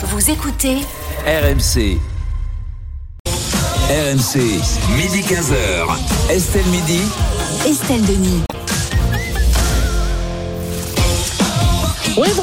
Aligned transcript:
Vous 0.00 0.30
écoutez 0.30 0.76
RMC. 1.26 1.98
RMC, 3.90 4.38
midi 4.96 5.22
15h. 5.22 6.30
Estelle 6.30 6.66
Midi. 6.66 7.00
Estelle 7.66 8.06
Denis. 8.06 8.44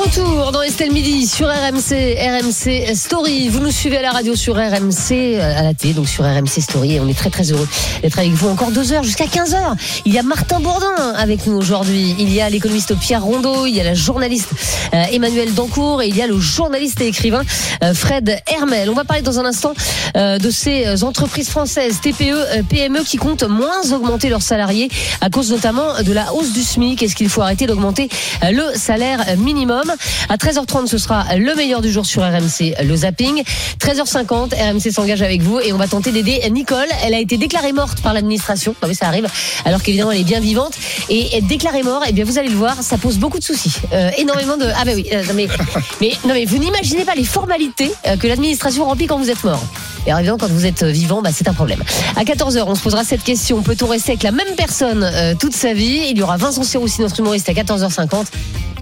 Retour 0.06 0.52
dans 0.52 0.62
Estelle 0.62 0.92
Midi 0.92 1.26
sur 1.26 1.48
RMC, 1.48 2.18
RMC 2.20 2.96
Story. 2.96 3.50
Vous 3.50 3.60
nous 3.60 3.72
suivez 3.72 3.98
à 3.98 4.02
la 4.04 4.12
radio 4.12 4.36
sur 4.36 4.56
RMC, 4.56 5.12
euh, 5.12 5.60
à 5.60 5.64
la 5.64 5.74
télé, 5.74 5.94
donc 5.94 6.08
sur 6.08 6.24
RMC 6.24 6.62
Story. 6.62 6.96
Et 6.96 7.00
on 7.00 7.08
est 7.08 7.18
très 7.18 7.32
très 7.32 7.52
heureux 7.52 7.68
d'être 8.02 8.20
avec 8.20 8.32
vous 8.34 8.48
encore 8.48 8.72
deux 8.72 8.94
heures 8.94 9.04
jusqu'à 9.04 9.26
15 9.26 9.56
heures. 9.56 9.76
Il 10.06 10.14
y 10.14 10.20
a 10.20 10.24
Martin 10.24 10.60
Bourdin 10.60 11.14
avec 11.16 11.48
nous 11.48 11.56
aujourd'hui. 11.56 12.16
Il 12.20 12.32
y 12.32 12.40
a 12.40 12.50
l'économiste 12.50 12.96
Pierre 13.00 13.24
Rondeau. 13.24 13.66
Il 13.66 13.76
y 13.76 13.82
a 13.82 13.84
la 13.84 13.96
journaliste 13.96 14.50
euh, 14.94 15.04
Emmanuel 15.12 15.54
Dancourt. 15.54 16.04
Et 16.04 16.08
il 16.10 16.16
y 16.16 16.22
a 16.22 16.28
le 16.28 16.40
journaliste 16.40 17.02
et 17.02 17.08
écrivain 17.08 17.42
euh, 17.84 17.94
Fred 17.96 18.38
Hermel. 18.48 18.90
On 18.92 18.96
va 18.96 19.06
parler 19.06 19.24
dans 19.24 19.40
un 19.40 19.46
instant 19.46 19.74
de 20.16 20.50
ces 20.50 21.04
entreprises 21.04 21.50
françaises, 21.50 22.00
TPE, 22.02 22.64
PME, 22.70 23.04
qui 23.04 23.18
comptent 23.18 23.44
moins 23.44 23.92
augmenter 23.92 24.30
leurs 24.30 24.42
salariés 24.42 24.90
à 25.20 25.30
cause 25.30 25.52
notamment 25.52 26.02
de 26.02 26.14
la 26.14 26.34
hausse 26.34 26.54
du 26.54 26.62
SMIC. 26.62 27.04
Est-ce 27.04 27.16
qu'il 27.16 27.28
faut 27.28 27.42
arrêter 27.42 27.68
d'augmenter 27.68 28.08
le 28.42 28.78
salaire 28.78 29.26
minimum? 29.38 29.95
À 30.30 30.38
13h30, 30.38 30.88
ce 30.88 30.98
sera 30.98 31.36
le 31.36 31.56
meilleur 31.56 31.82
du 31.82 31.92
jour 31.92 32.06
sur 32.06 32.24
RMC, 32.24 32.76
le 32.84 32.96
zapping. 32.96 33.44
13h50, 33.80 34.54
RMC 34.56 34.92
s'engage 34.92 35.22
avec 35.22 35.42
vous 35.42 35.60
et 35.60 35.74
on 35.74 35.78
va 35.78 35.88
tenter 35.88 36.12
d'aider 36.12 36.42
Nicole. 36.50 36.88
Elle 37.04 37.14
a 37.14 37.20
été 37.20 37.38
déclarée 37.38 37.74
morte 37.74 38.02
par 38.02 38.14
l'administration. 38.14 38.76
Ah 38.82 38.94
ça 38.94 39.08
arrive. 39.08 39.28
Alors 39.66 39.82
qu'évidemment, 39.82 40.12
elle 40.12 40.22
est 40.22 40.24
bien 40.24 40.40
vivante. 40.40 40.74
Et 41.10 41.38
être 41.38 41.48
déclarée 41.48 41.84
morte, 41.84 42.06
eh 42.08 42.14
bien, 42.14 42.24
vous 42.24 42.38
allez 42.38 42.50
le 42.50 42.56
voir, 42.56 42.82
ça 42.82 42.98
pose 42.98 43.18
beaucoup 43.18 43.40
de 43.40 43.44
soucis. 43.44 43.74
Euh, 43.94 44.10
énormément 44.18 44.58
de. 44.58 44.66
Ah, 44.76 44.86
bah 44.86 44.92
oui. 44.96 45.06
Euh, 45.12 45.24
mais, 45.34 45.48
mais, 46.02 46.12
non, 46.26 46.34
mais 46.34 46.46
vous 46.46 46.58
n'imaginez 46.58 47.06
pas 47.06 47.16
les 47.16 47.24
formalités 47.24 47.92
euh, 48.08 48.18
que 48.18 48.28
l'administration 48.28 48.86
remplit 48.86 49.08
quand 49.08 49.18
vous 49.18 49.30
êtes 49.30 49.44
mort. 49.44 49.64
Et 50.08 50.12
évidemment, 50.12 50.38
quand 50.38 50.50
vous 50.50 50.66
êtes 50.66 50.84
vivant, 50.84 51.22
bah, 51.22 51.32
c'est 51.34 51.48
un 51.48 51.54
problème. 51.54 51.84
À 52.16 52.24
14h, 52.24 52.64
on 52.68 52.76
se 52.76 52.82
posera 52.82 53.04
cette 53.04 53.24
question. 53.24 53.62
Peut-on 53.62 53.88
rester 53.88 54.12
avec 54.12 54.24
la 54.24 54.32
même 54.32 54.56
personne 54.56 55.12
toute 55.40 55.56
sa 55.56 55.74
vie? 55.74 56.02
Il 56.12 56.18
y 56.18 56.22
aura 56.22 56.38
Vincent 56.38 56.62
aussi 56.80 57.02
notre 57.02 57.20
humoriste, 57.20 57.50
à 57.50 57.54
14h50. 57.54 58.26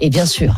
Et 0.01 0.09
bien 0.09 0.25
sûr, 0.25 0.53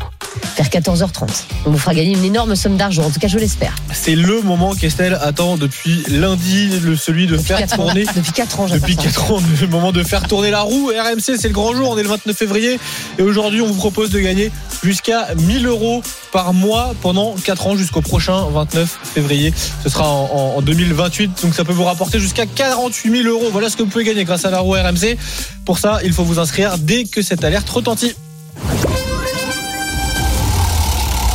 vers 0.57 0.67
14h30. 0.67 1.43
On 1.65 1.71
vous 1.71 1.77
fera 1.77 1.93
gagner 1.93 2.13
une 2.13 2.23
énorme 2.23 2.55
somme 2.55 2.77
d'argent, 2.77 3.03
en 3.03 3.09
tout 3.09 3.19
cas 3.19 3.27
je 3.27 3.37
l'espère. 3.37 3.75
C'est 3.93 4.15
le 4.15 4.41
moment 4.41 4.73
qu'Estelle 4.73 5.17
attend 5.21 5.57
depuis 5.57 6.03
lundi, 6.07 6.69
le, 6.79 6.95
celui 6.95 7.27
de 7.27 7.37
faire 7.37 7.65
tourner. 7.67 8.05
Depuis 8.15 8.31
4 8.31 8.59
ans, 8.59 8.67
Depuis 8.67 8.95
4 8.95 9.31
ans, 9.31 9.39
le 9.61 9.67
moment 9.67 9.91
de 9.91 10.03
faire 10.03 10.27
tourner 10.27 10.51
la 10.51 10.61
roue. 10.61 10.87
RMC, 10.87 11.37
c'est 11.37 11.47
le 11.47 11.53
grand 11.53 11.73
jour, 11.73 11.89
on 11.91 11.97
est 11.97 12.03
le 12.03 12.09
29 12.09 12.35
février. 12.35 12.79
Et 13.17 13.21
aujourd'hui, 13.21 13.61
on 13.61 13.67
vous 13.67 13.75
propose 13.75 14.09
de 14.09 14.19
gagner 14.19 14.51
jusqu'à 14.83 15.27
1000 15.35 15.65
euros 15.67 16.01
par 16.31 16.53
mois 16.53 16.93
pendant 17.01 17.35
4 17.35 17.67
ans 17.67 17.77
jusqu'au 17.77 18.01
prochain 18.01 18.45
29 18.51 18.99
février. 19.13 19.53
Ce 19.83 19.89
sera 19.89 20.09
en, 20.09 20.55
en 20.57 20.61
2028, 20.61 21.41
donc 21.43 21.53
ça 21.53 21.63
peut 21.63 21.73
vous 21.73 21.83
rapporter 21.85 22.19
jusqu'à 22.19 22.45
48 22.45 23.23
000 23.23 23.29
euros. 23.29 23.49
Voilà 23.51 23.69
ce 23.69 23.77
que 23.77 23.83
vous 23.83 23.89
pouvez 23.89 24.03
gagner 24.03 24.25
grâce 24.25 24.45
à 24.45 24.51
la 24.51 24.59
roue 24.59 24.73
RMC. 24.73 25.17
Pour 25.65 25.79
ça, 25.79 25.99
il 26.03 26.13
faut 26.13 26.23
vous 26.23 26.39
inscrire 26.39 26.77
dès 26.77 27.05
que 27.05 27.21
cette 27.21 27.43
alerte 27.43 27.69
retentit. 27.69 28.15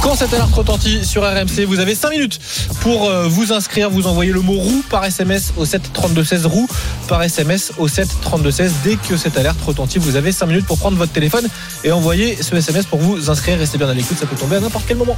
Quand 0.02 0.14
cette 0.14 0.32
alerte 0.32 0.54
retentit 0.54 1.04
sur 1.04 1.22
RMC, 1.22 1.64
vous 1.66 1.78
avez 1.78 1.94
5 1.94 2.10
minutes 2.10 2.40
pour 2.80 3.08
euh, 3.08 3.28
vous 3.28 3.52
inscrire. 3.52 3.90
Vous 3.90 4.06
envoyez 4.06 4.32
le 4.32 4.40
mot 4.40 4.54
roue 4.54 4.82
par 4.88 5.04
SMS 5.04 5.52
au 5.56 5.64
7 5.66 5.92
32 5.92 6.24
16 6.24 6.46
roue 6.46 6.68
par 7.06 7.22
SMS 7.22 7.72
au 7.76 7.86
7 7.86 8.08
32 8.22 8.50
16. 8.50 8.72
Dès 8.82 8.96
que 8.96 9.16
cette 9.16 9.36
alerte 9.36 9.60
retentit, 9.60 9.98
vous 9.98 10.16
avez 10.16 10.32
5 10.32 10.46
minutes 10.46 10.66
pour 10.66 10.78
prendre 10.78 10.96
votre 10.96 11.12
téléphone 11.12 11.46
et 11.84 11.92
envoyer 11.92 12.38
ce 12.42 12.54
SMS 12.54 12.86
pour 12.86 12.98
vous 12.98 13.30
inscrire. 13.30 13.58
Restez 13.58 13.76
bien 13.76 13.88
à 13.88 13.94
l'écoute, 13.94 14.16
ça 14.18 14.26
peut 14.26 14.36
tomber 14.36 14.56
à 14.56 14.60
n'importe 14.60 14.84
quel 14.88 14.96
moment. 14.96 15.16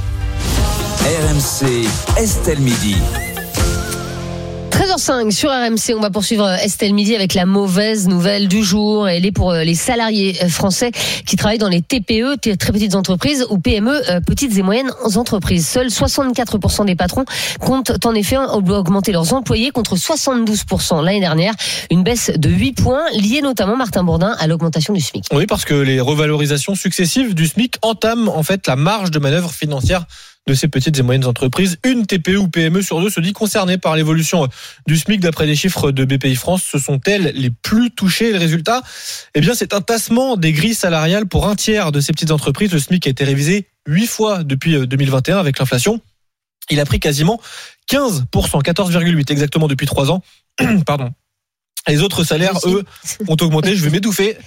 RMC 0.99 1.87
Estelle 2.17 2.59
Midi. 2.59 2.97
13h05 4.83 5.31
sur 5.31 5.49
RMC, 5.49 5.95
on 5.95 6.01
va 6.01 6.09
poursuivre 6.09 6.45
Estelle 6.45 6.93
Midi 6.93 7.15
avec 7.15 7.35
la 7.35 7.45
mauvaise 7.45 8.09
nouvelle 8.09 8.49
du 8.49 8.63
jour. 8.63 9.07
Elle 9.07 9.25
est 9.25 9.31
pour 9.31 9.51
euh, 9.51 9.63
les 9.63 9.75
salariés 9.75 10.35
euh, 10.43 10.49
français 10.49 10.91
qui 11.25 11.37
travaillent 11.37 11.57
dans 11.57 11.69
les 11.69 11.81
TPE, 11.81 12.35
très 12.57 12.73
petites 12.73 12.95
entreprises, 12.95 13.45
ou 13.49 13.59
PME, 13.59 13.93
euh, 14.09 14.19
petites 14.19 14.57
et 14.57 14.61
moyennes 14.61 14.91
entreprises. 15.15 15.65
Seuls 15.65 15.87
64% 15.87 16.85
des 16.85 16.95
patrons 16.95 17.23
comptent 17.61 18.05
en 18.05 18.13
effet 18.13 18.35
augmenter 18.35 19.13
leurs 19.13 19.33
employés 19.33 19.71
contre 19.71 19.95
72% 19.95 21.01
l'année 21.01 21.21
dernière. 21.21 21.53
Une 21.89 22.03
baisse 22.03 22.31
de 22.35 22.49
8 22.49 22.73
points 22.73 23.09
liée 23.13 23.41
notamment, 23.41 23.77
Martin 23.77 24.03
Bourdin, 24.03 24.35
à 24.37 24.47
l'augmentation 24.47 24.93
du 24.93 24.99
SMIC. 24.99 25.27
Oui, 25.31 25.45
parce 25.45 25.63
que 25.63 25.75
les 25.75 26.01
revalorisations 26.01 26.75
successives 26.75 27.35
du 27.35 27.47
SMIC 27.47 27.75
entament 27.83 28.35
en 28.35 28.43
fait 28.43 28.67
la 28.67 28.75
marge 28.75 29.11
de 29.11 29.19
manœuvre 29.19 29.51
financière 29.51 30.05
de 30.45 30.53
ces 30.53 30.67
petites 30.67 30.97
et 30.99 31.03
moyennes 31.03 31.25
entreprises. 31.25 31.77
Une 31.85 32.05
TPE 32.05 32.37
ou 32.37 32.47
PME 32.47 32.81
sur 32.81 33.01
deux 33.01 33.09
se 33.09 33.21
dit 33.21 33.33
concernée 33.33 33.77
par 33.77 33.95
l'évolution 33.95 34.47
du 34.87 34.97
SMIC 34.97 35.21
d'après 35.21 35.45
les 35.45 35.55
chiffres 35.55 35.91
de 35.91 36.03
BPI 36.03 36.35
France. 36.35 36.63
Ce 36.69 36.79
sont 36.79 36.99
elles 37.05 37.31
les 37.35 37.49
plus 37.49 37.91
touchées. 37.91 38.31
le 38.31 38.39
résultat, 38.39 38.81
eh 39.35 39.41
bien, 39.41 39.53
c'est 39.53 39.73
un 39.73 39.81
tassement 39.81 40.35
des 40.35 40.51
grilles 40.51 40.75
salariales 40.75 41.27
pour 41.27 41.47
un 41.47 41.55
tiers 41.55 41.91
de 41.91 41.99
ces 41.99 42.11
petites 42.11 42.31
entreprises. 42.31 42.73
Le 42.73 42.79
SMIC 42.79 43.07
a 43.07 43.09
été 43.09 43.23
révisé 43.23 43.67
huit 43.87 44.07
fois 44.07 44.43
depuis 44.43 44.85
2021 44.85 45.37
euh, 45.37 45.39
avec 45.39 45.59
l'inflation. 45.59 46.01
Il 46.69 46.79
a 46.79 46.85
pris 46.85 46.99
quasiment 46.99 47.41
15%, 47.89 48.23
14,8 48.63 49.31
exactement 49.31 49.67
depuis 49.67 49.85
trois 49.85 50.11
ans. 50.11 50.21
Pardon. 50.85 51.11
Les 51.87 52.01
autres 52.01 52.23
salaires, 52.23 52.57
eux, 52.65 52.83
ont 53.27 53.35
augmenté. 53.41 53.75
Je 53.75 53.83
vais 53.83 53.89
m'étouffer. 53.89 54.37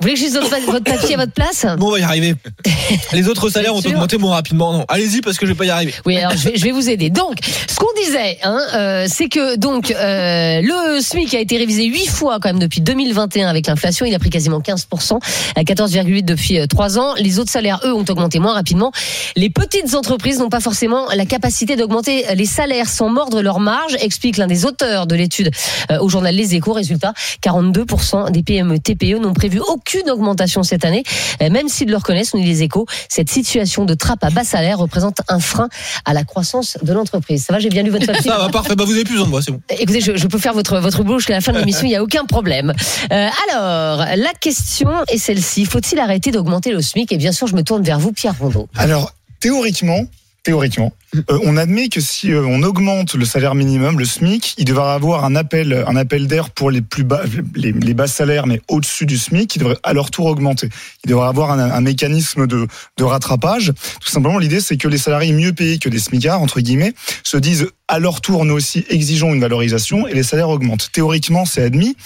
Vous 0.00 0.08
voulez 0.08 0.14
que 0.14 0.26
je 0.26 0.64
votre 0.64 0.82
papier 0.82 1.14
à 1.14 1.18
votre 1.18 1.32
place? 1.32 1.66
Bon, 1.76 1.88
on 1.88 1.90
va 1.90 1.98
y 1.98 2.02
arriver. 2.02 2.34
Les 3.12 3.28
autres 3.28 3.50
salaires 3.50 3.74
ont 3.74 3.80
augmenté 3.80 4.16
moins 4.16 4.32
rapidement. 4.32 4.72
Non, 4.72 4.84
allez-y 4.88 5.20
parce 5.20 5.36
que 5.36 5.44
je 5.44 5.52
vais 5.52 5.56
pas 5.58 5.66
y 5.66 5.70
arriver. 5.70 5.92
Oui, 6.06 6.16
alors 6.16 6.32
je 6.34 6.48
vais, 6.48 6.56
je 6.56 6.64
vais 6.64 6.70
vous 6.70 6.88
aider. 6.88 7.10
Donc, 7.10 7.36
ce 7.68 7.76
qu'on 7.76 7.92
disait, 8.02 8.38
hein, 8.42 8.60
euh, 8.72 9.06
c'est 9.06 9.28
que 9.28 9.56
donc 9.56 9.90
euh, 9.90 10.62
le 10.62 11.02
SMIC 11.02 11.34
a 11.34 11.38
été 11.38 11.58
révisé 11.58 11.84
huit 11.84 12.06
fois 12.06 12.38
quand 12.40 12.48
même 12.48 12.58
depuis 12.58 12.80
2021 12.80 13.46
avec 13.46 13.66
l'inflation. 13.66 14.06
Il 14.06 14.14
a 14.14 14.18
pris 14.18 14.30
quasiment 14.30 14.60
15%, 14.60 15.18
à 15.54 15.62
14,8 15.62 16.24
depuis 16.24 16.58
euh, 16.58 16.66
trois 16.66 16.98
ans. 16.98 17.12
Les 17.18 17.38
autres 17.38 17.50
salaires, 17.50 17.80
eux, 17.84 17.92
ont 17.92 18.06
augmenté 18.08 18.38
moins 18.38 18.54
rapidement. 18.54 18.92
Les 19.36 19.50
petites 19.50 19.94
entreprises 19.94 20.38
n'ont 20.38 20.48
pas 20.48 20.60
forcément 20.60 21.08
la 21.14 21.26
capacité 21.26 21.76
d'augmenter 21.76 22.24
les 22.34 22.46
salaires 22.46 22.88
sans 22.88 23.10
mordre 23.10 23.42
leur 23.42 23.60
marge, 23.60 23.98
explique 24.00 24.38
l'un 24.38 24.46
des 24.46 24.64
auteurs 24.64 25.06
de 25.06 25.14
l'étude 25.14 25.50
euh, 25.90 25.98
au 25.98 26.08
journal 26.08 26.34
Les 26.34 26.54
Échos. 26.54 26.72
Résultat, 26.72 27.12
42% 27.44 28.30
des 28.30 28.42
PME 28.42 28.78
TPE 28.78 29.18
n'ont 29.20 29.34
prévu 29.34 29.60
aucun 29.60 29.89
aucune 29.90 30.10
augmentation 30.10 30.62
cette 30.62 30.84
année, 30.84 31.02
même 31.40 31.68
s'ils 31.68 31.88
le 31.88 31.96
reconnaissent, 31.96 32.34
nous 32.34 32.42
les 32.42 32.62
échos, 32.62 32.86
cette 33.08 33.30
situation 33.30 33.84
de 33.84 33.94
trappe 33.94 34.22
à 34.24 34.30
bas 34.30 34.44
salaire 34.44 34.78
représente 34.78 35.18
un 35.28 35.40
frein 35.40 35.68
à 36.04 36.12
la 36.12 36.24
croissance 36.24 36.78
de 36.82 36.92
l'entreprise. 36.92 37.44
Ça 37.44 37.52
va, 37.52 37.58
j'ai 37.58 37.68
bien 37.68 37.82
lu 37.82 37.90
votre 37.90 38.06
papier. 38.12 38.30
Ça 38.30 38.38
va, 38.38 38.48
parfait. 38.48 38.74
Bah, 38.76 38.84
vous 38.84 38.92
avez 38.92 39.04
plus 39.04 39.14
besoin 39.14 39.26
de 39.26 39.30
moi, 39.30 39.42
c'est 39.42 39.52
bon. 39.52 39.60
Écoutez, 39.78 40.00
je, 40.00 40.26
peux 40.26 40.38
faire 40.38 40.54
votre, 40.54 40.78
votre 40.78 41.02
boulot 41.02 41.18
jusqu'à 41.18 41.34
la 41.34 41.40
fin 41.40 41.52
de 41.52 41.58
l'émission, 41.58 41.82
il 41.84 41.88
n'y 41.88 41.96
a 41.96 42.02
aucun 42.02 42.24
problème. 42.24 42.72
Euh, 43.12 43.28
alors, 43.48 44.04
la 44.16 44.32
question 44.40 44.90
est 45.08 45.18
celle-ci. 45.18 45.64
Faut-il 45.64 45.98
arrêter 45.98 46.30
d'augmenter 46.30 46.72
le 46.72 46.80
SMIC? 46.80 47.12
Et 47.12 47.16
bien 47.16 47.32
sûr, 47.32 47.46
je 47.46 47.56
me 47.56 47.62
tourne 47.62 47.82
vers 47.82 47.98
vous, 47.98 48.12
Pierre 48.12 48.38
Rondeau. 48.38 48.68
Alors, 48.76 49.12
théoriquement, 49.40 50.04
théoriquement, 50.44 50.92
euh, 51.16 51.38
on 51.44 51.56
admet 51.56 51.88
que 51.88 52.00
si 52.00 52.32
euh, 52.32 52.44
on 52.46 52.62
augmente 52.62 53.14
le 53.14 53.24
salaire 53.24 53.54
minimum, 53.54 53.98
le 53.98 54.04
SMIC, 54.04 54.54
il 54.58 54.64
devrait 54.64 54.90
avoir 54.90 55.24
un 55.24 55.34
appel, 55.34 55.84
un 55.86 55.96
appel 55.96 56.26
d'air 56.26 56.50
pour 56.50 56.70
les 56.70 56.82
plus 56.82 57.02
bas, 57.02 57.22
les, 57.54 57.94
bas 57.94 58.06
salaires, 58.06 58.46
mais 58.46 58.60
au-dessus 58.68 59.06
du 59.06 59.18
SMIC, 59.18 59.48
qui 59.48 59.58
devrait 59.58 59.78
à 59.82 59.92
leur 59.92 60.10
tour 60.10 60.26
augmenter. 60.26 60.68
Il 61.04 61.10
devrait 61.10 61.26
avoir 61.26 61.50
un, 61.50 61.80
mécanisme 61.80 62.46
de, 62.46 62.68
rattrapage. 63.00 63.72
Tout 64.00 64.08
simplement, 64.08 64.38
l'idée, 64.38 64.60
c'est 64.60 64.76
que 64.76 64.86
les 64.86 64.98
salariés 64.98 65.32
mieux 65.32 65.52
payés 65.52 65.78
que 65.78 65.88
des 65.88 65.98
SMICards, 65.98 66.40
entre 66.40 66.60
guillemets, 66.60 66.94
se 67.24 67.36
disent 67.36 67.66
à 67.88 67.98
leur 67.98 68.20
tour, 68.20 68.44
nous 68.44 68.54
aussi 68.54 68.84
exigeons 68.88 69.34
une 69.34 69.40
valorisation 69.40 70.06
et 70.06 70.14
les 70.14 70.22
salaires 70.22 70.50
augmentent. 70.50 70.90
Théoriquement, 70.92 71.44
c'est 71.44 71.62
admis. 71.62 71.96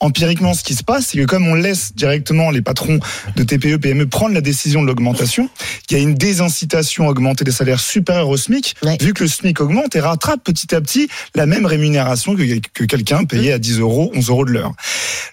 Empiriquement, 0.00 0.52
ce 0.52 0.62
qui 0.62 0.74
se 0.74 0.84
passe, 0.84 1.06
c'est 1.06 1.18
que 1.18 1.24
comme 1.24 1.46
on 1.46 1.54
laisse 1.54 1.94
directement 1.94 2.50
les 2.50 2.60
patrons 2.60 3.00
de 3.36 3.42
TPE, 3.42 3.78
PME 3.78 4.06
prendre 4.06 4.34
la 4.34 4.42
décision 4.42 4.82
de 4.82 4.86
l'augmentation, 4.86 5.48
il 5.88 5.96
y 5.96 6.00
a 6.00 6.02
une 6.02 6.14
désincitation 6.14 7.06
à 7.06 7.10
augmenter 7.10 7.44
des 7.44 7.52
salaires 7.52 7.80
supérieurs 7.80 8.28
au 8.28 8.36
SMIC 8.36 8.49
vu 9.00 9.14
que 9.14 9.24
le 9.24 9.28
SMIC 9.28 9.60
augmente 9.60 9.96
et 9.96 10.00
rattrape 10.00 10.42
petit 10.44 10.74
à 10.74 10.80
petit 10.80 11.08
la 11.34 11.46
même 11.46 11.66
rémunération 11.66 12.36
que, 12.36 12.42
que 12.74 12.84
quelqu'un 12.84 13.24
payé 13.24 13.52
à 13.52 13.58
10 13.58 13.80
euros, 13.80 14.10
11 14.14 14.28
euros 14.28 14.44
de 14.44 14.52
l'heure. 14.52 14.72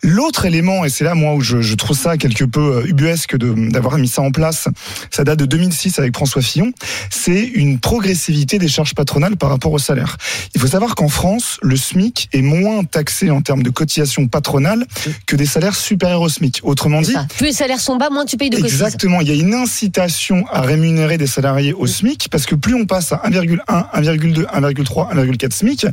L'autre 0.03 0.45
élément, 0.45 0.85
et 0.85 0.89
c'est 0.89 1.03
là 1.03 1.15
moi 1.15 1.33
où 1.33 1.41
je, 1.41 1.61
je, 1.61 1.75
trouve 1.75 1.97
ça 1.97 2.17
quelque 2.17 2.45
peu 2.45 2.77
euh, 2.77 2.87
ubuesque 2.87 3.35
d'avoir 3.37 3.97
mis 3.97 4.07
ça 4.07 4.21
en 4.21 4.31
place, 4.31 4.67
ça 5.11 5.23
date 5.23 5.39
de 5.39 5.45
2006 5.45 5.99
avec 5.99 6.15
François 6.15 6.41
Fillon, 6.41 6.71
c'est 7.09 7.43
une 7.43 7.79
progressivité 7.79 8.59
des 8.59 8.67
charges 8.67 8.95
patronales 8.95 9.37
par 9.37 9.49
rapport 9.49 9.71
au 9.71 9.79
salaire. 9.79 10.17
Il 10.55 10.61
faut 10.61 10.67
savoir 10.67 10.95
qu'en 10.95 11.09
France, 11.09 11.57
le 11.61 11.75
SMIC 11.75 12.29
est 12.33 12.41
moins 12.41 12.83
taxé 12.83 13.29
en 13.29 13.41
termes 13.41 13.63
de 13.63 13.69
cotisation 13.69 14.27
patronale 14.27 14.37
patronales 14.37 14.85
que 15.25 15.35
des 15.35 15.45
salaires 15.45 15.75
supérieurs 15.75 16.21
au 16.21 16.29
SMIC. 16.29 16.59
Autrement 16.63 17.01
dit. 17.01 17.15
Plus 17.37 17.47
les 17.47 17.53
salaires 17.53 17.79
sont 17.79 17.97
bas, 17.97 18.09
moins 18.09 18.25
tu 18.25 18.37
payes 18.37 18.49
de 18.49 18.57
cotises. 18.57 18.73
Exactement, 18.73 19.19
il 19.19 19.27
y 19.27 19.31
a 19.31 19.33
une 19.33 19.53
incitation 19.53 20.45
à 20.51 20.61
rémunérer 20.61 21.17
des 21.17 21.27
salariés 21.27 21.73
au 21.73 21.87
SMIC 21.87 22.29
parce 22.29 22.45
que 22.45 22.55
plus 22.55 22.75
on 22.75 22.85
passe 22.85 23.06
à 23.11 23.29
1,1, 23.29 23.57
1,2, 23.67 24.45
1,3, 24.45 25.13
1,4 25.13 25.51
SMIC, 25.51 25.85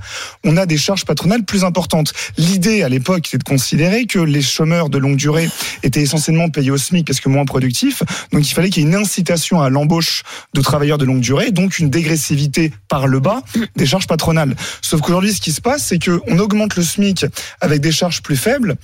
on 0.45 0.57
a 0.57 0.67
des 0.67 0.77
charges 0.77 1.05
patronales 1.05 1.45
plus 1.45 1.65
importantes. 1.65 2.13
L'idée 2.37 2.83
à 2.83 2.89
l'époque, 2.89 3.29
c'est 3.31 3.39
de 3.39 3.45
considérer 3.45 4.07
que 4.07 4.19
les 4.19 4.43
chômeurs 4.43 4.89
de 4.89 4.99
longue 4.99 5.17
durée 5.17 5.49
étaient 5.83 6.03
essentiellement 6.03 6.49
payés 6.51 6.71
au 6.71 6.79
SMIC 6.79 7.07
parce 7.07 7.21
que 7.21 7.29
moins 7.29 7.45
productifs, 7.45 8.03
donc 8.33 8.49
il 8.49 8.55
fallait 8.55 8.71
qu'il 8.71 8.83
y 8.83 8.87
ait 8.87 8.89
une 8.89 8.97
incitation 8.97 9.61
à 9.61 9.71
l'embauche 9.71 10.23
de 10.55 10.61
travailleurs 10.61 10.99
de 10.99 11.05
longue 11.05 11.21
durée, 11.21 11.51
donc 11.51 11.79
une 11.79 11.91
dégressivité 11.91 12.73
par 12.89 13.07
le 13.07 13.21
bas 13.21 13.43
des 13.77 13.87
charges 13.87 14.07
patronales. 14.07 14.57
Sauf 14.83 15.01
qu'aujourd'hui, 15.01 15.33
ce 15.33 15.41
qui 15.41 15.53
se 15.53 15.61
passe, 15.61 15.85
c'est 15.85 15.99
qu'on 15.99 16.39
augmente 16.39 16.77
le 16.77 16.83
SMIC 16.83 17.27
avec 17.61 17.81
des 17.81 17.93
charges 17.93 18.23
plus 18.23 18.37
faibles 18.37 18.77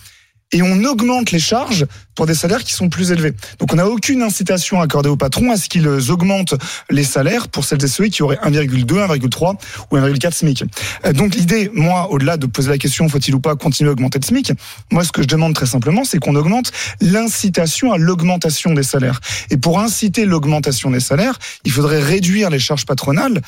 et 0.52 0.62
on 0.62 0.84
augmente 0.84 1.30
les 1.30 1.38
charges 1.38 1.86
pour 2.14 2.26
des 2.26 2.34
salaires 2.34 2.64
qui 2.64 2.72
sont 2.72 2.88
plus 2.88 3.12
élevés. 3.12 3.32
Donc 3.58 3.72
on 3.72 3.76
n'a 3.76 3.86
aucune 3.86 4.22
incitation 4.22 4.80
accordée 4.80 5.08
aux 5.08 5.16
patrons 5.16 5.50
à 5.50 5.56
ce 5.56 5.68
qu'ils 5.68 5.88
augmentent 6.10 6.54
les 6.90 7.04
salaires 7.04 7.48
pour 7.48 7.64
celles 7.64 7.82
et 7.84 7.88
ceux 7.88 8.06
qui 8.06 8.22
auraient 8.22 8.38
1,2, 8.44 8.84
1,3 8.84 9.56
ou 9.90 9.96
1,4 9.96 10.32
SMIC. 10.32 10.64
Euh, 11.06 11.12
Donc 11.12 11.34
l'idée, 11.34 11.70
moi, 11.72 12.10
au-delà 12.10 12.36
de 12.36 12.46
poser 12.46 12.68
la 12.68 12.78
question 12.78 13.08
faut-il 13.08 13.34
ou 13.34 13.40
pas 13.40 13.54
continuer 13.56 13.90
à 13.90 13.92
augmenter 13.92 14.18
le 14.18 14.26
SMIC, 14.26 14.52
moi 14.90 15.04
ce 15.04 15.12
que 15.12 15.22
je 15.22 15.28
demande 15.28 15.54
très 15.54 15.66
simplement, 15.66 16.04
c'est 16.04 16.18
qu'on 16.18 16.34
augmente 16.36 16.72
l'incitation 17.00 17.92
à 17.92 17.98
l'augmentation 17.98 18.74
des 18.74 18.82
salaires. 18.82 19.20
Et 19.50 19.56
pour 19.56 19.80
inciter 19.80 20.24
l'augmentation 20.24 20.90
des 20.90 21.00
salaires, 21.00 21.38
il 21.64 21.72
faudrait 21.72 22.02
réduire 22.02 22.50
les 22.50 22.58
charges 22.58 22.86
patronales 22.86 23.40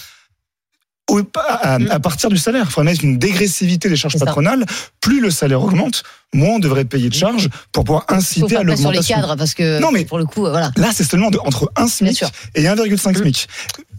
au- 1.10 1.20
à, 1.38 1.74
à 1.90 2.00
partir 2.00 2.28
du 2.30 2.36
salaire. 2.38 2.64
Il 2.66 2.70
faudrait 2.70 2.92
mettre 2.92 3.04
une 3.04 3.18
dégressivité 3.18 3.88
des 3.88 3.96
charges 3.96 4.18
patronales. 4.18 4.64
Plus 5.00 5.20
le 5.20 5.30
salaire 5.30 5.62
augmente, 5.62 6.02
moins 6.32 6.56
on 6.56 6.58
devrait 6.58 6.84
payer 6.84 7.08
de 7.08 7.14
charges 7.14 7.48
pour 7.72 7.84
pouvoir 7.84 8.04
faut 8.08 8.14
inciter 8.14 8.56
à 8.56 8.60
faire 8.60 8.66
pas 8.66 8.76
sur 8.76 8.90
les 8.90 8.96
l'augmentation. 8.98 9.16
cadres 9.16 9.36
parce 9.36 9.54
que 9.54 9.80
Non, 9.80 9.90
mais- 9.92 10.04
pour 10.04 10.18
le 10.18 10.24
coup, 10.26 10.40
voilà. 10.40 10.70
Là, 10.76 10.90
c'est 10.94 11.04
seulement 11.04 11.30
de- 11.30 11.38
entre 11.38 11.70
1 11.76 11.86
SMIC 11.88 12.24
et 12.54 12.66
1,5 12.66 13.16
SMIC. 13.18 13.48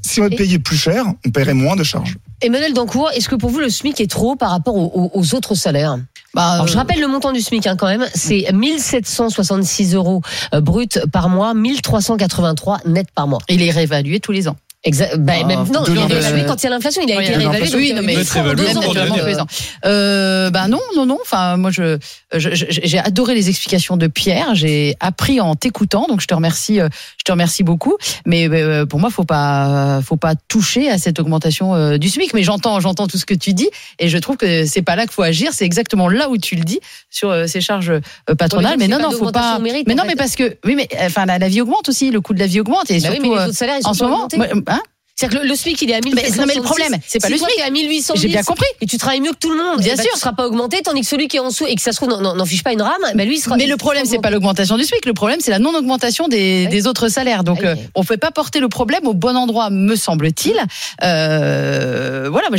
Si 0.05 0.19
on 0.19 0.29
payait 0.29 0.59
plus 0.59 0.75
cher, 0.75 1.05
on 1.25 1.29
paierait 1.29 1.53
moins 1.53 1.77
de 1.77 1.83
charges. 1.83 2.17
Emmanuel 2.41 2.73
Dancourt, 2.73 3.09
est-ce 3.15 3.29
que 3.29 3.35
pour 3.35 3.49
vous 3.51 3.59
le 3.59 3.69
SMIC 3.69 4.01
est 4.01 4.11
trop 4.11 4.35
par 4.35 4.49
rapport 4.51 4.75
aux, 4.75 5.33
autres 5.35 5.55
salaires? 5.55 5.97
Bah, 6.33 6.49
Alors, 6.53 6.67
je 6.67 6.73
euh, 6.73 6.77
rappelle 6.77 6.99
le 6.99 7.07
montant 7.07 7.31
du 7.31 7.39
SMIC 7.39 7.67
hein, 7.67 7.77
quand 7.77 7.87
même, 7.87 8.05
c'est 8.13 8.47
1766 8.51 9.93
euros 9.95 10.21
euh, 10.53 10.59
brut 10.61 10.99
par 11.11 11.29
mois, 11.29 11.53
1383 11.53 12.79
net 12.85 13.07
par 13.15 13.27
mois. 13.27 13.39
il 13.49 13.61
est 13.61 13.71
réévalué 13.71 14.19
tous 14.19 14.31
les 14.33 14.47
ans. 14.49 14.57
Exact. 14.85 15.17
Bah, 15.17 15.33
Ah, 15.41 15.45
même, 15.45 15.59
non, 15.71 15.83
il 15.87 15.97
est 15.97 16.45
quand 16.45 16.61
il 16.61 16.63
y 16.65 16.67
a 16.67 16.69
l'inflation. 16.69 17.01
Il 17.05 17.11
a 17.13 17.17
Oui, 17.17 17.23
été 17.23 17.33
réévalué. 17.35 17.69
Oui, 17.75 17.93
non, 17.93 17.99
euh, 17.99 18.03
mais 18.05 18.17
en 18.17 19.25
deux 19.25 19.39
ans. 19.39 19.47
Euh, 19.85 20.49
bah 20.49 20.67
non, 20.67 20.79
non, 20.95 21.05
non. 21.05 21.17
Enfin, 21.21 21.55
moi, 21.57 21.71
je, 21.71 21.97
j'ai 22.33 22.99
adoré 22.99 23.33
les 23.33 23.47
explications 23.49 23.95
de 23.95 24.07
Pierre. 24.07 24.55
J'ai 24.55 24.95
appris 24.99 25.39
en 25.39 25.55
t'écoutant, 25.55 26.07
donc 26.07 26.19
je 26.21 26.27
te 26.27 26.33
remercie, 26.33 26.81
euh, 26.81 26.89
je 27.17 27.23
te 27.23 27.31
remercie 27.31 27.63
beaucoup. 27.63 27.95
Mais 28.25 28.49
euh, 28.49 28.85
pour 28.85 28.99
moi, 28.99 29.09
faut 29.09 29.23
pas, 29.23 30.01
faut 30.05 30.17
pas 30.17 30.33
toucher 30.49 30.89
à 30.89 30.97
cette 30.97 31.19
augmentation 31.19 31.75
euh, 31.75 31.97
du 31.97 32.09
SMIC. 32.09 32.33
Mais 32.33 32.43
j'entends, 32.43 32.79
j'entends 32.81 33.07
tout 33.07 33.17
ce 33.17 33.25
que 33.25 33.33
tu 33.33 33.53
dis, 33.53 33.69
et 33.99 34.09
je 34.09 34.17
trouve 34.17 34.35
que 34.35 34.65
c'est 34.65 34.81
pas 34.81 34.95
là 34.97 35.03
qu'il 35.03 35.13
faut 35.13 35.21
agir. 35.23 35.51
C'est 35.53 35.65
exactement 35.65 36.09
là 36.09 36.29
où 36.29 36.37
tu 36.37 36.55
le 36.55 36.63
dis 36.63 36.79
sur 37.09 37.31
euh, 37.31 37.47
ces 37.47 37.61
charges 37.61 37.89
euh, 37.91 38.35
patronales. 38.35 38.73
Oui, 38.77 38.79
mais 38.79 38.87
non, 38.89 38.99
non, 39.01 39.11
faut 39.11 39.31
pas. 39.31 39.59
mérite, 39.59 39.87
mais 39.87 39.95
non, 39.95 40.03
fait. 40.03 40.09
mais 40.09 40.15
parce 40.15 40.35
que, 40.35 40.57
oui, 40.65 40.75
mais 40.75 40.89
enfin, 41.05 41.25
la, 41.25 41.39
la 41.39 41.47
vie 41.47 41.61
augmente 41.61 41.87
aussi, 41.87 42.11
le 42.11 42.19
coût 42.19 42.33
de 42.33 42.39
la 42.39 42.47
vie 42.47 42.59
augmente, 42.59 42.91
et 42.91 42.99
Bah 42.99 43.09
oui, 43.11 43.19
mais 43.21 43.27
surtout 43.27 43.35
les 43.35 43.39
euh, 43.39 43.45
autres 43.47 43.55
salaires, 43.55 43.77
ils 43.79 43.87
en 43.87 43.93
ce 43.93 44.03
moment. 44.03 44.27
C'est-à-dire 45.15 45.39
que 45.39 45.43
le, 45.43 45.49
le 45.49 45.55
SMIC, 45.55 45.79
il 45.83 45.91
est 45.91 45.93
à 45.93 45.99
Mais- 46.03 46.09
non, 46.09 46.15
mais 46.15 46.21
le 46.23 46.31
1766. 46.31 46.61
problème, 46.63 46.99
c'est 47.07 47.19
pas 47.19 47.27
Si 47.27 47.33
le 47.33 47.37
SMIC. 47.39 47.59
à 47.63 47.69
1810. 47.69 48.21
J'ai 48.21 48.27
bien 48.29 48.41
compris. 48.41 48.65
Et 48.81 48.87
tu 48.87 48.97
travailles 48.97 49.21
mieux 49.21 49.31
que 49.31 49.37
tout 49.37 49.51
le 49.51 49.57
monde. 49.63 49.79
Bien 49.79 49.95
ben, 49.95 50.01
sûr. 50.01 50.11
Tu 50.13 50.19
seras 50.19 50.33
pas 50.33 50.47
augmenté, 50.47 50.81
tandis 50.83 51.01
que 51.01 51.07
celui 51.07 51.27
qui 51.27 51.37
est 51.37 51.39
en 51.39 51.49
dessous 51.49 51.65
et 51.67 51.75
que 51.75 51.81
ça 51.83 51.91
se 51.91 51.97
trouve, 51.97 52.09
n'en- 52.09 52.45
fiche 52.45 52.63
pas 52.63 52.73
une 52.73 52.81
rame, 52.81 52.93
bah 53.13 53.23
lui, 53.23 53.35
il 53.37 53.39
sera. 53.39 53.55
Mais 53.55 53.67
le 53.67 53.77
problème, 53.77 54.05
c'est 54.07 54.17
pas 54.19 54.31
l'augmentation 54.31 54.75
du 54.75 54.83
SMIC. 54.83 55.05
Le 55.05 55.13
problème, 55.13 55.37
c'est 55.39 55.51
la 55.51 55.59
non-augmentation 55.59 56.27
des, 56.27 56.63
Oui. 56.65 56.71
des 56.71 56.87
autres 56.87 57.09
salaires. 57.09 57.43
Donc, 57.43 57.59
Oui. 57.61 57.67
euh, 57.67 57.75
on 57.93 58.01
ne 58.01 58.05
peut 58.07 58.17
pas 58.17 58.31
porter 58.31 58.59
le 58.59 58.69
problème 58.69 59.05
au 59.05 59.13
bon 59.13 59.35
endroit, 59.37 59.69
me 59.69 59.95
semble-t-il. 59.95 60.55
Euh, 61.03 62.27
voilà, 62.31 62.49
moi, 62.49 62.57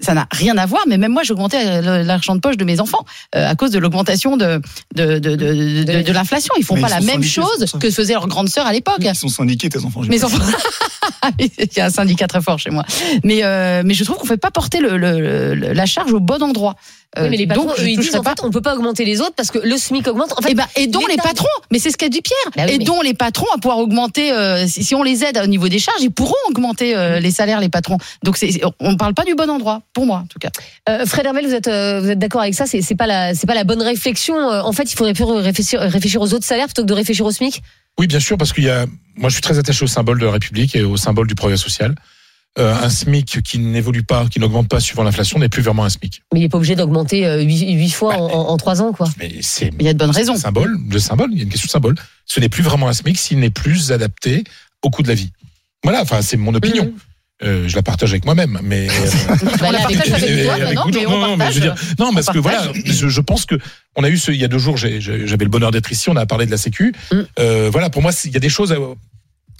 ça 0.00 0.14
n'a 0.14 0.26
rien 0.32 0.56
à 0.56 0.64
voir. 0.64 0.84
Mais 0.86 0.96
même 0.96 1.12
moi, 1.12 1.22
j'augmentais 1.22 1.62
euh, 1.66 2.02
l'argent 2.02 2.34
de 2.34 2.40
poche 2.40 2.56
de 2.56 2.64
mes 2.64 2.80
enfants 2.80 3.04
euh, 3.36 3.46
à 3.46 3.54
cause 3.56 3.70
de 3.72 3.78
l'augmentation 3.78 4.36
de, 4.38 4.60
de, 4.94 5.18
de, 5.18 5.36
de, 5.36 5.36
de, 5.36 5.82
de- 5.84 6.02
de 6.02 6.12
l'inflation. 6.12 6.54
Ils 6.58 6.64
font 6.64 6.76
Mais 6.76 6.80
pas 6.82 6.88
ils 6.88 7.06
la 7.06 7.12
même 7.12 7.22
chose 7.22 7.66
que 7.78 7.90
faisaient 7.90 8.14
leurs 8.14 8.26
grandes 8.28 8.48
sœurs 8.48 8.66
à 8.66 8.72
l'époque. 8.72 8.96
Ils 9.00 9.14
sont 9.14 9.28
syndiqués, 9.28 9.68
tes 9.68 9.84
enfants. 9.84 10.00
Mes 10.08 10.24
enfants. 10.24 10.38
Il 11.74 11.78
y 11.78 11.82
a 11.82 11.86
un 11.86 11.90
syndicat 11.90 12.26
très 12.26 12.40
fort 12.40 12.58
chez 12.58 12.70
moi. 12.70 12.84
Mais, 13.24 13.44
euh, 13.44 13.82
mais 13.84 13.94
je 13.94 14.04
trouve 14.04 14.16
qu'on 14.16 14.24
ne 14.24 14.28
fait 14.28 14.36
pas 14.36 14.50
porter 14.50 14.80
le, 14.80 14.96
le- 14.96 15.54
le- 15.54 15.72
la 15.72 15.86
charge 15.86 16.12
au 16.12 16.20
bon 16.20 16.42
endroit. 16.42 16.74
Euh, 17.16 17.22
Oui, 17.24 17.30
mais 17.30 17.36
les 17.38 17.46
patrons, 17.46 17.64
donc, 17.64 17.78
eux, 17.80 17.88
ils 17.88 17.98
disent 17.98 18.14
en 18.16 18.22
pas. 18.22 18.30
fait, 18.36 18.44
on 18.44 18.50
peut 18.50 18.60
pas 18.60 18.74
augmenter 18.74 19.06
les 19.06 19.22
autres 19.22 19.32
parce 19.34 19.50
que 19.50 19.58
le 19.58 19.78
SMIC 19.78 20.06
augmente. 20.08 20.32
En 20.38 20.42
fait, 20.42 20.50
Eh 20.50 20.54
ben, 20.54 20.66
aidons 20.76 21.00
les 21.06 21.14
l'État- 21.14 21.22
patrons. 21.22 21.46
Mais 21.70 21.78
c'est 21.78 21.90
ce 21.90 21.96
qu'a 21.96 22.10
dit 22.10 22.20
Pierre. 22.20 22.36
Bah 22.54 22.64
oui, 22.66 22.74
mais- 22.76 22.84
aidons 22.84 23.00
les 23.00 23.14
patrons 23.14 23.46
à 23.54 23.58
pouvoir 23.58 23.78
augmenter. 23.78 24.30
euh, 24.30 24.66
si, 24.66 24.84
si 24.84 24.94
on 24.94 25.02
les 25.02 25.24
aide 25.24 25.40
au 25.42 25.46
niveau 25.46 25.68
des 25.68 25.78
charges, 25.78 26.02
ils 26.02 26.10
pourront 26.10 26.34
augmenter 26.50 26.94
euh, 26.94 27.18
les 27.18 27.30
salaires, 27.30 27.60
les 27.60 27.70
patrons. 27.70 27.96
Donc, 28.24 28.38
on 28.80 28.90
ne 28.92 28.96
parle 28.96 29.14
pas 29.14 29.24
du 29.24 29.34
bon 29.34 29.48
endroit, 29.48 29.80
pour 29.94 30.04
moi, 30.04 30.18
en 30.24 30.26
tout 30.26 30.38
cas. 30.38 30.50
Fred 31.06 31.24
Hermel, 31.24 31.46
vous 31.46 31.54
êtes, 31.54 31.66
vous 31.68 32.10
êtes 32.10 32.18
d'accord 32.18 32.42
avec 32.42 32.54
ça? 32.54 32.66
C'est 32.66 32.94
pas 32.94 33.06
la, 33.06 33.32
pas 33.46 33.54
la 33.54 33.64
bonne 33.64 33.82
réflexion. 33.82 34.36
En 34.36 34.72
fait, 34.72 34.92
il 34.92 34.96
faudrait 34.96 35.14
plus 35.14 35.24
réfléchir, 35.24 35.80
réfléchir 35.80 36.20
aux 36.20 36.34
autres 36.34 36.44
salaires 36.44 36.66
plutôt 36.66 36.82
que 36.82 36.88
de 36.88 36.94
réfléchir 36.94 37.24
au 37.24 37.30
SMIC? 37.30 37.62
Oui, 37.98 38.06
bien 38.06 38.20
sûr, 38.20 38.36
parce 38.38 38.52
qu'il 38.52 38.64
y 38.64 38.70
a. 38.70 38.86
Moi, 39.16 39.28
je 39.28 39.34
suis 39.34 39.42
très 39.42 39.58
attaché 39.58 39.84
au 39.84 39.88
symbole 39.88 40.18
de 40.20 40.26
la 40.26 40.32
République 40.32 40.76
et 40.76 40.82
au 40.84 40.96
symbole 40.96 41.26
du 41.26 41.34
progrès 41.34 41.56
social. 41.56 41.94
Euh, 42.58 42.74
un 42.74 42.88
SMIC 42.88 43.42
qui 43.42 43.58
n'évolue 43.58 44.02
pas, 44.02 44.26
qui 44.26 44.40
n'augmente 44.40 44.68
pas 44.68 44.80
suivant 44.80 45.02
l'inflation, 45.04 45.38
n'est 45.38 45.48
plus 45.48 45.62
vraiment 45.62 45.84
un 45.84 45.88
SMIC. 45.90 46.22
Mais 46.32 46.40
il 46.40 46.44
est 46.44 46.48
pas 46.48 46.56
obligé 46.56 46.74
d'augmenter 46.76 47.26
euh, 47.26 47.40
huit 47.42 47.70
huit 47.72 47.90
fois 47.90 48.14
Bah, 48.16 48.22
en, 48.22 48.56
trois 48.56 48.80
ans, 48.82 48.92
quoi. 48.92 49.08
Mais 49.18 49.32
c'est 49.42 49.70
Il 49.78 49.84
y 49.84 49.88
a 49.88 49.92
de 49.92 49.98
bonnes 49.98 50.12
c'est 50.12 50.20
raisons. 50.20 50.34
un 50.34 50.38
symbole, 50.38 50.76
de 50.88 50.98
symbole. 50.98 51.30
Il 51.32 51.38
y 51.38 51.40
a 51.40 51.44
une 51.44 51.50
question 51.50 51.66
de 51.66 51.70
symbole. 51.70 51.94
Ce 52.24 52.40
n'est 52.40 52.48
plus 52.48 52.62
vraiment 52.62 52.88
un 52.88 52.92
SMIC 52.92 53.18
s'il 53.18 53.38
n'est 53.38 53.50
plus 53.50 53.92
adapté 53.92 54.44
au 54.82 54.90
coût 54.90 55.02
de 55.02 55.08
la 55.08 55.14
vie. 55.14 55.30
Voilà. 55.84 56.02
Enfin, 56.02 56.22
c'est 56.22 56.36
mon 56.36 56.54
opinion. 56.54 56.84
Mhm. 56.86 56.92
Euh, 57.44 57.68
je 57.68 57.76
la 57.76 57.82
partage 57.82 58.10
avec 58.10 58.24
moi-même, 58.24 58.58
mais 58.64 58.88
euh, 58.90 59.10
Bah, 59.60 59.70
non, 59.70 60.74
beaucoup 60.74 60.90
de 60.90 60.96
mais 60.96 61.02
gens. 61.04 61.10
on 61.12 61.18
non, 61.20 61.28
non, 61.28 61.36
mais 61.36 61.46
je 61.50 61.54
veux 61.54 61.60
dire, 61.60 61.74
partage. 61.74 61.94
non, 61.98 62.12
parce 62.12 62.28
On 62.28 62.32
que 62.32 62.38
voilà, 62.38 62.72
je, 62.84 63.08
je 63.08 63.20
pense 63.20 63.46
que 63.46 63.54
on 63.94 64.02
a 64.02 64.08
eu 64.08 64.18
ce, 64.18 64.32
il 64.32 64.40
y 64.40 64.44
a 64.44 64.48
deux 64.48 64.58
jours, 64.58 64.76
j'avais 64.76 64.98
le 65.44 65.48
bonheur 65.48 65.70
d'être 65.70 65.92
ici, 65.92 66.08
on 66.10 66.16
a 66.16 66.26
parlé 66.26 66.46
de 66.46 66.50
la 66.50 66.56
Sécu. 66.56 66.92
Mm. 67.12 67.16
Euh, 67.38 67.68
voilà, 67.70 67.90
pour 67.90 68.02
moi, 68.02 68.10
il 68.24 68.32
y 68.32 68.36
a 68.36 68.40
des 68.40 68.48
choses 68.48 68.72
euh, 68.72 68.78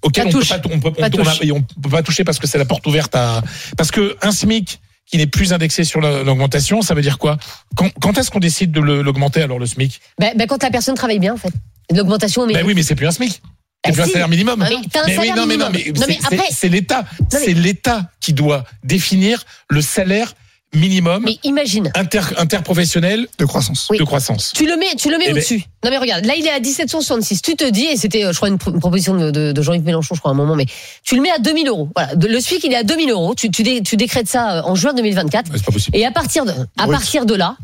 auxquelles 0.03 0.25
Pas 0.25 0.29
on 0.31 0.33
peut 0.33 0.39
touche. 0.41 0.49
pas, 0.49 0.57
on 0.65 0.79
peut, 0.81 0.91
peut- 0.93 1.89
pas 1.91 2.03
toucher 2.03 2.25
parce 2.25 2.39
que 2.41 2.47
c'est 2.49 2.59
la 2.59 2.65
porte 2.65 2.85
ouverte 2.87 3.15
à, 3.15 3.43
parce 3.77 3.93
que 3.93 4.17
un 4.23 4.33
SMIC 4.33 4.81
qui 5.07 5.17
n'est 5.17 5.27
plus 5.29 5.53
indexé 5.53 5.85
sur 5.85 6.01
la- 6.01 6.25
l'augmentation, 6.25 6.83
ça 6.83 6.95
veut 6.95 7.03
dire 7.03 7.19
quoi? 7.19 7.39
Quand, 7.77 7.91
quand 8.01 8.19
est-ce 8.19 8.31
qu'on 8.33 8.41
décide 8.41 8.73
de 8.73 8.81
l'augmenter 8.81 9.41
alors 9.43 9.59
le 9.61 9.67
SMIC? 9.67 10.01
Bah, 10.19 10.27
bah, 10.37 10.47
quand 10.49 10.63
la 10.65 10.71
personne 10.71 10.97
travaille 10.97 11.21
bien, 11.21 11.35
en 11.35 11.39
fait. 11.39 11.53
L'augmentation, 11.95 12.45
mais. 12.47 12.55
Ben 12.55 12.67
oui, 12.67 12.75
mais 12.75 12.83
c'est 12.83 12.95
plus 12.97 13.07
un 13.07 13.13
SMIC. 13.13 13.41
Bah 13.85 13.91
C'est 13.91 13.93
plus 13.93 14.03
un 14.03 14.07
si. 14.07 14.13
salaire 14.13 14.29
minimum. 14.29 14.59
Mais 14.59 14.69
Mais 15.07 15.19
oui, 15.19 15.31
non, 15.37 15.47
mais 15.47 15.57
non, 15.57 15.67
mais 15.73 15.85
mais 15.87 16.19
c'est- 16.51 16.69
l'État, 16.69 17.03
mais- 17.23 17.31
c'est 17.31 17.55
l'État 17.55 18.03
qui 18.21 18.33
doit 18.33 18.65
définir 18.83 19.45
le 19.71 19.81
salaire 19.81 20.35
minimum 20.75 21.23
Mais 21.25 21.39
imagine. 21.45 21.91
inter, 21.95 22.21
interprofessionnel 22.37 23.27
de 23.39 23.45
croissance. 23.47 23.87
Oui. 23.91 23.97
de 23.99 24.05
croissance. 24.05 24.53
Tu 24.55 24.67
le 24.67 24.77
mets, 24.77 24.95
tu 24.99 25.11
le 25.11 25.17
mets 25.17 25.25
Eh 25.29 25.33
ben- 25.33 25.37
au-dessus. 25.39 25.63
Non 25.85 25.91
mais 25.91 25.97
regarde, 25.97 26.25
là 26.27 26.35
il 26.37 26.45
est 26.47 26.51
à 26.51 26.59
1766. 26.61 27.41
Tu 27.41 27.55
te 27.57 27.65
dis, 27.71 27.85
et 27.87 27.97
c'était, 27.97 28.25
euh, 28.25 28.33
je 28.33 28.37
crois, 28.37 28.49
une, 28.49 28.59
pro- 28.59 28.73
une 28.73 28.81
proposition 28.81 29.15
de, 29.17 29.31
de- 29.31 29.53
de 29.53 29.63
Jean-Yves 29.63 29.85
Mélenchon, 29.85 30.15
je 30.15 30.21
crois, 30.21 30.33
à 30.33 30.35
un 30.35 30.37
moment, 30.37 30.57
mais 30.57 30.67
tu 31.05 31.15
le 31.15 31.23
mets 31.23 31.31
à 31.31 31.39
2000 31.39 31.69
euros. 31.69 31.89
Voilà, 31.97 32.15
De- 32.17 32.27
le 32.27 32.41
SMIC 32.41 32.65
il 32.65 32.73
est 32.73 32.77
à 32.77 32.83
2000 32.83 33.11
euros. 33.11 33.35
Tu, 33.35 33.51
tu, 33.51 33.63
dé- 33.63 33.81
tu 33.83 33.97
décrètes 33.97 34.29
ça 34.29 34.59
euh, 34.59 34.63
en 34.65 34.75
juin 34.75 34.93
2024. 34.93 35.51
Ouais, 35.51 35.57
C'est 35.57 35.65
pas 35.65 35.73
possible. 35.73 35.97
Et 35.97 36.05
à 36.05 36.11
partir 36.11 36.45
de, 36.45 36.51
à 36.77 36.85
Oui. 36.87 36.91
partir 36.91 37.25
de 37.25 37.35
là, 37.35 37.57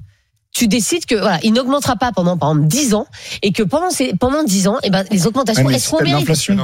tu 0.55 0.69
décides 0.69 1.05
que 1.05 1.17
voilà, 1.17 1.41
il 1.43 1.53
n'augmentera 1.53 1.97
pas 1.97 2.13
pendant 2.13 2.39
par 2.39 2.51
exemple 2.53 2.69
10 2.69 2.95
ans 2.95 3.07
et 3.43 3.51
que 3.53 3.65
pendant 3.65 3.91
ces 3.91 4.15
pendant 4.15 4.45
10 4.45 4.69
ans, 4.69 4.79
eh 4.85 4.91
ben 4.91 5.05
les 5.11 5.27
augmentations 5.27 5.69
elles 5.69 5.81
seront 5.81 6.01
mérite. 6.01 6.21
l'inflation, 6.21 6.57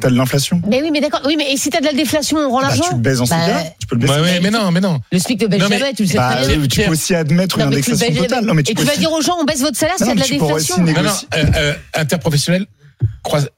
t'as 0.00 0.08
de 0.10 0.14
l'inflation, 0.16 0.62
Mais 0.66 0.80
oui, 0.82 0.90
mais 0.90 1.00
d'accord. 1.02 1.20
Oui, 1.26 1.34
mais 1.36 1.52
et 1.52 1.56
si 1.58 1.68
t'as 1.68 1.80
de 1.80 1.84
la 1.84 1.92
déflation, 1.92 2.38
on 2.38 2.48
rend 2.50 2.62
bah, 2.62 2.68
l'argent. 2.68 2.84
tu 2.88 2.94
le 2.94 3.00
baises 3.00 3.20
en 3.20 3.26
Bah. 3.26 3.36
Tu 3.78 3.86
peux 3.86 3.96
le 3.96 4.00
baisser. 4.00 4.14
Ouais, 4.14 4.20
ouais, 4.22 4.40
mais 4.42 4.50
non, 4.50 4.70
mais 4.70 4.80
non. 4.80 5.00
Le 5.12 5.18
SMIC 5.18 5.42
ne 5.42 5.46
baisse 5.48 5.60
jamais, 5.60 5.92
tu 5.94 6.02
le 6.04 6.08
sais 6.08 6.16
Bah, 6.16 6.36
bien. 6.46 6.66
tu 6.66 6.80
peux 6.82 6.90
aussi 6.90 7.14
admettre 7.14 7.58
Non, 7.58 7.66
une 7.66 7.74
mais 7.74 7.82
tu 7.82 7.90
le 7.90 7.96
indexation 7.96 8.22
baisses- 8.22 8.28
totale. 8.30 8.44
Non, 8.46 8.54
mais 8.54 8.62
tu 8.62 8.72
et 8.72 8.74
tu 8.74 8.84
vas 8.84 8.96
dire 8.96 9.12
aux 9.12 9.20
gens, 9.20 9.36
on 9.38 9.44
baisse 9.44 9.60
votre 9.60 9.76
salaire 9.76 9.96
s'il 9.98 10.06
y 10.06 10.10
a 10.10 10.14
de 10.14 10.20
la 10.20 10.26
déflation. 10.26 10.78
Non, 10.78 10.92
non, 11.02 11.10
euh, 11.34 11.44
euh, 11.56 11.74
interprofessionnel, 11.94 12.64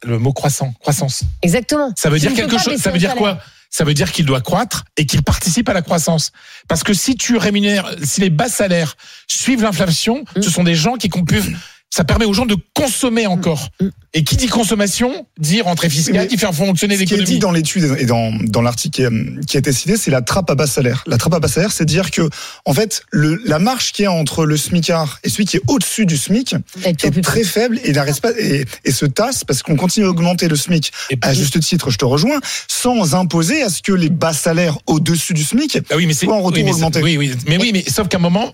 le 0.05 0.19
mot 0.19 0.33
croissant, 0.33 0.73
croissance. 0.81 1.23
Exactement. 1.43 1.93
Ça 1.97 2.11
veut 2.11 2.19
dire 2.19 2.35
quelque 2.35 2.59
chose. 2.59 2.77
Ça 2.81 2.91
veut 2.91 2.99
dire 2.99 3.15
quoi 3.15 3.39
Ça 3.71 3.85
veut 3.85 3.95
dire 3.95 4.13
qu'il 4.13 4.25
doit 4.25 4.41
croître 4.41 4.85
et 4.97 5.05
qu'il 5.07 5.23
participe 5.23 5.69
à 5.69 5.73
la 5.75 5.83
croissance. 5.83 6.33
Parce 6.69 6.83
que 6.83 6.95
si 6.95 7.17
tu 7.17 7.37
rémunères, 7.37 7.91
si 8.03 8.21
les 8.21 8.31
bas 8.31 8.49
salaires 8.49 8.97
suivent 9.27 9.63
l'inflation, 9.63 10.25
Mm. 10.37 10.43
ce 10.43 10.51
sont 10.51 10.65
des 10.65 10.75
gens 10.75 10.95
qui 10.97 11.09
peuvent. 11.27 11.51
Ça 11.91 12.05
permet 12.05 12.27
aux 12.27 12.35
gens 12.35 12.45
de 12.47 12.57
consommer 12.75 13.27
encore. 13.27 13.69
Mm. 13.81 13.89
Et 14.15 14.25
qui 14.25 14.37
dit 14.37 14.47
consommation 14.47 15.27
dit 15.39 15.61
rentrée 15.63 15.89
fiscale, 15.91 16.17
Mais 16.23 16.27
qui 16.27 16.37
fait 16.39 16.53
fonctionner 16.53 16.97
Ce 16.97 17.03
qui 17.05 17.15
est 17.15 17.17
dit 17.19 17.21
l'économie. 17.35 17.39
dans 17.41 17.51
l'étude 17.51 17.97
et 17.99 18.05
dans, 18.07 18.31
dans 18.45 18.63
l'article 18.63 18.95
qui, 18.95 19.03
est- 19.03 19.47
qui 19.47 19.57
a 19.57 19.61
été 19.61 19.73
cité, 19.73 19.97
c'est 19.97 20.11
la 20.11 20.23
trappe 20.23 20.51
à 20.51 20.55
bas 20.55 20.67
salaire. 20.67 21.03
La 21.07 21.17
trappe 21.19 21.35
à 21.35 21.41
bas 21.41 21.49
salaire, 21.49 21.73
c'est 21.73 21.85
dire 21.85 22.11
que, 22.11 22.29
en 22.67 22.75
fait, 22.75 23.03
le, 23.11 23.41
la 23.45 23.59
marge 23.59 23.93
qu'il 23.93 24.05
y 24.05 24.07
a 24.07 24.13
entre 24.13 24.45
le 24.45 24.57
SMICard 24.57 25.19
et 25.25 25.29
celui 25.29 25.45
qui 25.47 25.57
est 25.59 25.63
au-dessus 25.67 26.05
du 26.07 26.17
SMIC 26.17 26.55
est 26.85 27.11
plus- 27.11 27.21
très 27.23 27.43
faible 27.45 27.81
et, 27.85 27.93
n'arrête 27.93 28.21
pas, 28.21 28.31
et, 28.39 28.65
et 28.85 28.93
se 28.93 29.07
tasse 29.07 29.45
parce 29.45 29.63
qu'on 29.63 29.77
continue 29.77 30.07
à 30.07 30.11
augmenter 30.11 30.49
le 30.49 30.57
SMIC 30.57 30.91
Et- 31.11 31.19
à 31.23 31.33
juste 31.35 31.59
titre, 31.61 31.91
je 31.91 31.99
te 31.99 32.05
rejoins, 32.05 32.41
sans 32.69 33.15
imposer 33.15 33.63
à 33.63 33.69
ce 33.71 33.83
que 33.83 33.93
les 33.93 34.11
bas 34.11 34.33
salaires 34.33 34.79
au-dessus 34.87 35.35
du 35.35 35.43
SMIC 35.45 35.79
Ah 35.91 35.97
oui, 35.97 36.07
mais 36.07 36.13
c'est 36.15 36.27
Soit 36.27 36.35
en 36.37 36.41
retour 36.43 36.63
oui, 36.63 36.65
mais 36.65 37.17
oui, 37.17 37.33
mais 37.47 37.57
oui, 37.59 37.71
mais 37.73 37.85
sauf 37.91 38.09
qu'à 38.09 38.17
un 38.19 38.21
moment, 38.21 38.53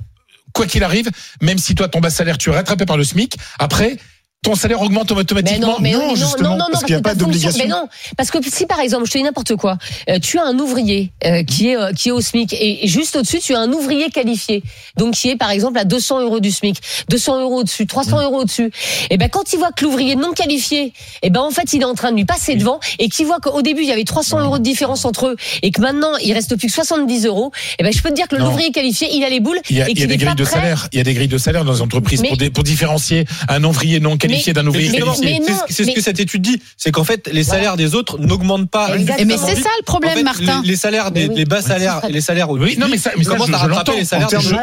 quoi 0.54 0.66
qu'il 0.66 0.82
arrive, 0.82 1.10
même 1.42 1.58
si 1.58 1.74
toi 1.74 1.88
ton 1.88 2.00
bas 2.00 2.08
salaire 2.08 2.38
tu 2.38 2.48
es 2.48 2.52
rattrapé 2.54 2.86
par 2.86 2.96
le 2.96 3.04
SMIC, 3.04 3.36
après 3.58 3.98
ton 4.44 4.54
salaire 4.54 4.80
augmente 4.80 5.10
Mais 5.10 5.18
automatiquement. 5.18 5.66
non, 5.66 5.76
mais 5.80 5.92
non, 5.92 6.08
non, 6.08 6.14
justement, 6.14 6.50
non, 6.50 6.56
non, 6.56 6.58
non, 6.58 6.66
parce 6.70 6.84
qu'il 6.84 6.94
y 6.94 6.98
a 6.98 7.00
pas 7.00 7.14
d'obligation. 7.14 7.64
Mais 7.64 7.68
non, 7.68 7.88
parce 8.16 8.30
que 8.30 8.38
si 8.48 8.66
par 8.66 8.78
exemple, 8.78 9.06
je 9.06 9.10
te 9.12 9.18
dis 9.18 9.24
n'importe 9.24 9.56
quoi, 9.56 9.78
euh, 10.08 10.18
tu 10.20 10.38
as 10.38 10.44
un 10.44 10.58
ouvrier 10.58 11.12
euh, 11.24 11.42
qui 11.42 11.68
est 11.70 11.76
euh, 11.76 11.92
qui 11.92 12.10
est 12.10 12.12
au 12.12 12.20
SMIC 12.20 12.52
et 12.52 12.86
juste 12.86 13.16
au-dessus, 13.16 13.40
tu 13.40 13.54
as 13.54 13.58
un 13.60 13.72
ouvrier 13.72 14.10
qualifié, 14.10 14.62
donc 14.96 15.14
qui 15.14 15.30
est 15.30 15.36
par 15.36 15.50
exemple 15.50 15.78
à 15.78 15.84
200 15.84 16.20
euros 16.20 16.40
du 16.40 16.50
SMIC, 16.50 16.78
200 17.08 17.40
euros 17.40 17.60
au-dessus, 17.60 17.86
300 17.86 18.22
euros 18.22 18.40
au-dessus. 18.42 18.70
Et 19.10 19.16
ben 19.16 19.28
quand 19.28 19.52
il 19.52 19.58
voit 19.58 19.72
que 19.72 19.84
l'ouvrier 19.84 20.14
non 20.14 20.32
qualifié, 20.32 20.92
et 21.22 21.30
ben 21.30 21.40
en 21.40 21.50
fait 21.50 21.72
il 21.72 21.80
est 21.82 21.86
en 21.86 21.94
train 21.94 22.10
de 22.12 22.16
lui 22.16 22.26
passer 22.26 22.54
devant 22.54 22.78
et 22.98 23.08
qu'il 23.08 23.26
voit 23.26 23.38
qu'au 23.40 23.62
début 23.62 23.82
il 23.82 23.88
y 23.88 23.92
avait 23.92 24.04
300 24.04 24.40
euros 24.40 24.58
de 24.58 24.62
différence 24.62 25.04
entre 25.06 25.28
eux 25.28 25.36
et 25.62 25.70
que 25.70 25.80
maintenant 25.80 26.16
il 26.22 26.32
reste 26.34 26.56
plus 26.56 26.68
que 26.68 26.74
70 26.74 27.24
euros, 27.26 27.50
et 27.78 27.82
ben 27.82 27.92
je 27.92 28.02
peux 28.02 28.10
te 28.10 28.14
dire 28.14 28.28
que 28.28 28.36
l'ouvrier 28.36 28.70
qualifié, 28.72 29.08
il 29.12 29.24
a 29.24 29.30
les 29.30 29.40
boules 29.40 29.60
Il 29.70 29.76
y 29.76 29.82
a, 29.82 29.88
et 29.88 29.92
il 29.92 29.98
y 29.98 30.02
a 30.02 30.06
des 30.06 30.16
grilles 30.18 30.34
de 30.34 30.44
salaire. 30.44 30.88
Il 30.92 30.98
y 30.98 31.00
a 31.00 31.04
des 31.04 31.14
grilles 31.14 31.28
de 31.28 31.38
salaire 31.38 31.64
dans 31.64 31.72
les 31.72 31.80
entreprises 31.80 32.20
Mais- 32.20 32.28
pour, 32.28 32.38
pour 32.52 32.64
différencier 32.64 33.24
un 33.48 33.64
ouvrier 33.64 34.00
non 34.00 34.16
qualifié 34.18 34.33
d'un 34.52 34.66
ouvrier 34.66 34.90
mais- 34.90 34.98
qualifié. 35.00 35.40
mais 35.40 35.54
C'est 35.68 35.84
ce- 35.84 35.90
que 35.90 36.00
cette 36.00 36.20
étude 36.20 36.42
dit, 36.42 36.60
c'est 36.76 36.90
qu'en 36.92 37.04
fait 37.04 37.28
les 37.32 37.44
salaires 37.44 37.76
des 37.76 37.94
autres 37.94 38.18
n'augmentent 38.18 38.70
pas. 38.70 38.96
Mais 38.96 39.36
c'est 39.36 39.56
ça 39.56 39.70
le 39.78 39.84
problème, 39.84 40.22
Martin. 40.22 40.62
Les, 40.64 40.76
salaires 40.76 41.10
les 41.14 41.44
bas 41.44 41.62
salaires, 41.62 42.00
les 42.08 42.20
salaires 42.20 42.50
au 42.50 42.58
Oui, 42.58 42.76
non, 42.78 42.86
mais 42.88 42.98
ça, 42.98 43.10
mais 43.16 43.24
ça, 43.24 43.30
commencent 43.30 43.46
je, 43.48 43.52
l'entends. 43.66 43.92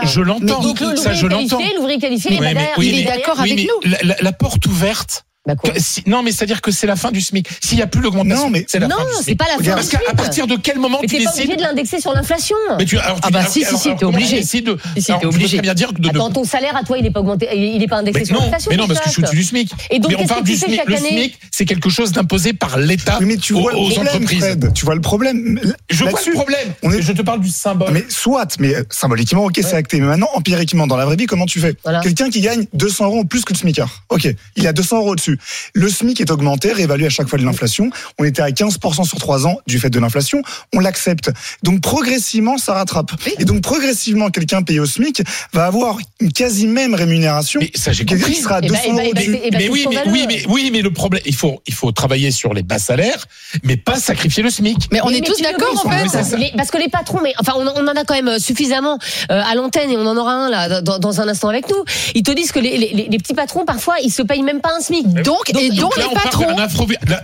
Je, 0.06 0.22
l'entends. 0.22 0.96
Ça, 0.96 1.14
je 1.14 1.28
l'entends. 1.28 1.60
l'ouvrier 1.76 2.00
qualifié, 2.00 2.32
il 2.32 2.44
est 2.44 3.04
d'accord 3.04 3.36
oui, 3.40 3.52
avec 3.52 3.68
nous. 3.68 3.92
la 4.22 4.32
porte 4.32 4.66
ouverte. 4.66 5.26
Bah, 5.48 5.56
quoi 5.56 5.72
que- 5.72 5.80
si- 5.82 6.04
non, 6.06 6.22
mais 6.22 6.32
c'est-à-dire 6.32 6.62
que 6.62 6.70
c'est 6.70 6.86
la 6.86 6.96
fin 6.96 7.10
du 7.10 7.20
SMIC. 7.20 7.48
S'il 7.62 7.78
n'y 7.78 7.82
a 7.82 7.88
plus 7.88 8.00
l'augmentation, 8.00 8.44
Non, 8.46 8.50
mais- 8.52 8.64
c'est 8.68 8.78
la 8.78 8.88
Non, 8.88 8.98
fin 8.98 9.06
du 9.06 9.10
c'est 9.18 9.24
SMIC. 9.24 9.38
pas 9.40 9.46
la 9.58 9.64
fin 9.64 9.74
Parce 9.74 9.90
qu'à 9.90 10.14
partir 10.16 10.46
de 10.46 10.56
quel 10.56 10.78
moment 10.78 11.00
Mais 11.02 11.08
tu 11.08 11.18
t'es 11.18 11.24
pas 11.24 11.32
obligé 11.32 11.48
décides 11.48 11.60
de 11.60 11.64
l'indexer 11.68 12.00
sur 12.00 12.14
l'inflation. 12.14 12.56
mais 12.78 12.86
tu, 12.86 13.00
alors, 13.00 13.16
tu- 13.16 13.22
Ah 13.26 13.32
bah 13.32 13.40
alors, 13.40 13.52
si, 13.52 13.62
si, 13.62 13.66
alors, 13.66 13.82
si, 13.82 13.96
t'es 13.96 14.06
obligé. 14.06 14.40
décides 14.42 14.76
Si, 14.98 15.04
t'es 15.06 15.26
obligé. 15.26 15.60
bien 15.62 15.74
dire 15.74 15.94
de, 15.94 16.00
de- 16.00 16.10
Attends, 16.10 16.30
ton 16.30 16.44
salaire 16.44 16.76
à 16.78 16.84
toi, 16.84 17.00
il 17.00 17.08
est 17.08 17.12
pas 17.12 17.22
augmenté, 17.22 17.48
il 17.56 17.82
est 17.82 17.88
pas 17.88 17.98
indexé 17.98 18.20
mais 18.20 18.26
sur 18.26 18.36
non, 18.36 18.42
l'inflation. 18.42 18.70
mais 18.70 18.78
non, 18.78 18.88
parce 18.88 19.00
que 19.00 19.06
je 19.08 19.12
suis 19.14 19.22
au-dessus 19.24 19.36
du 19.36 19.44
SMIC. 19.44 19.72
Et 19.90 19.98
donc, 19.98 20.12
mais 20.12 20.18
on 20.20 20.28
parle 20.28 20.42
que 20.42 20.46
du 20.46 20.56
SMIC. 20.56 20.80
Le 20.86 20.96
année 20.96 21.10
SMIC, 21.10 21.40
c'est 21.50 21.66
quelque 21.66 21.90
chose 21.90 22.12
d'imposé 22.12 22.54
par 22.54 22.78
l'État 22.78 23.18
Oui, 23.20 23.26
mais 23.26 23.38
tu 23.38 23.54
aux, 23.54 23.62
vois 23.62 23.72
le 23.72 23.78
aux 23.80 23.90
problème, 23.90 24.08
entreprises. 24.16 24.58
Tu 24.76 24.86
vois 24.86 24.94
le 24.96 25.02
problème. 25.02 25.60
Je 25.90 26.04
vois 26.04 26.20
le 26.24 26.32
problème. 26.34 27.02
Je 27.02 27.12
te 27.14 27.22
parle 27.24 27.42
du 27.42 27.50
symbole. 27.50 27.92
Mais 27.94 28.06
soit, 28.10 28.60
mais 28.60 28.76
symboliquement, 28.92 29.46
ok, 29.46 29.56
c'est 29.56 29.74
acté. 29.74 30.00
Mais 30.02 30.06
maintenant, 30.06 30.30
empiriquement, 30.36 30.86
dans 30.86 30.98
la 30.98 31.06
vraie 31.06 31.16
vie, 31.16 31.26
comment 31.26 31.48
tu 31.48 31.60
fais. 31.60 31.76
Quelqu'un 32.04 32.30
qui 32.30 32.42
gagne 32.42 32.68
200 32.74 33.06
euros 33.06 33.22
en 33.22 33.26
plus 33.26 33.44
que 33.44 33.54
le 33.54 33.58
SMICard. 33.58 34.04
Ok, 34.10 34.28
il 34.56 34.68
a 34.68 34.74
200 34.74 34.98
euros 34.98 35.16
dessus. 35.36 35.70
Le 35.74 35.90
SMIC 35.90 36.22
est 36.22 36.32
augmenté, 36.32 36.72
réévalué 36.72 37.06
à 37.06 37.10
chaque 37.10 37.28
fois 37.28 37.40
de 37.40 37.44
l'inflation. 37.46 37.90
On 38.20 38.24
était 38.24 38.42
à 38.42 38.50
15% 38.50 39.06
sur 39.06 39.18
3 39.18 39.48
ans 39.48 39.58
du 39.68 39.80
fait 39.80 39.90
de 39.90 40.00
l'inflation. 40.00 40.42
On 40.74 40.80
l'accepte. 40.80 41.32
Donc 41.64 41.82
progressivement, 41.82 42.58
ça 42.58 42.74
rattrape. 42.74 43.12
Et 43.40 43.46
donc 43.46 43.62
progressivement, 43.62 44.30
quelqu'un 44.30 44.62
payé 44.64 44.80
au 44.80 44.86
SMIC 44.86 45.22
va 45.54 45.66
avoir 45.66 45.98
une 46.20 46.32
quasi 46.32 46.68
même 46.68 46.94
rémunération. 46.96 47.60
Mais 47.62 47.72
ça, 47.76 47.92
j'ai 47.92 48.06
compris. 48.06 48.36
sera 48.36 48.56
à 48.56 48.60
Eh 48.64 48.68
ben, 48.68 48.74
200 48.74 48.82
eh 48.86 48.92
ben, 48.92 48.98
euros 49.00 49.10
eh 49.10 49.14
ben, 49.14 49.20
dessus. 49.32 49.40
eh 49.44 49.50
ben, 49.52 49.58
mais 49.60 49.70
oui, 49.70 49.86
mais 49.90 49.98
oui, 50.08 50.26
mais 50.28 50.44
oui, 50.48 50.70
mais 50.72 50.82
le 50.82 50.92
problème, 50.92 51.22
il 51.26 51.36
faut, 51.36 51.62
il 51.68 51.74
faut 51.74 51.92
travailler 51.92 52.32
sur 52.32 52.54
les 52.54 52.64
bas 52.64 52.80
salaires, 52.80 53.26
mais 53.64 53.78
pas 53.78 53.98
sacrifier 53.98 54.44
le 54.44 54.50
SMIC. 54.50 54.78
Mais 54.92 55.00
on 55.04 55.10
est 55.10 55.22
mais 55.22 55.22
tous 55.22 55.42
d'accord 55.42 55.84
en 55.86 55.90
fait. 55.90 56.38
Les- 56.38 56.52
parce 56.56 56.72
que 56.72 56.78
les 56.78 56.90
patrons, 56.90 57.20
mais 57.24 57.34
enfin, 57.40 57.54
on, 57.58 57.68
on 57.68 57.88
en 57.88 57.96
a 57.96 58.04
quand 58.04 58.14
même 58.14 58.40
suffisamment 58.40 58.98
euh, 59.32 59.42
à 59.44 59.56
l'antenne 59.56 59.90
et 59.92 59.98
on 59.98 60.06
en 60.06 60.18
aura 60.18 60.34
un 60.34 60.50
là 60.50 60.82
dans, 60.82 61.00
dans 61.00 61.22
un 61.22 61.28
instant 61.28 61.50
avec 61.50 61.70
nous. 61.70 61.84
Ils 62.16 62.24
te 62.24 62.32
disent 62.32 62.52
que 62.52 62.60
les, 62.60 62.78
les, 62.78 63.08
les 63.10 63.18
petits 63.18 63.34
patrons 63.34 63.66
parfois 63.66 63.96
ils 64.04 64.12
se 64.12 64.22
payent 64.22 64.42
même 64.44 64.62
pas 64.62 64.70
un 64.78 64.82
SMIC. 64.82 65.06
Donc, 65.24 65.50
et 65.50 65.70
donc 65.70 65.80
Donc 65.80 65.98
là, 65.98 66.06
les 66.10 66.14
patrons. 66.16 66.56
là, 66.58 66.68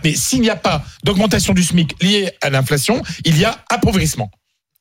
mais 0.04 0.13
s'il 0.16 0.42
n'y 0.42 0.50
a 0.50 0.56
pas 0.56 0.84
d'augmentation 1.04 1.54
du 1.54 1.63
SMIC 1.63 2.01
liée 2.01 2.32
à 2.42 2.50
l'inflation, 2.50 3.01
il 3.25 3.38
y 3.38 3.46
a 3.46 3.58
appauvrissement. 3.70 4.30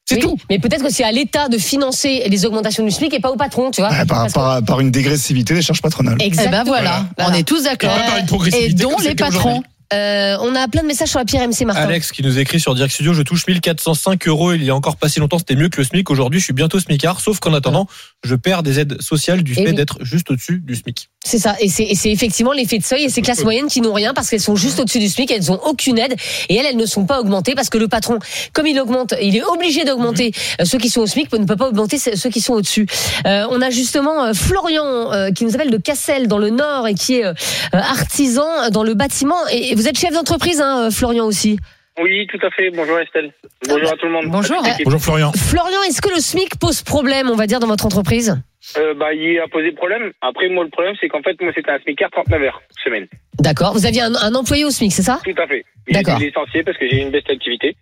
C'est 0.08 0.16
Oui, 0.16 0.20
tout. 0.20 0.38
Mais 0.48 0.60
peut-être 0.60 0.84
que 0.84 0.90
c'est 0.92 1.02
à 1.02 1.10
l'État 1.10 1.48
de 1.48 1.58
financer 1.58 2.22
les 2.28 2.46
augmentations 2.46 2.84
du 2.84 2.92
SMIC 2.92 3.12
et 3.14 3.18
pas 3.20 3.30
au 3.32 3.36
patron, 3.36 3.72
tu 3.72 3.80
vois. 3.80 3.90
Par, 4.04 4.26
que- 4.28 4.32
par, 4.32 4.62
par 4.64 4.80
une 4.80 4.92
dégressivité 4.92 5.52
des 5.54 5.62
charges 5.62 5.82
patronales. 5.82 6.16
Eh 6.20 6.26
Exactement. 6.26 6.58
ben 6.58 6.64
voilà, 6.64 7.06
Voilà. 7.18 7.32
on 7.32 7.34
est 7.34 7.42
tous 7.42 7.60
Et 7.62 7.64
d'accord. 7.64 7.92
pas 7.92 8.02
par 8.02 8.16
une 8.18 8.22
Et 8.24 8.26
progressivité 8.28 8.74
dont 8.84 8.96
les 9.02 9.14
patrons. 9.16 9.64
Euh, 9.92 10.36
on 10.40 10.54
a 10.54 10.66
plein 10.68 10.82
de 10.82 10.86
messages 10.86 11.10
sur 11.10 11.18
la 11.18 11.24
pierre 11.24 11.46
MC 11.46 11.64
Martin. 11.64 11.82
Alex 11.82 12.10
qui 12.10 12.22
nous 12.22 12.38
écrit 12.38 12.58
sur 12.58 12.74
Direct 12.74 12.92
Studio, 12.92 13.12
je 13.14 13.22
touche 13.22 13.46
1405 13.46 14.26
euros. 14.26 14.52
Il 14.52 14.64
y 14.64 14.70
a 14.70 14.74
encore 14.74 14.96
pas 14.96 15.08
si 15.08 15.20
longtemps, 15.20 15.38
c'était 15.38 15.54
mieux 15.54 15.68
que 15.68 15.76
le 15.78 15.84
SMIC. 15.84 16.10
Aujourd'hui, 16.10 16.40
je 16.40 16.44
suis 16.44 16.52
bientôt 16.52 16.80
SMICard, 16.80 17.20
sauf 17.20 17.38
qu'en 17.38 17.54
attendant, 17.54 17.86
je 18.24 18.34
perds 18.34 18.62
des 18.62 18.80
aides 18.80 19.00
sociales 19.00 19.42
du 19.42 19.52
Eh 19.52 19.62
fait 19.62 19.70
oui. 19.70 19.74
d'être 19.74 19.98
juste 20.04 20.30
au-dessus 20.30 20.60
du 20.64 20.74
SMIC. 20.74 21.08
C'est 21.24 21.38
ça, 21.38 21.56
et 21.60 21.68
c'est 21.68 22.10
effectivement 22.10 22.52
l'effet 22.52 22.78
de 22.78 22.84
seuil 22.84 23.04
et 23.04 23.08
ces 23.08 23.20
classes 23.20 23.42
moyennes 23.44 23.66
qui 23.66 23.80
n'ont 23.80 23.92
rien 23.92 24.14
parce 24.14 24.30
qu'elles 24.30 24.40
sont 24.40 24.56
juste 24.56 24.78
au-dessus 24.78 25.00
du 25.00 25.08
SMIC, 25.08 25.30
elles 25.30 25.50
ont 25.50 25.60
aucune 25.64 25.98
aide 25.98 26.14
et 26.48 26.56
elles, 26.56 26.66
elles 26.66 26.76
ne 26.76 26.86
sont 26.86 27.04
pas 27.04 27.20
augmentées 27.20 27.54
parce 27.54 27.68
que 27.68 27.78
le 27.78 27.88
patron, 27.88 28.18
comme 28.52 28.66
il 28.66 28.78
augmente, 28.80 29.14
il 29.20 29.36
est 29.36 29.44
obligé 29.44 29.84
d'augmenter 29.84 30.32
euh, 30.60 30.64
ceux 30.64 30.78
qui 30.78 30.88
sont 30.88 31.00
au 31.00 31.06
SMIC, 31.06 31.32
ne 31.32 31.44
peut 31.44 31.56
pas 31.56 31.68
augmenter 31.68 31.98
ceux 31.98 32.30
qui 32.30 32.40
sont 32.40 32.54
au-dessus. 32.54 32.86
Euh, 33.26 33.46
on 33.50 33.60
a 33.60 33.70
justement 33.70 34.32
Florian 34.34 35.30
qui 35.34 35.44
nous 35.44 35.54
appelle 35.54 35.70
de 35.70 35.76
Cassel 35.76 36.28
dans 36.28 36.38
le 36.38 36.50
Nord 36.50 36.88
et 36.88 36.94
qui 36.94 37.14
est 37.16 37.24
artisan 37.72 38.70
dans 38.70 38.82
le 38.82 38.94
bâtiment 38.94 39.36
et 39.50 39.75
vous 39.76 39.88
êtes 39.88 39.98
chef 39.98 40.12
d'entreprise, 40.12 40.60
hein, 40.60 40.86
euh, 40.86 40.90
Florian 40.90 41.26
aussi. 41.26 41.58
Oui, 42.02 42.26
tout 42.26 42.38
à 42.44 42.50
fait. 42.50 42.70
Bonjour 42.70 42.98
Estelle. 42.98 43.32
Bonjour 43.68 43.90
à 43.90 43.96
tout 43.96 44.06
le 44.06 44.12
monde. 44.12 44.26
Bonjour. 44.28 44.60
L'équipe. 44.62 44.84
Bonjour 44.84 45.00
Florian. 45.00 45.32
Florian, 45.32 45.82
est-ce 45.88 46.02
que 46.02 46.10
le 46.10 46.20
SMIC 46.20 46.58
pose 46.58 46.82
problème, 46.82 47.30
on 47.30 47.36
va 47.36 47.46
dire, 47.46 47.58
dans 47.60 47.68
votre 47.68 47.86
entreprise 47.86 48.36
Euh, 48.76 48.92
bah, 48.94 49.14
il 49.14 49.38
a 49.38 49.48
posé 49.48 49.72
problème. 49.72 50.12
Après, 50.20 50.48
moi, 50.50 50.64
le 50.64 50.70
problème, 50.70 50.94
c'est 51.00 51.08
qu'en 51.08 51.22
fait, 51.22 51.40
moi, 51.40 51.52
c'était 51.54 51.70
un 51.70 51.78
SMICard 51.78 52.10
39 52.10 52.42
heures 52.42 52.60
semaine. 52.84 53.06
D'accord. 53.38 53.72
Vous 53.72 53.86
aviez 53.86 54.02
un, 54.02 54.14
un 54.14 54.34
employé 54.34 54.64
au 54.66 54.70
SMIC, 54.70 54.92
c'est 54.92 55.02
ça 55.02 55.20
Tout 55.24 55.40
à 55.40 55.46
fait. 55.46 55.64
D'accord. 55.90 56.16
été 56.16 56.26
licencié 56.26 56.62
parce 56.64 56.76
que 56.76 56.86
j'ai 56.88 56.96
eu 56.96 57.02
une 57.02 57.10
baisse 57.10 57.24
d'activité. 57.24 57.76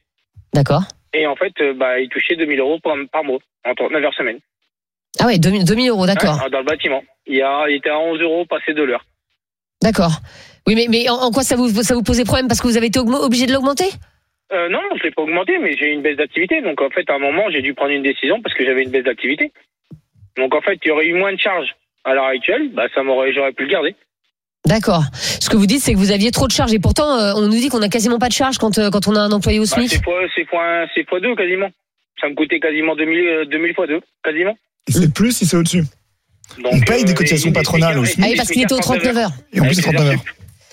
D'accord. 0.52 0.82
Et 1.12 1.26
en 1.26 1.34
fait, 1.34 1.52
euh, 1.60 1.74
bah, 1.74 1.98
il 1.98 2.08
touchait 2.08 2.36
2000 2.36 2.60
euros 2.60 2.78
par, 2.82 2.94
par 3.12 3.24
mois, 3.24 3.38
en 3.64 3.74
39 3.74 4.04
heures 4.04 4.14
semaine. 4.14 4.38
Ah 5.20 5.26
ouais, 5.26 5.38
2000, 5.38 5.64
2000 5.64 5.88
euros, 5.90 6.06
d'accord. 6.06 6.40
Ouais, 6.42 6.50
dans 6.50 6.58
le 6.58 6.64
bâtiment. 6.64 7.02
Il, 7.26 7.40
a, 7.42 7.66
il 7.68 7.76
était 7.76 7.90
à 7.90 7.98
11 7.98 8.20
euros 8.20 8.44
passé 8.46 8.74
de 8.74 8.82
l'heure. 8.82 9.04
D'accord. 9.82 10.12
Oui, 10.66 10.74
mais, 10.74 10.86
mais 10.88 11.08
en, 11.08 11.14
en 11.16 11.30
quoi 11.30 11.42
ça 11.42 11.56
vous, 11.56 11.82
ça 11.82 11.94
vous 11.94 12.02
posait 12.02 12.24
problème 12.24 12.48
Parce 12.48 12.60
que 12.60 12.66
vous 12.68 12.76
avez 12.76 12.86
été 12.86 12.98
obligé 12.98 13.46
de 13.46 13.52
l'augmenter? 13.52 13.84
Euh, 14.52 14.68
non, 14.68 14.80
je 14.98 15.02
l'ai 15.02 15.10
pas 15.10 15.22
augmenté, 15.22 15.58
mais 15.58 15.76
j'ai 15.76 15.86
eu 15.90 15.92
une 15.92 16.02
baisse 16.02 16.16
d'activité. 16.16 16.62
Donc, 16.62 16.80
en 16.80 16.90
fait, 16.90 17.08
à 17.10 17.14
un 17.14 17.18
moment, 17.18 17.42
j'ai 17.50 17.60
dû 17.62 17.74
prendre 17.74 17.90
une 17.92 18.02
décision 18.02 18.40
parce 18.42 18.54
que 18.54 18.64
j'avais 18.64 18.82
une 18.82 18.90
baisse 18.90 19.04
d'activité. 19.04 19.52
Donc, 20.36 20.54
en 20.54 20.60
fait, 20.60 20.78
il 20.84 20.88
y 20.88 20.90
aurait 20.90 21.06
eu 21.06 21.14
moins 21.14 21.32
de 21.32 21.38
charges. 21.38 21.74
À 22.04 22.14
l'heure 22.14 22.26
actuelle, 22.26 22.70
bah, 22.74 22.84
ça 22.94 23.02
m'aurait, 23.02 23.32
j'aurais 23.32 23.52
pu 23.52 23.64
le 23.64 23.70
garder. 23.70 23.94
D'accord. 24.66 25.02
Ce 25.14 25.48
que 25.50 25.56
vous 25.56 25.66
dites, 25.66 25.80
c'est 25.80 25.92
que 25.92 25.98
vous 25.98 26.10
aviez 26.12 26.30
trop 26.30 26.46
de 26.46 26.52
charges. 26.52 26.72
Et 26.72 26.78
pourtant, 26.78 27.18
euh, 27.18 27.32
on 27.36 27.42
nous 27.42 27.50
dit 27.50 27.68
qu'on 27.68 27.82
a 27.82 27.88
quasiment 27.88 28.18
pas 28.18 28.28
de 28.28 28.32
charges 28.34 28.58
quand, 28.58 28.78
euh, 28.78 28.90
quand 28.90 29.08
on 29.08 29.16
a 29.16 29.20
un 29.20 29.32
employé 29.32 29.58
au 29.58 29.62
Bah, 29.62 29.68
SMIC. 29.68 29.90
c'est 29.90 30.02
fois, 30.04 30.20
c'est 30.34 30.46
fois, 30.46 30.64
un- 30.64 30.86
c'est 30.94 31.06
fois 31.08 31.20
deux 31.20 31.34
quasiment. 31.34 31.68
Ça 32.20 32.28
me 32.28 32.34
coûtait 32.34 32.60
quasiment 32.60 32.94
2000, 32.96 33.18
euh, 33.26 33.44
2000 33.46 33.74
fois 33.74 33.86
deux, 33.86 34.00
quasiment. 34.22 34.56
C'est 34.88 35.12
plus 35.12 35.32
si 35.32 35.46
c'est 35.46 35.56
au-dessus. 35.56 35.82
Donc, 36.62 36.72
On 36.74 36.80
paye 36.80 37.04
des 37.04 37.14
cotisations 37.14 37.52
patronales 37.52 37.98
au 37.98 38.04
SMIC. 38.04 38.24
Ah 38.24 38.30
oui, 38.30 38.36
parce 38.36 38.48
qu'il 38.50 38.62
était 38.62 38.74
aux 38.74 38.78
39 38.78 39.16
heures. 39.16 39.30
Et 39.52 39.60
en 39.60 39.64
plus, 39.64 39.74
c'est 39.74 39.82
39 39.82 40.06
heures. 40.08 40.24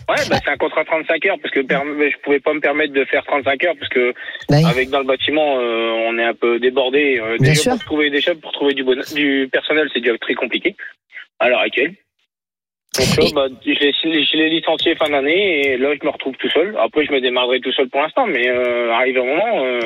Ouais, 0.10 0.16
bah, 0.30 0.38
c'est 0.44 0.50
un 0.52 0.58
contrat 0.58 0.84
35 0.84 1.26
heures 1.28 1.38
parce 1.42 1.54
que 1.54 1.62
je 1.62 2.18
pouvais 2.24 2.40
pas 2.40 2.54
me 2.54 2.60
permettre 2.60 2.94
de 2.94 3.06
faire 3.06 3.24
35 3.26 3.64
heures 3.66 3.76
parce 3.78 3.90
que 3.90 4.12
Bah 4.50 4.58
oui. 4.58 4.66
avec 4.70 4.90
dans 4.90 5.00
le 5.00 5.06
bâtiment 5.06 5.60
euh, 5.60 5.92
on 6.08 6.18
est 6.18 6.24
un 6.24 6.34
peu 6.34 6.60
débordé. 6.60 7.20
Euh, 7.20 7.38
Bien 7.40 7.52
déjà 7.52 7.62
sûr. 7.64 7.72
pour 7.74 7.84
trouver 7.84 8.10
des 8.10 8.22
chefs, 8.22 8.40
pour 8.42 8.52
trouver 8.52 8.74
du, 8.74 8.84
bon, 8.84 9.00
du 9.14 9.48
personnel, 9.52 9.90
c'est 9.94 10.02
déjà 10.02 10.18
très 10.18 10.34
compliqué 10.34 10.76
à 11.40 11.50
l'heure 11.50 11.62
actuelle. 11.62 11.94
Donc 12.98 13.08
là, 13.18 13.24
Et- 13.26 13.34
bah, 13.34 13.48
je 13.66 14.38
l'ai 14.38 14.50
licencié 14.50 14.96
fin 14.96 15.10
d'année 15.10 15.62
et 15.74 15.78
là 15.78 15.94
je 16.00 16.06
me 16.06 16.12
retrouve 16.12 16.36
tout 16.38 16.50
seul. 16.50 16.76
Après 16.80 17.06
je 17.06 17.12
me 17.14 17.22
démarrerai 17.22 17.62
tout 17.62 17.72
seul 17.72 17.88
pour 17.90 18.02
l'instant, 18.02 18.28
mais 18.28 18.50
euh, 18.50 18.92
arrive 18.92 19.18
un 19.20 19.24
moment, 19.26 19.64
euh, 19.66 19.80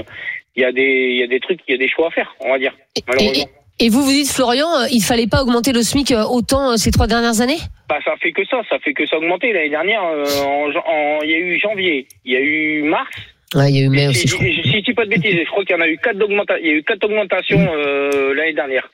il 0.56 0.62
y 0.64 0.66
a 0.66 0.72
des 0.72 0.82
il 1.12 1.18
y 1.18 1.24
a 1.24 1.28
des 1.28 1.40
trucs, 1.40 1.60
il 1.68 1.72
y 1.74 1.76
a 1.76 1.78
des 1.78 1.90
choix 1.90 2.08
à 2.08 2.12
faire, 2.12 2.34
on 2.40 2.50
va 2.52 2.58
dire. 2.58 2.74
Malheureusement. 3.08 3.46
Et 3.80 3.90
vous 3.90 4.04
vous 4.04 4.12
dites, 4.12 4.32
Florian, 4.32 4.68
euh, 4.80 4.88
il 4.92 5.02
fallait 5.04 5.28
pas 5.28 5.42
augmenter 5.44 5.74
le 5.74 5.82
SMIC 5.84 6.12
euh, 6.12 6.24
autant 6.24 6.72
euh, 6.72 6.76
ces 6.78 6.92
trois 6.92 7.08
dernières 7.08 7.42
années? 7.42 7.58
Bah, 7.90 7.98
ça 8.06 8.12
fait 8.22 8.32
que 8.32 8.46
ça, 8.46 8.62
ça 8.70 8.80
fait 8.80 8.94
que 8.94 9.06
ça 9.06 9.18
augmenter. 9.18 9.52
L'année 9.52 9.70
dernière, 9.70 10.02
euh, 10.04 10.24
en 10.46 10.72
jan- 10.72 10.84
en- 10.88 11.20
il 11.24 11.30
y 11.30 11.34
a 11.34 11.38
eu 11.40 11.60
janvier, 11.60 12.08
il 12.24 12.34
y 12.34 12.38
a 12.38 12.40
eu 12.40 12.84
mars. 12.84 13.12
Ouais, 13.54 13.70
il 13.72 13.78
y 13.78 13.82
a 13.82 13.86
eu 13.86 13.90
mai 13.90 14.14
si, 14.14 14.26
aussi, 14.26 14.28
je 14.28 14.62
si, 14.64 14.72
je 14.72 14.80
dis 14.80 14.94
pas 14.94 15.04
de 15.06 15.10
bêtises, 15.10 15.36
je 15.38 15.46
crois 15.52 15.64
qu'il 15.66 15.76
y 15.76 15.80
en 15.80 15.82
a 15.82 15.88
eu 15.88 15.98
quatre 15.98 16.18
d'augmenta- 16.18 16.58
il 16.62 16.68
y 16.68 16.70
a 16.70 16.74
eu 16.74 16.84
quatre 16.84 17.04
augmentations 17.04 17.68
euh, 17.76 18.34
l'année 18.34 18.54
dernière. 18.54 18.90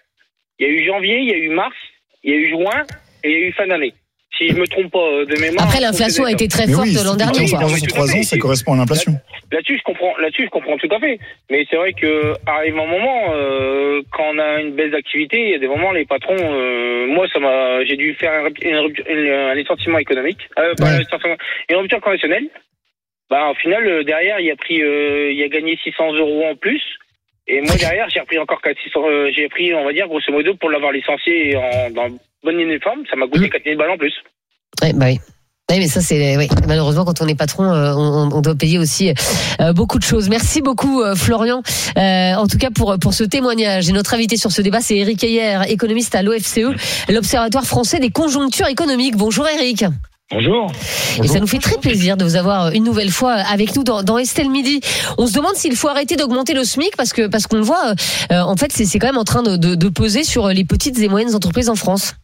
Il 0.59 0.67
y 0.67 0.69
a 0.69 0.73
eu 0.73 0.85
janvier, 0.85 1.19
il 1.19 1.29
y 1.29 1.33
a 1.33 1.38
eu 1.38 1.50
mars, 1.50 1.75
il 2.23 2.31
y 2.31 2.33
a 2.33 2.38
eu 2.38 2.50
juin 2.50 2.83
et 3.23 3.29
il 3.29 3.31
y 3.31 3.35
a 3.35 3.47
eu 3.47 3.53
fin 3.53 3.67
d'année. 3.67 3.93
Si 4.38 4.47
je 4.50 4.53
me 4.55 4.65
trompe 4.65 4.91
pas 4.91 5.25
de 5.33 5.39
mémoire. 5.39 5.65
Après, 5.65 5.77
je 5.77 5.83
l'inflation 5.83 6.25
a 6.25 6.31
été 6.31 6.47
très 6.47 6.67
forte 6.67 6.88
oui, 6.88 6.95
l'an 7.05 7.15
dernier. 7.15 7.39
plutôt 7.45 7.57
quoi. 7.57 7.69
sur 7.69 7.77
Tout 7.79 7.85
à 7.85 7.88
3 7.89 8.07
fait. 8.07 8.19
ans, 8.19 8.23
ça 8.23 8.38
correspond 8.38 8.73
à 8.73 8.77
l'inflation. 8.77 9.13
Là-dessus, 9.51 9.77
je 9.77 9.84
comprends. 9.84 10.15
Là-dessus, 10.17 10.46
je 10.46 10.50
comprends 10.50 10.77
tout 10.77 10.88
à 10.91 11.00
fait. 11.00 11.20
Mais 11.50 11.65
c'est 11.70 11.75
vrai 11.75 11.93
que 11.93 12.34
arrive 12.48 12.77
un 12.79 12.86
moment 12.86 13.34
euh, 13.34 14.01
quand 14.13 14.34
on 14.34 14.39
a 14.39 14.62
une 14.62 14.72
baisse 14.72 14.91
d'activité, 14.91 15.41
il 15.41 15.50
y 15.51 15.55
a 15.55 15.60
des 15.60 15.67
moments 15.67 15.91
les 15.91 16.05
patrons. 16.05 16.36
euh, 16.39 17.05
moi, 17.08 17.27
ça 17.34 17.39
m'a, 17.39 17.84
j'ai 17.84 17.98
dû 17.98 18.13
faire 18.13 18.31
un, 18.34 18.43
rup- 18.48 18.63
une 18.63 18.77
rupture- 18.77 19.05
une- 19.10 19.29
un 19.29 19.53
licenciement 19.53 19.98
économique, 19.98 20.48
euh, 20.58 20.74
pas 20.75 20.86
Ouais. 20.86 21.03
une 21.70 21.75
rupture 21.77 22.00
conventionnelle. 22.01 22.48
Bah, 23.29 23.50
au 23.51 23.55
final, 23.55 23.86
euh, 23.88 24.03
derrière, 24.03 24.39
il 24.39 24.50
a 24.51 24.55
pris, 24.55 24.75
il 24.75 25.43
a 25.43 25.48
gagné 25.48 25.77
600 25.84 26.13
euros 26.13 26.46
en 26.46 26.55
plus. 26.55 26.81
Et 27.48 27.60
moi, 27.62 27.75
derrière, 27.77 28.08
j'ai 28.10 28.20
repris 28.22 28.38
encore 28.39 28.62
400, 28.62 29.01
euh, 29.10 29.29
j'ai 29.36 29.50
pris, 29.50 29.74
on 29.74 29.84
va 29.84 29.91
dire, 29.93 30.08
grosso 30.08 30.31
modo, 30.31 30.53
pour 30.55 30.70
l'avoir 30.70 30.91
licencié 30.91 31.55
en, 31.58 31.89
dans 31.91 32.08
bonne 32.43 32.60
uniforme, 32.60 33.03
ça 33.10 33.15
m'a 33.15 33.27
coûté 33.27 33.48
Mm. 33.48 33.50
4000 33.50 33.77
balles 33.77 33.89
en 33.91 33.98
plus. 33.98 34.13
Ouais, 34.81 34.91
bah 34.93 35.05
oui. 35.08 35.17
Oui, 35.71 35.79
mais 35.79 35.87
ça, 35.87 36.01
c'est 36.01 36.35
oui. 36.35 36.49
malheureusement 36.67 37.05
quand 37.05 37.21
on 37.21 37.27
est 37.27 37.35
patron, 37.35 37.63
euh, 37.63 37.93
on, 37.95 38.29
on 38.33 38.41
doit 38.41 38.55
payer 38.55 38.77
aussi 38.77 39.13
euh, 39.61 39.71
beaucoup 39.71 39.99
de 39.99 40.03
choses. 40.03 40.27
Merci 40.27 40.61
beaucoup, 40.61 41.01
euh, 41.01 41.15
Florian. 41.15 41.61
Euh, 41.97 42.33
en 42.35 42.45
tout 42.47 42.57
cas 42.57 42.69
pour 42.75 42.97
pour 42.99 43.13
ce 43.13 43.23
témoignage. 43.23 43.87
Et 43.87 43.93
notre 43.93 44.13
invité 44.13 44.35
sur 44.35 44.51
ce 44.51 44.61
débat, 44.61 44.81
c'est 44.81 44.97
Eric 44.97 45.23
Ayer, 45.23 45.59
économiste 45.69 46.13
à 46.13 46.23
l'OFCE, 46.23 46.75
l'Observatoire 47.07 47.65
français 47.65 47.99
des 47.99 48.09
conjonctures 48.09 48.67
économiques. 48.67 49.15
Bonjour, 49.15 49.47
Eric. 49.47 49.85
Bonjour. 50.29 50.71
Et 51.23 51.27
ça 51.27 51.39
nous 51.39 51.47
fait 51.47 51.59
très 51.59 51.77
plaisir 51.77 52.15
de 52.17 52.23
vous 52.23 52.35
avoir 52.37 52.71
une 52.71 52.83
nouvelle 52.85 53.11
fois 53.11 53.33
avec 53.33 53.75
nous 53.75 53.83
dans, 53.83 54.01
dans 54.01 54.17
Estelle 54.17 54.49
Midi. 54.49 54.79
On 55.17 55.27
se 55.27 55.33
demande 55.33 55.55
s'il 55.55 55.75
faut 55.75 55.89
arrêter 55.89 56.15
d'augmenter 56.15 56.53
le 56.53 56.63
SMIC 56.63 56.95
parce 56.97 57.11
que 57.13 57.27
parce 57.27 57.47
qu'on 57.47 57.57
le 57.57 57.63
voit, 57.63 57.93
euh, 58.31 58.41
en 58.41 58.55
fait, 58.55 58.71
c'est 58.73 58.85
c'est 58.85 58.99
quand 58.99 59.07
même 59.07 59.17
en 59.17 59.25
train 59.25 59.43
de, 59.43 59.55
de, 59.57 59.75
de 59.75 59.89
peser 59.89 60.23
sur 60.23 60.47
les 60.49 60.65
petites 60.65 60.99
et 60.99 61.07
moyennes 61.07 61.35
entreprises 61.35 61.69
en 61.69 61.75
France. 61.75 62.15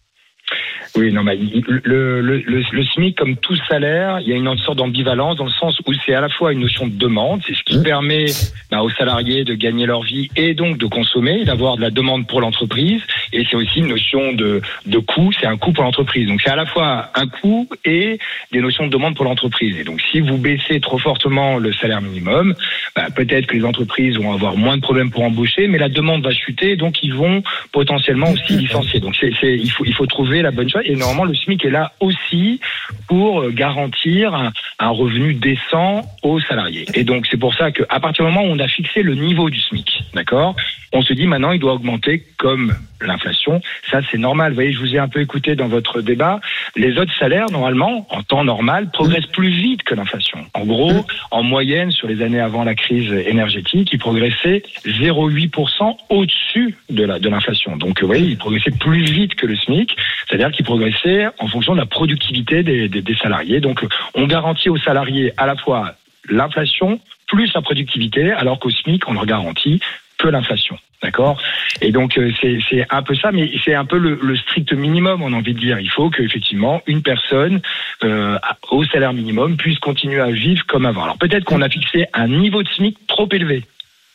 Oui, 0.95 1.11
non, 1.11 1.23
mais 1.23 1.35
le, 1.35 2.21
le, 2.21 2.21
le, 2.21 2.63
le 2.71 2.83
SMIC, 2.83 3.17
comme 3.17 3.37
tout 3.37 3.55
salaire, 3.67 4.19
il 4.21 4.29
y 4.29 4.33
a 4.33 4.35
une 4.35 4.57
sorte 4.57 4.77
d'ambivalence 4.77 5.35
dans 5.35 5.45
le 5.45 5.51
sens 5.51 5.79
où 5.85 5.93
c'est 6.05 6.13
à 6.13 6.21
la 6.21 6.29
fois 6.29 6.53
une 6.53 6.61
notion 6.61 6.87
de 6.87 6.95
demande, 6.95 7.41
c'est 7.45 7.55
ce 7.55 7.63
qui 7.63 7.81
permet 7.81 8.25
bah, 8.71 8.81
aux 8.81 8.89
salariés 8.89 9.43
de 9.43 9.53
gagner 9.53 9.85
leur 9.85 10.03
vie 10.03 10.29
et 10.35 10.53
donc 10.53 10.77
de 10.77 10.85
consommer, 10.85 11.43
d'avoir 11.45 11.77
de 11.77 11.81
la 11.81 11.89
demande 11.89 12.27
pour 12.27 12.41
l'entreprise, 12.41 13.01
et 13.33 13.45
c'est 13.49 13.55
aussi 13.55 13.79
une 13.79 13.87
notion 13.87 14.33
de, 14.33 14.61
de 14.85 14.97
coût, 14.99 15.31
c'est 15.39 15.47
un 15.47 15.57
coût 15.57 15.71
pour 15.71 15.83
l'entreprise. 15.83 16.27
Donc 16.27 16.41
c'est 16.41 16.49
à 16.49 16.55
la 16.55 16.65
fois 16.65 17.09
un 17.15 17.27
coût 17.27 17.67
et 17.85 18.19
des 18.51 18.61
notions 18.61 18.85
de 18.87 18.91
demande 18.91 19.15
pour 19.15 19.25
l'entreprise. 19.25 19.77
Et 19.77 19.83
donc 19.83 20.01
si 20.11 20.19
vous 20.19 20.37
baissez 20.37 20.79
trop 20.79 20.97
fortement 20.97 21.57
le 21.57 21.73
salaire 21.73 22.01
minimum, 22.01 22.55
bah, 22.95 23.07
peut-être 23.15 23.47
que 23.47 23.55
les 23.55 23.65
entreprises 23.65 24.17
vont 24.17 24.33
avoir 24.33 24.55
moins 24.55 24.77
de 24.77 24.81
problèmes 24.81 25.11
pour 25.11 25.23
embaucher, 25.23 25.67
mais 25.67 25.77
la 25.77 25.89
demande 25.89 26.23
va 26.23 26.31
chuter, 26.31 26.75
donc 26.75 27.03
ils 27.03 27.13
vont 27.13 27.43
potentiellement 27.71 28.31
aussi 28.31 28.53
licencier. 28.53 28.99
Donc 28.99 29.15
c'est, 29.19 29.31
c'est, 29.39 29.55
il 29.55 29.69
faut 29.69 29.85
il 29.85 29.93
faut 29.93 30.05
trouver 30.05 30.41
la 30.41 30.51
bonne 30.51 30.69
chose. 30.69 30.76
Et 30.83 30.95
normalement 30.95 31.25
le 31.25 31.35
SMIC 31.35 31.65
est 31.65 31.69
là 31.69 31.93
aussi 31.99 32.59
pour 33.07 33.41
euh, 33.41 33.51
garantir 33.51 34.33
un, 34.33 34.51
revenu 34.89 35.33
décent 35.33 36.03
aux 36.23 36.39
salariés. 36.39 36.85
Et 36.93 37.03
donc 37.03 37.27
c'est 37.29 37.37
pour 37.37 37.53
ça 37.53 37.71
qu'à 37.71 37.99
partir 37.99 38.25
du 38.25 38.31
moment 38.31 38.47
où 38.47 38.51
on 38.51 38.59
a 38.59 38.67
fixé 38.67 39.03
le 39.03 39.15
niveau 39.15 39.49
du 39.49 39.59
SMIC, 39.59 40.03
d'accord, 40.13 40.55
on 40.93 41.01
se 41.01 41.13
dit 41.13 41.27
maintenant 41.27 41.51
il 41.51 41.59
doit 41.59 41.73
augmenter 41.73 42.23
comme 42.37 42.73
l'inflation. 43.01 43.61
Ça 43.91 43.99
c'est 44.09 44.17
normal. 44.17 44.51
Vous 44.51 44.55
voyez, 44.55 44.73
je 44.73 44.79
vous 44.79 44.95
ai 44.95 44.99
un 44.99 45.07
peu 45.07 45.21
écouté 45.21 45.55
dans 45.55 45.67
votre 45.67 46.01
débat. 46.01 46.39
Les 46.75 46.97
autres 46.97 47.13
salaires 47.17 47.47
normalement 47.51 48.07
en 48.09 48.23
temps 48.23 48.43
normal 48.43 48.89
progressent 48.91 49.27
plus 49.27 49.49
vite 49.49 49.83
que 49.83 49.95
l'inflation. 49.95 50.45
En 50.53 50.65
gros, 50.65 51.05
en 51.31 51.43
moyenne 51.43 51.91
sur 51.91 52.07
les 52.07 52.21
années 52.21 52.39
avant 52.39 52.63
la 52.63 52.75
crise 52.75 53.11
énergétique, 53.11 53.89
ils 53.91 53.99
progressaient 53.99 54.63
0,8% 54.85 55.97
au-dessus 56.09 56.75
de 56.89 57.29
l'inflation. 57.29 57.77
Donc 57.77 58.01
vous 58.01 58.07
voyez, 58.07 58.25
ils 58.25 58.37
progressaient 58.37 58.71
plus 58.71 59.03
vite 59.03 59.35
que 59.35 59.45
le 59.45 59.55
SMIC, 59.55 59.95
c'est-à-dire 60.27 60.51
qu'ils 60.51 60.65
progressaient 60.69 61.27
en 61.39 61.47
fonction 61.47 61.73
de 61.73 61.81
la 61.85 61.85
productivité 61.97 62.61
des, 62.69 62.89
des, 62.93 63.01
des 63.01 63.15
salariés. 63.15 63.59
Donc 63.67 63.77
on 64.13 64.25
garantit 64.27 64.69
aux 64.69 64.81
salariés 64.89 65.27
à 65.37 65.45
la 65.51 65.55
fois 65.55 65.95
l'inflation 66.29 66.99
plus 67.27 67.49
la 67.53 67.61
productivité, 67.61 68.31
alors 68.31 68.59
qu'au 68.59 68.69
SMIC, 68.69 69.07
on 69.07 69.13
leur 69.13 69.25
garantit 69.25 69.79
que 70.17 70.27
l'inflation. 70.27 70.77
D'accord? 71.03 71.35
Et 71.81 71.91
donc 71.91 72.17
euh, 72.17 72.31
c'est 72.69 72.85
un 72.89 73.03
peu 73.03 73.15
ça, 73.15 73.31
mais 73.31 73.51
c'est 73.63 73.75
un 73.75 73.85
peu 73.85 73.99
le, 73.99 74.19
le 74.21 74.35
strict 74.35 74.73
minimum, 74.73 75.21
on 75.21 75.31
a 75.31 75.37
envie 75.37 75.53
de 75.53 75.59
dire. 75.59 75.79
Il 75.79 75.91
faut 75.91 76.09
qu'effectivement 76.09 76.81
une 76.87 77.03
personne 77.03 77.61
euh, 78.03 78.39
au 78.71 78.83
salaire 78.85 79.13
minimum 79.13 79.57
puisse 79.57 79.79
continuer 79.79 80.19
à 80.19 80.31
vivre 80.31 80.63
comme 80.65 80.85
avant. 80.87 81.03
Alors 81.03 81.17
peut-être 81.17 81.45
qu'on 81.45 81.61
a 81.61 81.69
fixé 81.69 82.07
un 82.13 82.27
niveau 82.27 82.63
de 82.63 82.69
SMIC 82.69 82.97
trop 83.07 83.29
élevé. 83.31 83.63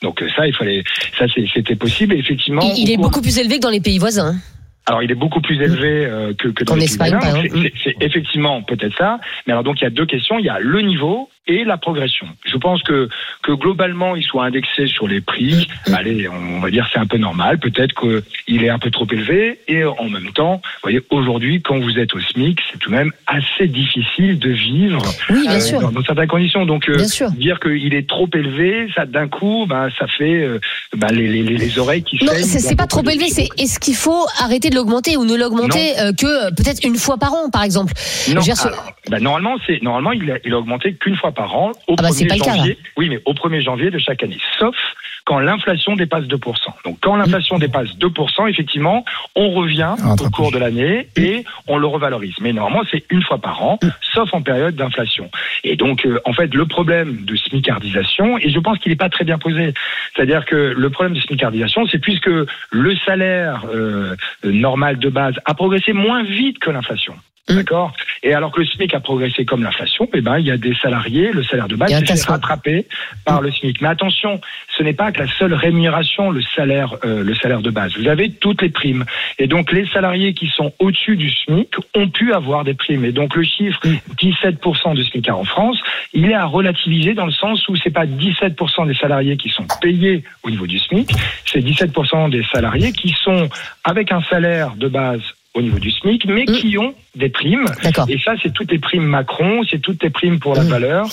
Donc 0.03 0.21
euh, 0.21 0.29
ça, 0.35 0.49
il 0.49 0.55
fallait, 0.55 0.83
ça 1.17 1.27
c'était 1.55 1.77
possible. 1.77 2.15
Et 2.15 2.19
effectivement, 2.19 2.63
Il, 2.77 2.91
est 2.91 2.97
beaucoup 2.97 3.23
plus 3.23 3.39
élevé 3.39 3.57
que 3.59 3.63
dans 3.63 3.71
les 3.79 3.85
pays 3.89 3.99
voisins. 3.99 4.35
Alors, 4.87 5.03
il 5.03 5.11
est 5.13 5.17
beaucoup 5.17 5.41
plus 5.41 5.61
élevé 5.61 6.07
euh, 6.07 6.35
que, 6.35 6.49
que 6.49 6.65
dans 6.65 6.75
les 6.75 6.87
pays 6.87 7.73
c'est 7.85 7.95
effectivement 8.01 8.63
peut-être 8.63 8.97
ça. 8.97 9.21
Mais 9.47 9.53
alors, 9.53 9.63
donc, 9.63 9.81
il 9.81 9.85
y 9.85 9.87
a 9.87 9.91
deux 9.91 10.07
questions. 10.07 10.39
Il 10.39 10.45
y 10.45 10.49
a 10.49 10.59
le 10.59 10.81
niveau 10.81 11.29
et 11.47 11.65
la 11.65 11.77
progression. 11.77 12.27
Je 12.45 12.57
pense 12.57 12.83
que, 12.83 13.09
que 13.43 13.53
globalement, 13.53 14.15
il 14.17 14.23
soit 14.23 14.45
indexé 14.45 14.87
sur 14.87 15.09
les 15.09 15.21
prix. 15.21 15.67
Allez, 15.93 16.29
on 16.29 16.61
va 16.61 16.71
dire 16.71 16.89
c'est 16.93 16.99
un 17.01 17.07
peu 17.07 17.19
normal. 17.19 17.59
Peut-être 17.59 17.95
qu'il 18.01 18.63
est 18.65 18.69
un 18.69 18.79
peu 18.79 18.91
trop 18.91 19.07
élevé. 19.11 19.59
Et 19.67 19.85
en 19.85 20.09
même 20.09 20.31
temps, 20.33 20.57
vous 20.65 20.81
voyez, 20.85 21.01
aujourd'hui, 21.11 21.61
quand 21.61 21.79
vous 21.81 21.99
êtes 21.99 22.15
au 22.15 22.21
SMIC, 22.21 22.61
c'est 22.71 22.79
tout 22.79 22.91
de 22.91 22.95
même 22.95 23.11
assez 23.27 23.67
difficile 23.67 24.39
de 24.39 24.51
vivre 24.51 25.03
Oui, 25.31 25.43
bien 25.43 25.57
euh, 25.57 25.61
sûr. 25.61 25.81
dans, 25.81 25.91
dans 25.91 26.03
certaines 26.05 26.29
conditions. 26.29 26.65
Donc, 26.65 26.89
euh, 26.89 27.05
dire 27.37 27.59
qu'il 27.59 27.93
est 27.95 28.09
trop 28.09 28.29
élevé, 28.35 28.87
ça 28.95 29.05
d'un 29.07 29.27
coup, 29.29 29.67
ben, 29.69 29.89
ça 29.99 30.07
fait 30.07 30.43
euh, 30.45 30.61
ben, 30.97 31.09
les, 31.09 31.27
les, 31.29 31.43
les- 31.43 31.57
les 31.57 31.79
oreilles 31.79 32.03
qui 32.05 32.25
Non, 32.25 32.33
c'est 32.41 32.77
pas 32.77 32.87
trop 32.87 33.03
élevé. 33.09 33.29
C'est 33.29 33.49
est-ce 33.59 33.81
qu'il 33.81 33.97
faut 33.97 34.27
arrêter 34.39 34.71
de 34.71 34.77
l'augmenter 34.77 35.17
ou 35.17 35.25
ne 35.25 35.35
l'augmenter 35.37 35.99
euh, 35.99 36.13
que 36.13 36.27
euh, 36.47 36.51
peut-être 36.57 36.85
une 36.85 36.97
fois 36.97 37.19
par 37.19 37.33
an, 37.35 37.51
par 37.51 37.65
exemple? 37.65 37.93
Non, 38.33 38.41
alors, 38.43 38.93
bah, 39.11 39.19
normalement, 39.21 39.57
c'est 39.67 39.83
normalement 39.83 40.13
il 40.13 40.31
a, 40.31 40.37
il 40.45 40.53
a 40.53 40.59
augmenté 40.59 40.95
qu'une 40.95 41.17
fois 41.17 41.32
par 41.33 41.57
an 41.57 41.73
au 41.89 41.95
Ah 41.99 42.03
bah, 42.03 42.09
c'est 42.13 42.25
1er 42.25 42.29
pas 42.29 42.35
le 42.37 42.41
cas, 42.41 42.57
janvier. 42.57 42.79
oui, 42.97 43.09
mais 43.09 43.21
au 43.25 43.33
1er 43.35 43.61
janvier 43.63 43.91
de 43.91 43.99
chaque 43.99 44.23
année, 44.23 44.39
sauf 44.59 44.77
quand 45.25 45.39
l'inflation 45.39 45.95
dépasse 45.95 46.25
2%. 46.25 46.37
Donc 46.85 46.99
quand 47.01 47.17
l'inflation 47.17 47.59
dépasse 47.59 47.97
2%, 47.97 48.49
effectivement, 48.49 49.05
on 49.37 49.51
revient 49.51 49.95
au 49.99 50.09
rattrapage. 50.09 50.31
cours 50.33 50.51
de 50.53 50.59
l'année 50.59 51.09
et 51.17 51.45
on 51.69 51.79
le 51.79 51.87
revalorise. 51.87 52.35
Mais 52.41 52.53
normalement, 52.53 52.83
c'est 52.91 53.05
une 53.11 53.23
fois 53.23 53.39
par 53.39 53.63
an, 53.63 53.79
sauf 54.13 54.33
en 54.35 54.43
période 54.43 54.75
d'inflation. 54.75 55.31
Et 55.65 55.77
donc, 55.77 56.05
euh, 56.07 56.21
en 56.25 56.33
fait, 56.33 56.53
le 56.55 56.67
problème 56.67 57.25
de 57.25 57.37
smicardisation, 57.37 58.39
et 58.39 58.51
je 58.51 58.59
pense 58.59 58.79
qu'il 58.79 58.91
n'est 58.91 58.97
pas 58.97 59.09
très 59.11 59.25
bien 59.25 59.39
posé, 59.39 59.75
c'est-à-dire 60.15 60.45
que 60.45 60.57
le 60.77 60.91
problème 60.91 61.15
de 61.15 61.21
smicardisation, 61.21 61.87
c'est 61.87 61.99
puisque 61.99 62.31
le 62.71 62.97
salaire 63.07 63.65
euh, 63.73 64.17
euh, 64.45 64.53
normal 64.53 64.99
de 64.99 65.09
base 65.09 65.35
a 65.45 65.55
progressé 65.55 65.93
moins 65.93 66.25
vite 66.25 66.59
que 66.59 66.71
l'inflation. 66.71 67.15
Mm. 67.49 67.57
D'accord? 67.57 67.93
Et 68.23 68.35
alors 68.35 68.53
que 68.53 68.61
le 68.61 68.67
SMIC 68.67 68.95
a 68.95 69.01
progressé 69.01 69.45
comme 69.45 69.65
l'inflation, 69.65 70.09
eh 70.15 70.21
ben, 70.21 70.39
il 70.39 70.47
y 70.47 70.53
a 70.53 70.57
des 70.57 70.75
salariés, 70.75 71.33
le 71.33 71.43
salaire 71.43 71.67
de 71.67 71.75
base 71.75 71.91
s'est 72.05 72.31
rattraper 72.31 72.87
par 73.25 73.41
le 73.41 73.51
SMIC. 73.51 73.81
Mais 73.81 73.89
attention, 73.89 74.41
ce 74.77 74.83
n'est 74.85 74.93
pas 74.93 75.11
que 75.11 75.19
la 75.19 75.27
seule 75.27 75.55
rémunération, 75.55 76.31
le 76.31 76.41
salaire, 76.55 76.95
euh, 77.05 77.25
le 77.25 77.35
salaire 77.35 77.61
de 77.61 77.71
base. 77.71 77.97
Vous 77.97 78.07
avez 78.07 78.31
toutes 78.31 78.63
les 78.63 78.69
primes. 78.69 79.05
Et 79.39 79.49
donc, 79.49 79.73
les 79.73 79.87
salariés 79.89 80.35
qui 80.35 80.47
sont 80.49 80.73
au-dessus 80.79 81.17
du 81.17 81.31
SMIC 81.31 81.75
ont 81.97 82.09
pu 82.09 82.33
avoir 82.33 82.63
des 82.63 82.75
primes. 82.75 83.05
Et 83.05 83.13
donc, 83.13 83.35
le 83.35 83.43
chiffre 83.43 83.81
17% 84.21 84.95
de 84.95 85.03
SMIC 85.03 85.29
en 85.31 85.45
France, 85.45 85.81
il 86.13 86.31
est 86.31 86.35
à 86.35 86.45
relativiser 86.45 87.15
dans 87.15 87.27
le 87.27 87.33
sens 87.33 87.67
où 87.69 87.75
c'est 87.75 87.91
pas 87.91 88.07
17% 88.07 88.87
des 88.87 88.95
salariés 88.95 89.37
qui 89.37 89.49
sont 89.49 89.67
payés 89.81 90.23
au 90.45 90.51
niveau 90.51 90.69
du 90.69 90.79
SMIC, 90.79 91.11
c'est 91.45 91.61
17% 91.61 92.31
des 92.31 92.45
salariés 92.45 92.93
qui 92.93 93.15
sont 93.21 93.49
avec 93.85 94.13
un 94.13 94.23
salaire 94.23 94.77
de 94.77 94.87
base 94.87 95.23
au 95.55 95.63
niveau 95.63 95.79
du 95.79 95.91
SMIC, 95.91 96.25
mais 96.27 96.43
Mm. 96.43 96.53
qui 96.53 96.79
ont 96.79 96.95
des 97.15 97.29
primes. 97.29 97.67
Et 98.09 98.19
ça, 98.19 98.35
c'est 98.43 98.53
toutes 98.53 98.71
les 98.73 98.79
primes 98.79 99.05
Macron, 99.05 99.63
c'est 99.71 99.81
toutes 99.81 100.03
les 100.03 100.11
primes 100.11 100.39
pour 100.41 100.55
la 100.55 100.63
Mm. 100.65 100.69
valeur, 100.69 101.07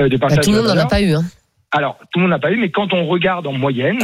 euh, 0.00 0.08
de 0.08 0.16
Bah, 0.16 0.26
partage 0.28 0.44
tout 0.44 0.50
le 0.52 0.58
de 0.58 0.62
monde 0.62 0.76
n'en 0.76 0.82
a 0.82 0.86
pas 0.86 1.00
eu. 1.00 1.12
Hein. 1.14 1.24
Alors, 1.72 1.98
tout 2.12 2.18
le 2.18 2.22
monde 2.22 2.30
n'a 2.30 2.38
pas 2.38 2.52
eu, 2.52 2.56
mais 2.56 2.70
quand 2.70 2.92
on 2.92 3.06
regarde 3.06 3.46
en 3.46 3.52
moyenne, 3.52 3.98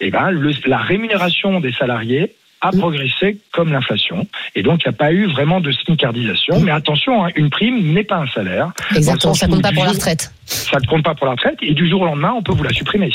eh 0.00 0.10
ben, 0.10 0.30
le- 0.30 0.52
la 0.66 0.78
rémunération 0.78 1.60
des 1.60 1.72
salariés 1.72 2.34
a 2.60 2.70
progressé 2.72 3.38
comme 3.52 3.72
l'inflation. 3.72 4.26
Et 4.54 4.62
donc, 4.62 4.80
il 4.84 4.88
n'y 4.88 4.94
a 4.94 4.96
pas 4.98 5.12
eu 5.12 5.26
vraiment 5.26 5.60
de 5.60 5.70
smicardisation. 5.72 6.60
Mais 6.60 6.70
attention, 6.72 7.24
hein, 7.24 7.30
une 7.36 7.50
prime 7.50 7.92
n'est 7.92 8.04
pas 8.04 8.16
un 8.16 8.26
salaire. 8.28 8.72
Exactement, 8.94 9.34
ça 9.34 9.46
sens 9.46 9.54
compte 9.54 9.62
pas 9.62 9.72
pour 9.72 9.84
la 9.84 9.90
retraite. 9.92 10.32
Ça 10.46 10.78
ne 10.80 10.86
compte 10.86 11.04
pas 11.04 11.14
pour 11.14 11.26
la 11.26 11.32
retraite. 11.32 11.58
Et 11.62 11.74
du 11.74 11.88
jour 11.88 12.02
au 12.02 12.06
lendemain, 12.06 12.32
on 12.36 12.42
peut 12.42 12.52
vous 12.52 12.62
la 12.64 12.72
supprimer. 12.72 13.12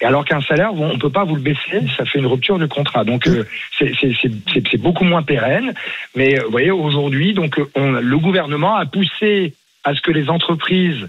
Et 0.00 0.04
alors 0.04 0.24
qu'un 0.24 0.40
salaire, 0.42 0.74
on 0.74 0.94
ne 0.94 0.98
peut 0.98 1.10
pas 1.10 1.24
vous 1.24 1.36
le 1.36 1.40
baisser. 1.42 1.80
Ça 1.96 2.04
fait 2.04 2.18
une 2.18 2.26
rupture 2.26 2.58
de 2.58 2.66
contrat. 2.66 3.04
Donc, 3.04 3.26
euh, 3.28 3.46
c'est- 3.78 4.76
beaucoup 4.78 5.04
moins 5.04 5.22
pérenne. 5.22 5.72
Mais 6.16 6.38
euh, 6.38 6.44
vous 6.44 6.50
voyez, 6.50 6.70
aujourd'hui, 6.70 7.34
donc, 7.34 7.58
euh, 7.58 7.70
on- 7.74 7.92
le 7.92 8.18
gouvernement 8.18 8.76
a 8.76 8.84
poussé 8.86 9.54
à 9.84 9.94
ce 9.94 10.00
que 10.00 10.10
les 10.10 10.28
entreprises 10.28 11.08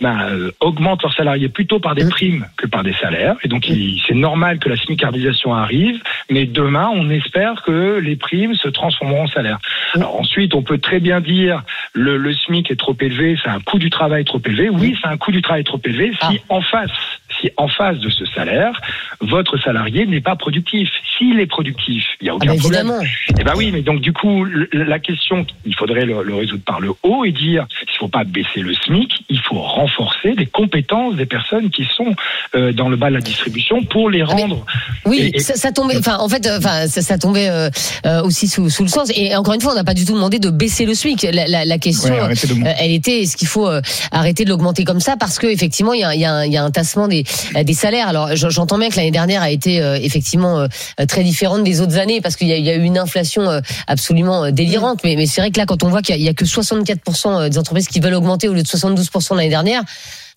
ben, 0.00 0.28
euh, 0.30 0.50
augmentent 0.60 1.02
leurs 1.02 1.14
salariés 1.14 1.48
plutôt 1.48 1.80
par 1.80 1.94
des 1.94 2.04
Mmh. 2.04 2.10
primes 2.10 2.46
que 2.58 2.66
par 2.66 2.82
des 2.82 2.92
salaires. 2.94 3.36
Et 3.42 3.48
donc, 3.48 3.66
il- 3.68 4.02
c'est 4.06 4.14
normal 4.14 4.58
que 4.58 4.68
la 4.68 4.76
smicardisation 4.76 5.54
arrive, 5.54 6.02
mais 6.30 6.44
demain, 6.44 6.90
on 6.94 7.08
espère 7.08 7.62
que 7.62 7.98
les 7.98 8.16
primes 8.16 8.54
se 8.54 8.68
transformeront 8.68 9.22
en 9.22 9.26
salaire. 9.28 9.58
Alors 9.94 10.20
ensuite, 10.20 10.54
on 10.54 10.62
peut 10.62 10.78
très 10.78 11.00
bien 11.00 11.20
dire 11.20 11.62
le, 11.94 12.18
le 12.18 12.32
SMIC 12.34 12.70
est 12.70 12.76
trop 12.78 12.96
élevé, 13.00 13.38
c'est 13.42 13.48
un 13.48 13.60
coût 13.60 13.78
du 13.78 13.88
travail 13.88 14.24
trop 14.26 14.40
élevé. 14.44 14.68
Oui, 14.68 14.96
c'est 15.00 15.08
un 15.08 15.16
coût 15.16 15.32
du 15.32 15.40
travail 15.40 15.64
trop 15.64 15.80
élevé 15.84 16.12
si 16.28 16.40
en 16.50 16.60
face, 16.60 16.90
si 17.40 17.50
en 17.56 17.68
face 17.68 17.98
de 17.98 18.08
ce 18.10 18.24
salaire, 18.26 18.80
votre 19.20 19.58
salarié 19.58 20.06
n'est 20.06 20.20
pas 20.20 20.36
productif. 20.36 20.88
S'il 21.16 21.40
est 21.40 21.46
productif, 21.46 22.04
il 22.20 22.26
y 22.26 22.28
a 22.28 22.32
Ah 22.32 22.36
aucun 22.36 22.52
bah, 22.54 22.58
problème. 22.60 22.86
évidemment. 22.86 23.04
Eh 23.38 23.44
ben 23.44 23.52
oui, 23.56 23.70
mais 23.72 23.82
donc 23.82 24.00
du 24.00 24.12
coup, 24.12 24.44
la 24.72 24.98
question, 24.98 25.46
il 25.64 25.74
faudrait 25.74 26.04
le, 26.04 26.22
le 26.22 26.34
résoudre 26.34 26.62
par 26.64 26.80
le 26.80 26.92
haut 27.02 27.24
et 27.24 27.32
dire, 27.32 27.66
il 27.82 27.96
faut 27.98 28.08
pas 28.08 28.24
baisser 28.24 28.60
le 28.60 28.74
SMIC, 28.74 29.24
il 29.28 29.38
faut 29.40 29.58
renforcer 29.60 30.34
les 30.36 30.46
compétences 30.46 31.14
des 31.16 31.26
personnes 31.26 31.70
qui 31.70 31.84
sont 31.96 32.14
euh, 32.54 32.72
dans 32.72 32.88
le 32.88 32.96
bas 32.96 33.08
de 33.08 33.14
la 33.14 33.20
distribution 33.20 33.82
pour 33.84 34.10
les 34.10 34.22
Ah, 34.22 34.26
mais- 34.34 34.42
rendre. 34.42 34.66
Oui, 35.04 35.30
Et- 35.32 35.36
et- 35.36 35.40
ça, 35.40 35.54
ça 35.54 35.72
tombait. 35.72 35.96
Enfin, 35.98 36.18
en 36.18 36.28
fait, 36.28 36.46
euh, 36.46 36.58
enfin, 36.58 36.86
ça, 36.88 37.02
ça 37.02 37.18
tombait 37.18 37.48
euh, 37.48 37.70
euh, 38.06 38.22
aussi 38.22 38.48
sous, 38.48 38.68
sous 38.70 38.82
le 38.82 38.88
sens. 38.88 39.10
Et 39.16 39.34
encore 39.36 39.54
une 39.54 39.60
fois, 39.60 39.72
on 39.72 39.76
n'a 39.76 39.84
pas 39.84 39.94
du 39.94 40.04
tout 40.04 40.14
demandé 40.14 40.38
de 40.38 40.50
baisser 40.50 40.84
le 40.86 40.94
SMIC. 40.94 41.22
La, 41.32 41.46
la, 41.48 41.64
la 41.64 41.78
question, 41.78 42.14
Ouais, 42.14 42.34
de 42.34 42.66
elle 42.78 42.92
était 42.92 43.22
est-ce 43.22 43.36
qu'il 43.36 43.48
faut 43.48 43.68
arrêter 44.12 44.44
de 44.44 44.50
l'augmenter 44.50 44.84
comme 44.84 45.00
ça? 45.00 45.16
Parce 45.16 45.38
que 45.38 45.46
effectivement, 45.46 45.92
il 45.92 46.00
y 46.00 46.04
a, 46.04 46.14
y 46.14 46.24
un, 46.24 46.44
il 46.44 46.52
y 46.52 46.56
a 46.56 46.62
un 46.64 46.70
tassement 46.70 47.08
des, 47.08 47.24
des 47.62 47.74
salaires. 47.74 48.08
Alors, 48.08 48.34
j'entends 48.34 48.78
bien 48.78 48.88
que 48.88 48.96
l'année 48.96 49.10
dernière 49.10 49.42
a 49.42 49.50
été 49.50 49.82
euh, 49.82 49.98
effectivement 50.00 50.60
euh, 50.60 50.66
très 51.06 51.22
différente 51.24 51.64
des 51.64 51.80
autres 51.80 51.98
années 51.98 52.20
parce 52.20 52.36
qu'il 52.36 52.48
y, 52.48 52.52
a- 52.70 52.76
eu 52.76 52.82
une 52.82 52.98
inflation 52.98 53.48
euh, 53.50 53.60
absolument 53.86 54.44
euh, 54.44 54.50
délirante. 54.50 55.00
Mais, 55.04 55.26
c'est 55.26 55.40
vrai 55.40 55.50
que 55.50 55.58
là, 55.58 55.66
quand 55.66 55.82
on 55.82 55.88
voit 55.88 56.02
qu'il 56.02 56.20
y 56.20 56.28
a- 56.28 56.34
que 56.34 56.44
64% 56.44 57.48
des 57.48 57.58
entreprises 57.58 57.88
qui 57.88 58.00
veulent 58.00 58.14
augmenter 58.14 58.48
au 58.48 58.54
lieu 58.54 58.62
de 58.62 58.68
72% 58.68 59.36
l'année 59.36 59.48
dernière. 59.48 59.82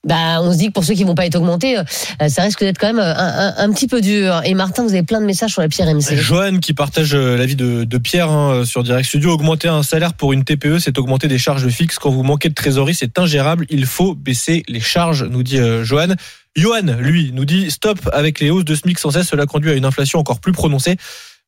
Bah, 0.07 0.39
on 0.41 0.53
se 0.53 0.57
dit 0.57 0.67
que 0.67 0.71
pour 0.71 0.85
ceux 0.85 0.93
qui 0.93 1.03
vont 1.03 1.13
pas 1.13 1.25
être 1.25 1.35
augmentés, 1.35 1.77
euh, 1.77 1.83
ça 2.29 2.43
risque 2.43 2.61
d'être 2.61 2.77
quand 2.77 2.87
même 2.87 2.99
euh, 2.99 3.51
un, 3.57 3.69
petit 3.73 3.85
peu 3.85 3.99
dur. 3.99 4.41
Et 4.45 4.53
Martin, 4.53 4.83
vous 4.83 4.93
avez 4.93 5.03
plein 5.03 5.19
de 5.19 5.25
messages 5.25 5.51
sur 5.51 5.61
la 5.61 5.67
pierre 5.67 5.93
MC. 5.93 6.15
Johan 6.15 6.59
qui 6.59 6.73
partage 6.73 7.13
euh, 7.13 7.35
l'avis 7.35 7.57
de, 7.57 7.83
de 7.83 7.97
Pierre 7.97 8.29
hein, 8.29 8.63
sur 8.63 8.81
Direct 8.83 9.05
Studio. 9.09 9.31
Augmenter 9.31 9.67
un 9.67 9.83
salaire 9.83 10.13
pour 10.13 10.31
une 10.31 10.45
TPE, 10.45 10.79
c'est 10.79 10.97
augmenter 10.97 11.27
des 11.27 11.37
charges 11.37 11.67
fixes. 11.67 11.99
Quand 11.99 12.11
vous 12.11 12.23
manquez 12.23 12.47
de 12.47 12.53
trésorerie, 12.53 12.95
c'est 12.95 13.19
ingérable. 13.19 13.65
Il 13.69 13.85
faut 13.85 14.15
baisser 14.15 14.63
les 14.69 14.79
charges, 14.79 15.25
nous 15.25 15.43
dit 15.43 15.57
euh, 15.57 15.83
Johan. 15.83 16.15
Johan, 16.55 16.97
lui, 16.99 17.31
nous 17.33 17.45
dit 17.45 17.71
stop 17.71 17.99
avec 18.11 18.39
les 18.39 18.49
hausses 18.49 18.65
de 18.65 18.75
SMIC 18.75 18.99
sans 18.99 19.11
cesse. 19.11 19.27
Cela 19.27 19.45
conduit 19.45 19.71
à 19.71 19.75
une 19.75 19.85
inflation 19.85 20.19
encore 20.19 20.39
plus 20.39 20.51
prononcée. 20.51 20.97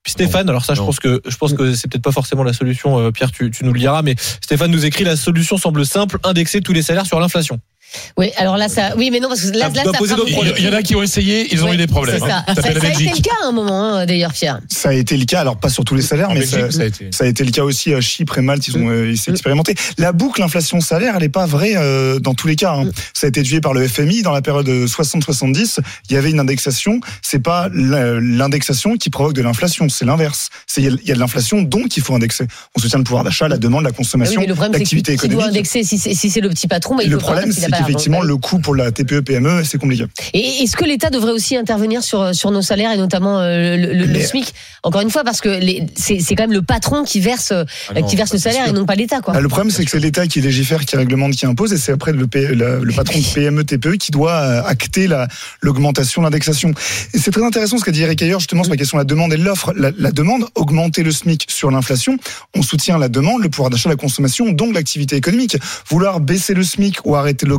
Puis 0.03 0.13
Stéphane, 0.13 0.49
alors 0.49 0.65
ça, 0.65 0.73
je 0.73 0.81
pense 0.81 0.99
que 0.99 1.21
je 1.27 1.37
pense 1.37 1.53
que 1.53 1.75
c'est 1.75 1.87
peut-être 1.87 2.03
pas 2.03 2.11
forcément 2.11 2.43
la 2.43 2.53
solution. 2.53 2.99
euh, 2.99 3.11
Pierre, 3.11 3.31
tu, 3.31 3.51
tu 3.51 3.63
nous 3.65 3.71
le 3.73 3.79
diras, 3.79 4.01
mais 4.01 4.15
Stéphane 4.17 4.71
nous 4.71 4.85
écrit 4.85 5.03
la 5.03 5.15
solution 5.15 5.57
semble 5.57 5.85
simple 5.85 6.17
indexer 6.23 6.61
tous 6.61 6.73
les 6.73 6.81
salaires 6.81 7.05
sur 7.05 7.19
l'inflation. 7.19 7.59
Oui, 8.17 8.31
alors 8.37 8.57
là, 8.57 8.69
ça, 8.69 8.93
oui, 8.97 9.09
mais 9.11 9.19
non, 9.19 9.27
parce 9.29 9.41
que 9.51 9.57
là, 9.57 9.69
Ça 9.73 9.83
là, 9.83 9.91
ça 9.91 9.97
poser 9.97 10.15
d'autres 10.15 10.29
Il 10.29 10.33
problèmes. 10.33 10.55
y- 10.57 10.59
il 10.61 10.65
y 10.65 10.69
en 10.69 10.73
a 10.73 10.81
qui 10.81 10.95
ont 10.95 11.03
essayé, 11.03 11.47
ils 11.53 11.63
ont 11.63 11.67
Oui, 11.69 11.75
eu 11.75 11.77
des 11.77 11.87
problèmes. 11.87 12.19
C'est 12.19 12.27
ça. 12.27 12.37
hein. 12.39 12.43
Ça, 12.47 12.55
Ça 12.55 12.61
ça 12.61 12.67
a 12.87 12.89
été 12.91 13.03
le 13.05 13.21
cas 13.21 13.31
à 13.43 13.47
un 13.47 13.51
moment, 13.51 13.95
hein, 13.95 14.05
d'ailleurs, 14.05 14.31
Pierre. 14.33 14.59
Ça 14.69 14.89
a 14.89 14.93
été 14.93 15.17
le 15.17 15.25
cas, 15.25 15.41
alors 15.41 15.57
pas 15.57 15.69
sur 15.69 15.83
tous 15.83 15.95
les 15.95 16.01
salaires, 16.01 16.29
En 16.29 16.33
mais 16.33 16.39
Belgique, 16.41 16.59
ça, 16.59 16.71
ça 16.71 16.81
a 16.81 16.85
été. 16.85 17.09
ça 17.11 17.23
a 17.23 17.27
été 17.27 17.43
le 17.43 17.51
cas 17.51 17.63
aussi 17.63 17.93
à 17.93 18.01
Chypre 18.01 18.37
et 18.37 18.41
Malte, 18.41 18.67
ils 18.67 18.77
ont 18.77 18.89
euh, 18.89 19.09
ils 19.11 19.15
Mm. 19.29 19.33
expérimenté. 19.33 19.75
La 19.97 20.11
boucle 20.13 20.41
inflation-salaire, 20.41 21.13
elle 21.15 21.21
n'est 21.21 21.29
pas 21.29 21.45
vraie 21.45 21.73
euh, 21.75 22.19
dans 22.19 22.33
tous 22.33 22.47
les 22.47 22.55
cas. 22.55 22.73
hein. 22.73 22.85
Mm. 22.85 22.91
Ça 23.13 23.27
a 23.27 23.29
été 23.29 23.39
étudié 23.41 23.61
par 23.61 23.73
le 23.73 23.87
FMI 23.87 24.21
dans 24.21 24.31
la 24.31 24.41
période 24.41 24.67
60-70. 24.87 25.79
Il 26.09 26.13
y 26.13 26.17
avait 26.17 26.31
une 26.31 26.39
indexation. 26.39 26.99
C'est 27.21 27.39
pas 27.39 27.69
l'indexation 27.73 28.97
qui 28.97 29.09
provoque 29.09 29.33
de 29.33 29.41
l'inflation, 29.41 29.89
c'est 29.89 30.05
l'inverse. 30.05 30.49
Il 30.77 30.83
y 30.83 30.87
a- 31.11 31.13
de 31.15 31.19
l'inflation, 31.19 31.61
donc 31.61 31.97
il 31.97 32.03
faut 32.03 32.15
indexer. 32.15 32.45
On 32.75 32.79
soutient 32.79 32.99
le 32.99 33.03
pouvoir 33.03 33.23
d'achat, 33.23 33.47
la 33.47 33.57
demande, 33.57 33.83
la 33.83 33.89
Ah 33.89 33.91
oui, 33.91 33.97
consommation, 33.97 34.41
mais 34.41 34.47
le 34.47 34.53
problème, 34.55 34.73
c'est 34.73 34.77
que 34.79 34.83
l'activité 34.83 35.11
qui 35.17 35.27
doit 35.27 35.41
économique. 35.41 35.49
indexer 35.57 35.83
si 35.83 35.97
c'est 35.97 36.13
si 36.13 36.41
le 36.41 36.49
petit 36.49 36.67
patron, 36.67 36.95
bah, 36.95 37.03
il 37.03 37.09
le 37.11 37.17
problème, 37.17 37.51
c'est. 37.51 37.69
Qu'effectivement, 37.85 38.21
le 38.21 38.37
coût 38.37 38.59
pour 38.59 38.75
la 38.75 38.91
TPE, 38.91 39.21
PME, 39.21 39.63
c'est 39.63 39.77
compliqué. 39.77 40.05
Et 40.33 40.63
est-ce 40.63 40.75
que 40.75 40.85
l'État 40.85 41.09
devrait 41.09 41.31
aussi 41.31 41.55
intervenir 41.57 42.03
sur 42.03 42.33
sur 42.35 42.51
nos 42.51 42.61
salaires 42.61 42.91
et 42.91 42.97
notamment 42.97 43.39
euh, 43.39 43.75
le, 43.77 43.93
le- 43.93 44.05
le 44.05 44.07
Mais- 44.07 44.23
SMIC? 44.23 44.53
Encore 44.83 45.01
une 45.01 45.11
fois, 45.11 45.23
parce 45.23 45.41
que 45.41 45.59
c'est 45.95 46.17
quand 46.35 46.43
même 46.43 46.53
le 46.53 46.63
patron 46.63 47.03
qui 47.03 47.19
verse 47.19 47.51
euh, 47.51 47.63
non, 47.95 48.01
qui 48.07 48.15
verse 48.15 48.33
le 48.33 48.39
salaire 48.39 48.67
et 48.67 48.71
non 48.71 48.85
pas 48.85 48.95
l'État. 48.95 49.19
Ah, 49.27 49.39
le 49.39 49.47
problème, 49.47 49.69
c'est 49.71 49.85
que 49.85 49.91
c'est 49.91 49.99
l'État 49.99 50.25
qui 50.25 50.41
légifère, 50.41 50.85
qui 50.85 50.95
réglemente, 50.95 51.33
qui 51.33 51.45
impose, 51.45 51.71
et 51.73 51.77
c'est 51.77 51.91
après 51.91 52.11
le, 52.13 52.25
P- 52.25 52.55
la- 52.55 52.79
le 52.79 52.93
patron 52.93 53.19
de 53.19 53.33
PME, 53.33 53.63
TPE 53.63 53.97
qui 53.97 54.11
doit 54.11 54.31
euh, 54.33 54.63
acter 54.65 55.05
la- 55.07 55.27
l'augmentation, 55.61 56.21
l'indexation. 56.21 56.71
Et 57.13 57.19
c'est 57.19 57.31
très 57.31 57.43
intéressant 57.43 57.77
ce 57.77 57.83
qu'a 57.85 57.91
dit 57.91 58.01
Eric 58.01 58.21
ailleurs, 58.23 58.39
justement, 58.39 58.63
sur 58.63 58.71
la 58.71 58.77
question 58.77 58.97
de 58.97 59.01
la 59.01 59.05
demande 59.05 59.33
et 59.33 59.37
de 59.37 59.43
l'offre. 59.43 59.73
La, 59.75 59.91
la 59.97 60.11
demande, 60.11 60.45
augmenter 60.55 61.03
le 61.03 61.11
SMIC 61.11 61.45
sur 61.49 61.69
l'inflation, 61.71 62.17
on 62.55 62.61
soutient 62.63 62.97
la 62.97 63.09
demande, 63.09 63.43
le 63.43 63.49
pouvoir 63.49 63.69
d'achat, 63.69 63.89
la 63.89 63.95
consommation, 63.95 64.51
donc 64.51 64.73
l'activité 64.73 65.15
économique. 65.15 65.57
Vouloir 65.89 66.19
baisser 66.19 66.53
le 66.53 66.63
SMIC 66.63 67.05
ou 67.05 67.15
arrêter 67.15 67.45
de 67.45 67.51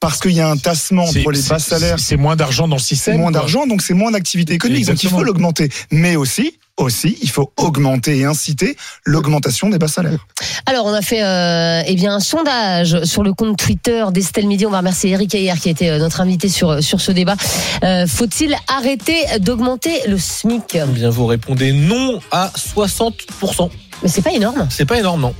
parce 0.00 0.18
qu'il 0.20 0.32
y 0.32 0.40
a 0.40 0.48
un 0.48 0.56
tassement 0.56 1.04
entre 1.04 1.30
les 1.30 1.42
bas 1.42 1.58
salaires, 1.58 1.98
C'est 1.98 2.16
moins 2.16 2.36
d'argent 2.36 2.68
dans 2.68 2.76
le 2.76 2.80
c'est 2.80 2.94
système. 2.94 3.18
moins 3.18 3.30
d'argent, 3.30 3.66
donc 3.66 3.82
c'est 3.82 3.94
moins 3.94 4.10
d'activité 4.10 4.54
économique. 4.54 4.86
Donc 4.86 5.02
il 5.02 5.08
faut 5.10 5.22
l'augmenter. 5.22 5.68
Mais 5.90 6.16
aussi, 6.16 6.58
aussi, 6.76 7.18
il 7.22 7.28
faut 7.28 7.52
augmenter 7.56 8.18
et 8.18 8.24
inciter 8.24 8.76
l'augmentation 9.04 9.68
des 9.68 9.78
bas 9.78 9.88
salaires. 9.88 10.24
Alors, 10.66 10.86
on 10.86 10.92
a 10.92 11.02
fait 11.02 11.24
euh, 11.24 11.82
eh 11.86 11.94
bien 11.96 12.14
un 12.14 12.20
sondage 12.20 13.02
sur 13.04 13.22
le 13.24 13.32
compte 13.32 13.56
Twitter 13.56 14.04
d'Estelle 14.12 14.46
Midi. 14.46 14.64
On 14.64 14.70
va 14.70 14.78
remercier 14.78 15.10
Eric 15.10 15.34
Ayer 15.34 15.54
qui 15.60 15.68
a 15.68 15.72
été 15.72 15.90
euh, 15.90 15.98
notre 15.98 16.20
invité 16.20 16.48
sur 16.48 16.82
sur 16.82 17.00
ce 17.00 17.10
débat. 17.10 17.36
Euh, 17.82 18.06
Faut-il 18.06 18.54
arrêter 18.68 19.24
d'augmenter 19.40 19.90
le 20.06 20.18
SMIC? 20.18 20.62
Eh 20.76 20.84
Bien, 20.86 21.10
vous 21.10 21.26
répondez 21.26 21.72
non 21.72 22.20
à 22.30 22.52
60%. 22.56 23.70
Mais 24.02 24.08
c'est 24.08 24.22
pas 24.22 24.32
énorme. 24.32 24.66
C'est 24.70 24.84
pas 24.84 24.98
énorme, 24.98 25.20
non. 25.22 25.34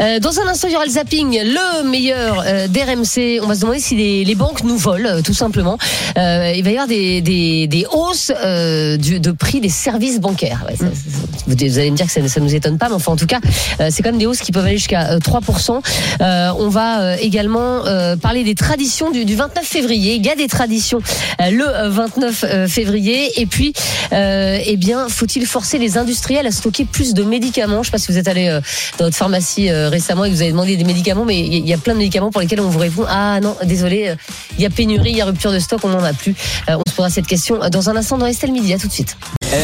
Euh, 0.00 0.18
dans 0.20 0.38
un 0.40 0.46
instant, 0.48 0.68
il 0.68 0.72
y 0.74 0.76
aura 0.76 0.84
le 0.84 0.90
zapping, 0.90 1.38
le 1.42 1.88
meilleur 1.88 2.42
euh, 2.46 2.66
d'RMC. 2.68 3.40
On 3.42 3.46
va 3.46 3.54
se 3.54 3.60
demander 3.60 3.78
si 3.80 3.96
les, 3.96 4.24
les 4.24 4.34
banques 4.34 4.64
nous 4.64 4.76
volent, 4.76 5.08
euh, 5.08 5.20
tout 5.22 5.32
simplement. 5.34 5.78
Euh, 6.18 6.52
il 6.54 6.62
va 6.62 6.70
y 6.70 6.72
avoir 6.74 6.88
des, 6.88 7.20
des, 7.22 7.66
des 7.68 7.86
hausses 7.92 8.30
euh, 8.44 8.96
du, 8.96 9.18
de 9.20 9.30
prix 9.32 9.60
des 9.60 9.68
services 9.68 10.20
bancaires. 10.20 10.64
Ouais, 10.68 10.76
ça- 10.76 10.84
ça- 10.84 11.18
vous 11.46 11.78
allez 11.78 11.90
me 11.90 11.96
dire 11.96 12.06
que 12.06 12.12
ça, 12.12 12.26
ça 12.28 12.40
nous 12.40 12.54
étonne 12.54 12.78
pas, 12.78 12.88
mais 12.88 12.94
enfin, 12.94 13.12
en 13.12 13.16
tout 13.16 13.26
cas, 13.26 13.40
euh, 13.80 13.88
c'est 13.90 14.02
quand 14.02 14.10
même 14.10 14.18
des 14.18 14.26
hausses 14.26 14.40
qui 14.40 14.52
peuvent 14.52 14.64
aller 14.66 14.76
jusqu'à 14.78 15.12
euh, 15.12 15.18
3%. 15.18 15.80
Euh, 16.20 16.50
on 16.58 16.68
va 16.68 17.00
euh, 17.02 17.16
également 17.20 17.84
euh, 17.86 18.16
parler 18.16 18.44
des 18.44 18.54
traditions 18.54 19.10
du, 19.10 19.24
du 19.24 19.34
29 19.36 19.64
février. 19.64 20.14
Il 20.16 20.24
y 20.24 20.30
a 20.30 20.36
des 20.36 20.48
traditions 20.48 21.00
euh, 21.40 21.50
le 21.50 21.66
euh, 21.68 21.88
29 21.90 22.44
euh, 22.44 22.68
février. 22.68 23.40
Et 23.40 23.46
puis, 23.46 23.72
euh, 24.12 24.58
eh 24.64 24.76
bien, 24.76 25.08
faut-il 25.08 25.46
forcer 25.46 25.78
les 25.78 25.98
industriels 25.98 26.46
à 26.46 26.50
stocker 26.50 26.84
plus 26.84 27.14
de 27.14 27.22
médicaments? 27.22 27.82
Je 27.82 27.88
sais 27.88 27.92
pas 27.92 27.98
si 28.02 28.12
vous 28.12 28.18
êtes 28.18 28.28
allé 28.28 28.48
euh, 28.48 28.60
dans 28.98 29.04
votre 29.06 29.16
pharmacie 29.16 29.70
euh, 29.70 29.88
récemment 29.88 30.24
et 30.24 30.30
que 30.30 30.34
vous 30.34 30.42
avez 30.42 30.50
demandé 30.52 30.76
des 30.76 30.84
médicaments, 30.84 31.24
mais 31.24 31.38
il 31.40 31.66
y- 31.66 31.72
a 31.72 31.78
plein 31.78 31.94
de 31.94 31.98
médicaments 31.98 32.30
pour 32.30 32.40
lesquels 32.40 32.60
on 32.60 32.68
vous 32.68 32.78
répond 32.78 33.04
ah 33.08 33.40
non, 33.40 33.56
désolé, 33.64 34.08
euh, 34.08 34.14
il 34.58 34.62
y 34.62 34.66
a 34.66 34.70
pénurie, 34.70 35.10
il 35.10 35.16
y 35.16 35.20
a 35.20 35.24
rupture 35.24 35.52
de 35.52 35.58
stock, 35.58 35.80
on 35.84 35.88
n'en 35.88 36.04
a 36.04 36.12
plus. 36.12 36.34
On 36.68 36.82
se 36.88 36.94
posera 36.94 37.10
cette 37.10 37.26
question 37.26 37.58
dans 37.70 37.88
un 37.88 37.96
instant 37.96 38.18
dans 38.18 38.26
Estelle 38.26 38.52
Midi. 38.52 38.74
À 38.74 38.78
tout 38.78 38.88
de 38.88 38.92
suite. 38.92 39.16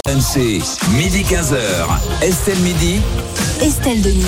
RMC, 0.06 0.60
midi 0.96 1.22
15h. 1.22 1.56
Estelle 2.22 2.58
Midi. 2.58 3.00
Estelle 3.60 4.00
Denis. 4.02 4.24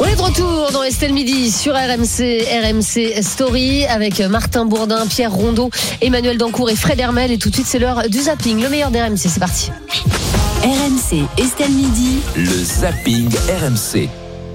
On 0.00 0.04
est 0.06 0.16
de 0.16 0.20
retour 0.20 0.70
dans 0.72 0.82
Estelle 0.82 1.12
Midi 1.12 1.50
sur 1.52 1.72
RMC, 1.74 2.44
RMC 2.64 3.22
Story 3.22 3.86
avec 3.86 4.20
Martin 4.20 4.64
Bourdin, 4.64 5.06
Pierre 5.06 5.32
Rondeau, 5.32 5.70
Emmanuel 6.00 6.36
Dancourt 6.36 6.68
et 6.70 6.76
Fred 6.76 6.98
Hermel. 6.98 7.30
Et 7.30 7.38
tout 7.38 7.48
de 7.50 7.54
suite, 7.54 7.66
c'est 7.68 7.78
l'heure 7.78 8.02
du 8.08 8.18
zapping, 8.22 8.60
le 8.60 8.68
meilleur 8.68 8.90
d'RMC. 8.90 9.16
C'est 9.28 9.38
parti. 9.40 9.70
RMC, 10.64 11.28
Estelle 11.36 11.72
Midi. 11.72 12.20
Le 12.36 12.46
zapping 12.46 13.28
RMC. 13.28 14.08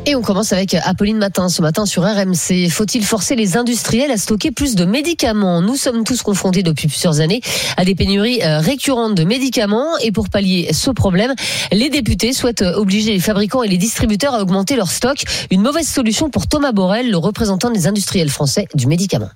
Et 0.07 0.15
on 0.15 0.23
commence 0.23 0.51
avec 0.53 0.73
Apolline 0.73 1.19
Matin 1.19 1.49
ce 1.49 1.61
matin 1.61 1.85
sur 1.85 2.01
RMC. 2.01 2.67
Faut-il 2.71 3.05
forcer 3.05 3.35
les 3.35 3.57
industriels 3.57 4.09
à 4.09 4.17
stocker 4.17 4.49
plus 4.49 4.73
de 4.73 4.85
médicaments? 4.85 5.61
Nous 5.61 5.75
sommes 5.75 6.03
tous 6.03 6.23
confrontés 6.23 6.63
depuis 6.63 6.87
plusieurs 6.87 7.19
années 7.19 7.41
à 7.77 7.85
des 7.85 7.93
pénuries 7.93 8.41
euh, 8.41 8.57
récurrentes 8.57 9.13
de 9.13 9.23
médicaments 9.23 9.99
et 9.99 10.11
pour 10.11 10.29
pallier 10.29 10.73
ce 10.73 10.89
problème, 10.89 11.35
les 11.71 11.91
députés 11.91 12.33
souhaitent 12.33 12.63
obliger 12.63 13.11
les 13.11 13.19
fabricants 13.19 13.61
et 13.61 13.67
les 13.67 13.77
distributeurs 13.77 14.33
à 14.33 14.41
augmenter 14.41 14.75
leur 14.75 14.89
stock. 14.89 15.21
Une 15.51 15.61
mauvaise 15.61 15.87
solution 15.87 16.31
pour 16.31 16.47
Thomas 16.47 16.71
Borrell, 16.71 17.11
le 17.11 17.17
représentant 17.17 17.69
des 17.69 17.85
industriels 17.85 18.31
français 18.31 18.67
du 18.73 18.87
médicament. 18.87 19.29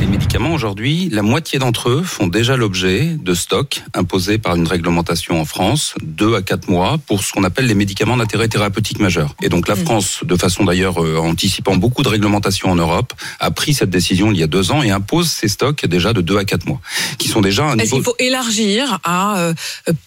Les 0.00 0.06
médicaments 0.06 0.52
aujourd'hui, 0.52 1.08
la 1.12 1.22
moitié 1.22 1.60
d'entre 1.60 1.88
eux 1.88 2.02
font 2.02 2.26
déjà 2.26 2.56
l'objet 2.56 3.04
de 3.04 3.32
stocks 3.32 3.84
imposés 3.94 4.38
par 4.38 4.56
une 4.56 4.66
réglementation 4.66 5.40
en 5.40 5.44
France, 5.44 5.94
deux 6.02 6.34
à 6.34 6.42
quatre 6.42 6.68
mois, 6.68 6.98
pour 7.06 7.22
ce 7.22 7.32
qu'on 7.32 7.44
appelle 7.44 7.66
les 7.66 7.74
médicaments 7.74 8.16
d'intérêt 8.16 8.48
thérapeutique 8.48 8.98
majeur. 8.98 9.36
Et 9.42 9.48
donc 9.48 9.68
la 9.68 9.76
France, 9.76 10.20
de 10.24 10.36
façon 10.36 10.64
d'ailleurs 10.64 11.00
euh, 11.00 11.18
anticipant 11.18 11.76
beaucoup 11.76 12.02
de 12.02 12.08
réglementations 12.08 12.70
en 12.70 12.74
Europe, 12.74 13.12
a 13.38 13.52
pris 13.52 13.72
cette 13.72 13.90
décision 13.90 14.32
il 14.32 14.38
y 14.38 14.42
a 14.42 14.48
deux 14.48 14.72
ans 14.72 14.82
et 14.82 14.90
impose 14.90 15.30
ces 15.30 15.46
stocks 15.46 15.86
déjà 15.86 16.12
de 16.12 16.22
deux 16.22 16.38
à 16.38 16.44
quatre 16.44 16.66
mois, 16.66 16.80
qui 17.18 17.28
sont 17.28 17.40
déjà 17.40 17.66
un 17.66 17.76
Est-ce 17.78 17.84
niveau... 17.84 17.96
qu'il 17.96 18.04
faut 18.04 18.16
élargir 18.18 18.98
à 19.04 19.38
euh, 19.38 19.54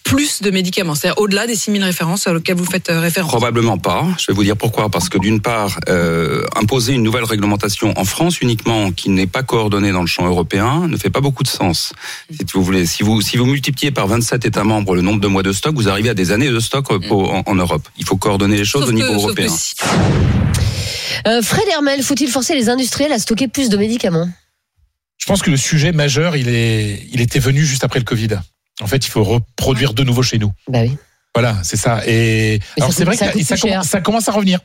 plus 0.04 0.42
de 0.42 0.50
médicaments, 0.50 0.94
c'est-à-dire 0.94 1.20
au-delà 1.22 1.46
des 1.46 1.54
6000 1.54 1.82
références 1.82 2.26
auxquelles 2.26 2.56
vous 2.56 2.64
faites 2.64 2.90
euh, 2.90 3.00
référence 3.00 3.30
Probablement 3.30 3.78
pas. 3.78 4.06
Je 4.18 4.26
vais 4.26 4.34
vous 4.34 4.44
dire 4.44 4.56
pourquoi. 4.56 4.90
Parce 4.90 5.08
que 5.08 5.18
d'une 5.18 5.40
part, 5.40 5.78
euh, 5.88 6.44
imposer 6.56 6.92
une 6.92 7.02
nouvelle 7.02 7.24
réglementation 7.24 7.98
en 7.98 8.04
France 8.04 8.40
uniquement 8.40 8.90
qui 8.92 9.08
n'est 9.08 9.29
pas 9.30 9.42
coordonnée 9.42 9.92
dans 9.92 10.02
le 10.02 10.06
champ 10.06 10.26
européen 10.26 10.86
ne 10.88 10.96
fait 10.96 11.10
pas 11.10 11.20
beaucoup 11.20 11.42
de 11.42 11.48
sens. 11.48 11.92
Si 12.30 12.44
vous 12.54 12.62
voulez, 12.62 12.84
si 12.86 13.02
vous 13.02 13.20
si 13.22 13.36
vous 13.36 13.46
multipliez 13.46 13.90
par 13.90 14.06
27 14.06 14.44
États 14.44 14.64
membres 14.64 14.94
le 14.94 15.02
nombre 15.02 15.20
de 15.20 15.26
mois 15.28 15.42
de 15.42 15.52
stock, 15.52 15.74
vous 15.74 15.88
arrivez 15.88 16.10
à 16.10 16.14
des 16.14 16.32
années 16.32 16.50
de 16.50 16.60
stock 16.60 16.90
euh, 16.90 16.98
pour- 16.98 17.32
en, 17.32 17.42
en 17.46 17.54
Europe. 17.54 17.88
Il 17.96 18.04
faut 18.04 18.16
coordonner 18.16 18.56
les 18.58 18.64
choses 18.64 18.82
Sauf 18.82 18.90
au 18.90 18.92
niveau 18.92 19.08
que 19.08 19.14
européen. 19.14 19.48
si- 19.48 19.74
Euh, 21.26 21.42
Fred 21.42 21.64
Hermel, 21.70 22.02
faut-il 22.02 22.28
forcer 22.28 22.54
les 22.54 22.68
industriels 22.68 23.12
à 23.12 23.18
stocker 23.18 23.48
plus 23.48 23.68
de 23.68 23.76
médicaments? 23.76 24.28
Je 25.18 25.26
pense 25.26 25.42
que 25.42 25.50
le 25.50 25.56
sujet 25.58 25.92
majeur, 25.92 26.36
il 26.36 26.48
est, 26.48 27.06
il 27.12 27.20
était 27.20 27.38
venu 27.40 27.64
juste 27.64 27.84
après 27.84 27.98
le 27.98 28.04
Covid. 28.06 28.28
En 28.80 28.86
fait, 28.86 29.04
il 29.06 29.10
faut 29.10 29.22
reproduire 29.22 29.92
de 29.92 30.02
nouveau 30.02 30.22
chez 30.22 30.38
nous. 30.38 30.50
Bah 30.68 30.80
oui. 30.82 30.96
Voilà, 31.34 31.58
c'est 31.62 31.76
ça. 31.76 32.00
Et 32.06 32.58
Mais 32.78 32.82
alors 32.82 32.92
c'est 32.94 33.04
vrai 33.04 33.16
que 33.16 33.60
commence, 33.60 33.86
ça 33.86 34.00
commence 34.00 34.28
à 34.28 34.32
revenir. 34.32 34.60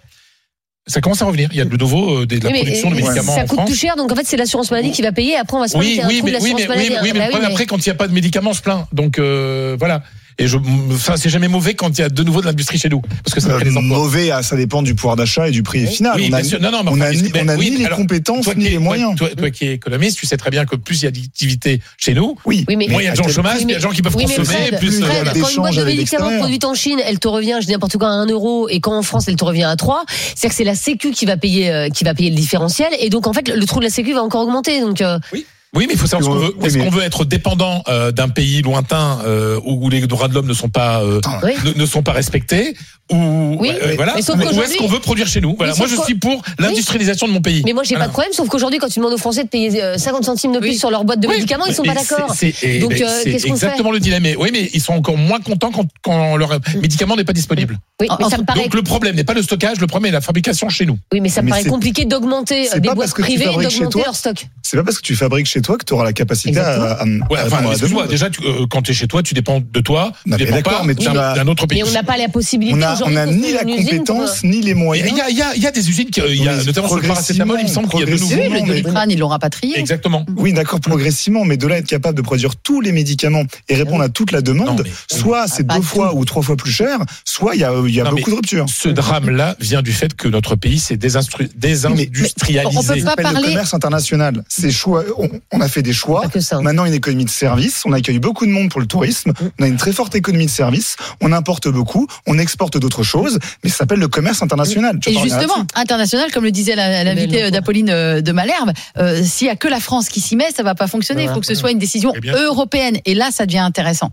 Ça 0.88 1.02
commence 1.02 1.22
à 1.22 1.26
revenir. 1.26 1.50
Il 1.52 1.58
y 1.58 1.62
a 1.62 1.66
de 1.66 1.78
nouveau 1.78 2.22
euh, 2.22 2.26
de 2.28 2.36
la 2.44 2.52
mais, 2.52 2.60
production 2.60 2.92
de 2.92 2.96
médicaments 2.96 3.34
ça 3.36 3.42
en 3.44 3.48
coûte 3.48 3.54
France. 3.58 3.70
plus 3.70 3.76
cher, 3.80 3.96
donc 3.96 4.12
en 4.12 4.16
fait 4.16 4.24
c'est 4.26 4.38
l'assurance 4.38 4.70
maladie 4.70 4.92
qui 4.92 5.02
va 5.02 5.12
payer. 5.12 5.36
Après 5.36 5.58
on 5.58 5.62
va 5.62 5.68
se 5.68 5.76
Oui, 5.78 6.00
un 6.02 6.08
oui, 6.08 6.20
de 6.22 6.26
mais, 6.26 6.28
oui, 6.28 6.32
l'assurance 6.34 6.62
mais, 6.62 6.68
maladie. 6.68 6.90
oui, 6.90 6.96
mais 7.02 7.20
Bah 7.20 7.20
problème, 7.30 7.42
mais- 7.42 7.54
après, 7.54 7.66
quand 7.66 7.78
il 7.78 7.90
n'y 7.90 7.92
a 7.92 7.96
pas 7.96 8.08
de 8.08 8.14
médicaments, 8.14 8.52
on 8.52 8.54
se 8.54 8.62
plaint. 8.62 8.86
Donc 8.94 9.18
euh, 9.18 9.76
voilà. 9.80 10.04
Et 10.38 10.48
je, 10.48 10.58
enfin, 10.92 11.16
c'est 11.18 11.30
jamais 11.30 11.48
mauvais 11.48 11.76
quand 11.76 11.98
il 11.98 12.02
y 12.02 12.04
a 12.04 12.10
de 12.10 12.24
nouveau 12.24 12.42
de 12.42 12.46
l'industrie 12.46 12.78
chez 12.78 12.90
nous, 12.90 13.02
parce 13.24 13.34
que 13.34 13.40
ça 13.40 13.50
Euh, 13.50 13.56
crée 13.60 13.70
des 13.70 13.78
emplois. 13.78 13.98
mauvais, 14.00 14.32
ah, 14.32 14.44
ça 14.44 14.56
dépend 14.58 14.82
du 14.82 14.94
pouvoir 14.94 15.16
d'achat 15.16 15.48
et 15.48 15.52
du 15.52 15.64
prix 15.64 15.88
final. 15.88 16.14
Oui, 16.18 16.28
on 16.30 16.34
a, 16.34 16.44
sûr. 16.44 16.60
Non, 16.60 16.72
non, 16.72 16.84
mais 16.84 16.92
on 16.92 17.00
a 17.02 17.12
ni, 17.12 17.32
on 17.42 17.48
a 17.48 17.56
oui, 17.56 17.72
ni 17.72 17.78
les 17.78 17.86
alors, 17.86 17.98
compétences 18.00 18.48
ni 18.56 18.66
les 18.66 18.74
es, 18.76 18.78
moyens. 18.80 19.16
toi, 19.16 19.30
toi 19.30 19.50
qui 19.50 19.66
es 19.66 19.74
économiste, 19.74 20.18
tu 20.18 20.26
sais 20.26 20.36
très 20.38 20.50
bien 20.50 20.66
que 20.66 20.76
plus 20.76 21.02
il 21.02 21.06
y 21.06 21.08
a 21.08 21.12
d'activité 21.12 21.80
chez 21.98 22.14
nous, 22.14 22.36
Oui, 22.46 22.66
Oui, 22.68 22.76
mais- 22.76 22.88
moins 22.88 23.02
il 23.02 23.06
y 23.06 23.08
a 23.08 23.12
de 23.12 23.16
gens 23.18 23.26
au 23.26 23.30
chômage, 23.30 23.60
il 23.62 23.70
y 23.70 23.74
a 23.74 23.78
de 23.78 23.82
gens 23.82 23.92
qui 23.92 24.02
peuvent 24.02 24.14
consommer, 24.14 24.44
Fred, 24.46 24.80
plus. 24.80 25.00
Fred, 25.00 25.24
voilà. 25.24 25.32
quand 25.40 25.50
une 25.50 25.56
boîte 25.58 25.76
de 25.76 25.84
médicaments 25.86 26.38
produite 26.40 26.66
en 26.66 26.74
Chine, 26.74 27.00
elle 27.06 27.20
te 27.20 27.28
revient, 27.30 27.58
je 27.62 27.68
dis 27.68 27.72
n'importe 27.72 27.98
quoi, 27.98 28.10
à 28.10 28.12
1 28.12 28.26
euro, 28.28 28.68
et 28.68 28.80
quand 28.82 28.98
en 28.98 29.04
France, 29.04 29.30
elle 29.30 29.38
te 29.38 29.46
revient 29.46 29.64
à 29.64 29.76
3, 29.78 30.04
c'est-à-dire 30.08 30.50
que 30.50 30.56
c'est 30.56 30.64
la 30.66 30.76
Sécu 30.76 31.12
qui 31.12 31.26
va 31.26 31.38
payer, 31.38 31.72
euh, 31.72 31.90
qui 31.90 32.04
va 32.04 32.14
payer 32.14 32.30
le 32.30 32.36
différentiel, 32.36 32.90
et 33.00 33.10
donc 33.10 33.28
en 33.28 33.32
fait, 33.34 33.48
le 33.48 33.66
trou 33.66 33.80
de 33.80 33.86
la 33.86 33.90
Sécu 33.90 34.14
va 34.14 34.22
encore 34.24 34.42
augmenter. 34.42 34.82
Donc, 34.82 35.02
euh, 35.02 35.18
Oui, 35.32 35.46
Oui, 35.74 35.86
mais 35.88 35.94
il 35.94 36.00
faut 36.00 36.08
savoir 36.08 36.24
ce 36.24 36.30
qu'on 36.38 36.46
veut. 36.62 36.66
Est-ce 36.66 36.78
qu'on 36.78 36.90
veut 36.90 37.04
être 37.04 37.26
dépendant 37.26 37.84
euh, 37.90 38.12
d'un 38.12 38.30
pays 38.30 38.62
lointain 38.62 39.20
euh, 39.26 39.60
où 39.66 39.90
les 39.90 40.02
droits 40.08 40.28
de 40.30 40.34
l'homme 40.34 40.48
ne 40.48 40.54
sont 40.54 40.70
pas 40.70 41.02
euh, 41.04 41.20
Oui. 41.44 41.52
ne, 41.66 41.74
ne 41.80 41.86
sont 41.86 42.02
pas 42.04 42.14
respectés 42.14 42.76
ou 43.12 43.58
Oui, 43.60 43.70
euh, 43.84 43.94
voilà 43.98 44.16
ou 44.16 44.18
est-ce 44.18 44.78
qu'on 44.78 44.88
veut 44.88 45.00
produire 45.00 45.28
chez 45.28 45.40
nous? 45.42 45.54
Voilà, 45.58 45.76
moi 45.76 45.86
je 45.88 45.96
suis 46.02 46.16
pour 46.16 46.42
l'industrialisation 46.58 47.28
de 47.28 47.34
mon 47.34 47.42
pays. 47.42 47.62
Mais 47.66 47.74
moi, 47.74 47.84
j'ai 47.84 47.90
pas 47.94 47.98
Voilà. 48.00 48.08
de 48.08 48.14
problème, 48.14 48.34
sauf 48.34 48.48
qu'aujourd'hui, 48.48 48.80
quand 48.80 48.88
tu 48.88 49.00
demandes 49.00 49.14
aux 49.14 49.18
Français 49.20 49.44
de 49.44 49.50
payer 49.50 49.84
euh, 49.84 49.98
50 49.98 50.24
centimes 50.24 50.54
de 50.54 50.60
plus 50.60 50.70
Oui. 50.70 50.78
sur 50.78 50.90
leur 50.90 51.04
boîte 51.04 51.20
de 51.20 51.28
Oui, 51.28 51.36
médicaments, 51.36 51.66
ils 51.68 51.76
sont 51.76 51.84
mais 51.84 51.94
pas 51.94 52.02
d'accord. 52.02 52.34
c'est- 52.36 52.56
euh, 52.64 53.24
exactement 53.26 53.92
le 53.92 54.00
dilemme. 54.00 54.26
Oui, 54.40 54.50
mais 54.52 54.70
ils 54.74 54.82
sont 54.82 54.94
encore 54.94 55.18
moins 55.18 55.40
contents 55.40 55.72
quand, 55.72 55.86
quand 56.02 56.36
leur 56.38 56.58
médicament 56.82 57.16
n'est 57.16 57.24
pas 57.26 57.34
disponible. 57.34 57.78
Oui, 58.02 58.08
mais 58.20 58.30
ça 58.30 58.38
me 58.40 58.44
paraît, 58.44 58.64
Donc 58.64 58.74
le 58.74 58.82
problème 58.82 59.16
n'est 59.16 59.24
pas 59.24 59.34
le 59.36 59.44
stockage, 59.44 59.80
le 59.80 59.88
problème 59.88 60.10
est 60.10 60.14
la 60.14 60.22
fabrication 60.22 60.70
chez 60.70 60.86
nous. 60.88 60.98
oui, 61.14 61.22
mais 61.22 61.30
ça 61.30 61.42
me 61.44 61.50
paraît 61.50 61.64
compliqué 61.66 62.06
d'augmenter 62.06 62.70
des 62.80 62.88
pas 62.88 62.96
boîtes 62.96 63.12
privées 63.12 63.44
et 63.44 63.64
d'augmenter 63.64 64.02
leur 64.04 64.16
stock. 64.16 64.48
C'est 64.64 64.78
pas 64.78 64.84
parce 64.84 64.98
que 64.98 65.04
tu 65.04 65.16
fabriques 65.16 65.46
chez 65.48 65.62
toi 65.66 65.78
que 65.78 65.86
tu 65.86 65.94
auras 65.94 66.04
la 66.06 66.14
capacité 66.14 66.58
à, 66.60 66.68
à, 66.70 67.02
à 67.02 67.06
Ouais, 67.06 67.40
enfin, 67.46 67.66
à 67.66 67.72
excuse-moi, 67.72 68.04
demande. 68.04 68.08
déjà, 68.10 68.30
tu- 68.30 68.42
euh, 68.44 68.66
quand 68.70 68.82
tu 68.84 68.92
es 68.92 68.94
chez 68.94 69.08
toi, 69.08 69.24
tu 69.24 69.34
dépends 69.34 69.62
de 69.62 69.80
toi, 69.80 70.12
Non, 70.26 70.38
mais 70.38 70.46
dépends 70.46 70.56
d'accord, 70.56 70.80
pas 70.80 70.84
mais 70.86 70.96
tu 70.96 71.06
d'un 71.06 71.16
as- 71.18 71.36
d'un 71.36 71.48
autre 71.48 71.66
pays. 71.66 71.82
Mais 71.84 71.90
on 71.90 71.94
n'a 71.94 72.04
pas 72.04 72.18
la 72.18 72.28
possibilité 72.30 72.78
On 72.78 72.82
a, 72.82 72.94
aujourd'hui 72.94 73.16
on 73.18 73.20
a 73.20 73.26
de 73.26 73.32
ni 73.34 73.52
la 73.52 73.64
compétence, 73.64 74.44
ni 74.44 74.62
les 74.62 74.72
Il 74.72 74.76
moyens. 74.76 75.18
y 75.18 75.22
a, 75.22 75.30
il 75.30 75.38
y, 75.38 75.42
a, 75.42 75.56
il 75.56 75.62
y 75.62 75.68
a 75.68 75.72
des 75.72 75.90
usines, 75.90 76.10
qui, 76.10 76.20
y 76.22 76.48
a, 76.48 76.56
Mais 76.56 76.64
notamment 76.64 76.88
sur 76.88 76.98
le 76.98 77.08
paracétamol, 77.08 77.58
il 77.60 77.64
me 77.68 77.70
semble 77.70 77.90
qu'il 77.90 78.00
y 78.00 78.04
a 78.04 78.06
de 78.06 78.12
nouveau. 78.12 78.36
Oui, 78.36 78.44
le 78.44 78.50
mais- 78.50 78.62
doliprane, 78.62 79.12
ils 79.12 79.20
l'ont 79.20 79.28
rapatrié. 79.28 79.78
Exactement. 79.80 80.26
Oui, 80.38 80.54
d'accord, 80.54 80.80
progressivement, 80.80 81.44
mais 81.46 81.58
de 81.58 81.68
là 81.68 81.76
à 81.76 81.78
être 81.80 81.88
capable 81.88 82.16
de 82.18 82.22
produire 82.22 82.56
tous 82.56 82.82
les 82.82 82.92
médicaments 82.92 83.44
et 83.70 83.76
répondre 83.76 84.04
à 84.04 84.10
toute 84.10 84.32
la 84.32 84.42
demande, 84.42 84.84
mais- 84.86 85.18
soit 85.20 85.48
c'est 85.48 85.66
pas 85.66 85.76
deux 85.76 85.82
fois 85.82 86.14
ou 86.16 86.26
trois 86.26 86.44
fois 86.44 86.56
plus 86.56 86.72
cher, 86.72 87.00
soit 87.26 87.56
il 87.56 87.62
y 87.62 87.64
a, 87.64 87.72
il 87.88 87.94
y 87.94 88.00
a 88.00 88.04
Non, 88.04 88.12
beaucoup 88.12 88.26
mais- 88.26 88.32
de 88.32 88.36
ruptures. 88.36 88.66
Ce 88.70 88.90
drame-là 88.90 89.56
vient 89.60 89.82
du 89.82 89.92
fait 89.94 90.14
que 90.16 90.28
notre 90.28 90.56
pays 90.56 90.80
s'est 90.80 90.96
désinstru- 90.98 91.50
désindustrialisé. 91.56 92.78
on 92.78 92.84
peut 92.84 93.02
pas 93.04 93.16
parler- 93.16 93.42
le 93.42 93.48
commerce 93.50 93.74
international. 93.74 94.44
C'est 94.48 94.72
choix. 94.72 95.04
On, 95.18 95.30
on 95.52 95.62
a 95.62 95.68
fait 95.68 95.82
des 95.82 95.94
choix. 95.94 96.24
Pas 96.24 96.30
que 96.30 96.40
ça. 96.40 96.60
Maintenant, 96.60 96.86
une 96.86 96.94
économie 96.94 97.26
de 97.26 97.30
service. 97.30 97.84
On 97.86 97.94
accueille 97.94 98.20
beaucoup 98.20 98.46
de 98.46 98.52
monde 98.52 98.70
pour 98.70 98.82
le 98.82 98.88
tourisme. 98.88 99.32
On 99.60 99.64
a 99.64 99.68
une 99.68 99.78
très 99.78 99.94
forte 99.94 100.16
économie 100.16 100.46
de 100.46 100.52
service. 100.52 100.96
On 101.22 101.32
importe 101.32 101.68
beaucoup. 101.68 102.08
On 102.26 102.38
exporte 102.38 102.78
d'autres 102.78 103.04
choses. 103.04 103.40
Mais 103.64 103.70
ça 103.70 103.78
s'appelle 103.78 104.00
le 104.00 104.08
commerce 104.08 104.42
international. 104.42 105.00
Tu 105.00 105.10
Et 105.10 105.20
justement, 105.20 105.66
international, 105.76 106.32
comme 106.32 106.44
le 106.44 106.52
disait 106.52 106.76
l'invité 106.76 107.52
d'Apolline 107.52 107.90
euh, 107.90 108.22
de 108.22 108.32
Malherbe, 108.32 108.72
euh, 108.98 109.24
s'il 109.24 109.48
y 109.48 109.50
a 109.50 109.56
que 109.56 109.68
la 109.68 109.80
France 109.80 110.10
qui 110.10 110.20
s'y 110.20 110.36
met, 110.36 110.52
ça 110.52 110.64
va 110.64 110.76
pas 110.76 110.88
fonctionner. 110.88 111.24
Il 111.24 111.30
faut 111.30 111.40
que 111.40 111.46
ce 111.46 111.56
soit 111.56 111.72
une 111.72 111.80
décision 111.80 112.14
Eh 112.16 112.30
européenne. 112.30 112.98
Et 113.06 113.14
là, 113.14 113.30
ça 113.32 113.46
devient 113.46 113.60
intéressant. 113.60 114.12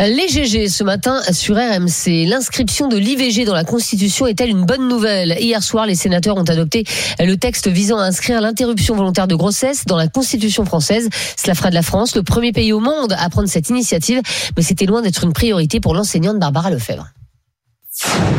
Les 0.00 0.28
GG 0.28 0.68
ce 0.68 0.84
matin 0.84 1.20
sur 1.32 1.56
RMC. 1.56 2.26
L'inscription 2.26 2.88
de 2.88 2.96
l'IVG 2.96 3.44
dans 3.44 3.54
la 3.54 3.64
Constitution 3.64 4.26
est-elle 4.26 4.50
une 4.50 4.64
bonne 4.64 4.88
nouvelle? 4.88 5.36
Hier 5.40 5.62
soir, 5.62 5.86
les 5.86 5.94
sénateurs 5.94 6.36
ont 6.36 6.44
adopté 6.44 6.84
le 7.18 7.36
texte 7.36 7.68
visant 7.68 7.98
à 7.98 8.04
inscrire 8.04 8.40
l'interruption 8.40 8.94
volontaire 8.94 9.26
de 9.26 9.34
grossesse 9.34 9.84
dans 9.86 9.96
la 9.96 10.08
Constitution 10.08 10.64
française. 10.64 11.08
Cela 11.36 11.54
fera 11.54 11.70
de 11.70 11.74
la 11.74 11.82
France 11.82 12.14
le 12.16 12.22
premier 12.22 12.52
pays 12.52 12.72
au 12.72 12.80
monde 12.80 13.14
à 13.18 13.28
prendre 13.28 13.48
cette 13.48 13.70
initiative, 13.70 14.20
mais 14.56 14.62
c'était 14.62 14.86
loin 14.86 15.02
d'être 15.02 15.24
une 15.24 15.32
priorité 15.32 15.80
pour 15.80 15.94
l'enseignante 15.94 16.38
Barbara 16.38 16.70
Lefebvre. 16.70 17.08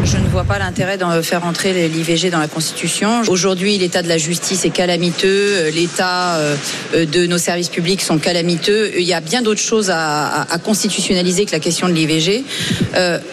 Je 0.05 0.17
ne 0.17 0.27
vois 0.27 0.45
pas 0.45 0.57
l'intérêt 0.57 0.97
d'en 0.97 1.21
faire 1.21 1.45
entrer 1.45 1.89
l'IVG 1.89 2.29
dans 2.29 2.39
la 2.39 2.47
Constitution. 2.47 3.21
Aujourd'hui, 3.27 3.77
l'état 3.77 4.01
de 4.01 4.07
la 4.07 4.17
justice 4.17 4.63
est 4.63 4.69
calamiteux, 4.69 5.27
euh, 5.27 5.71
l'état 5.71 6.37
euh, 6.37 6.55
euh, 6.95 7.05
de 7.05 7.25
nos 7.25 7.37
services 7.37 7.69
publics 7.69 8.01
sont 8.01 8.17
calamiteux. 8.17 8.91
Il 8.97 9.03
y 9.03 9.13
a 9.13 9.19
bien 9.19 9.41
d'autres 9.41 9.61
choses 9.61 9.91
à, 9.93 10.47
constitutionnaliser 10.63 11.45
que 11.45 11.51
la 11.51 11.59
question 11.59 11.87
de 11.87 11.93
l'IVG. 11.93 12.43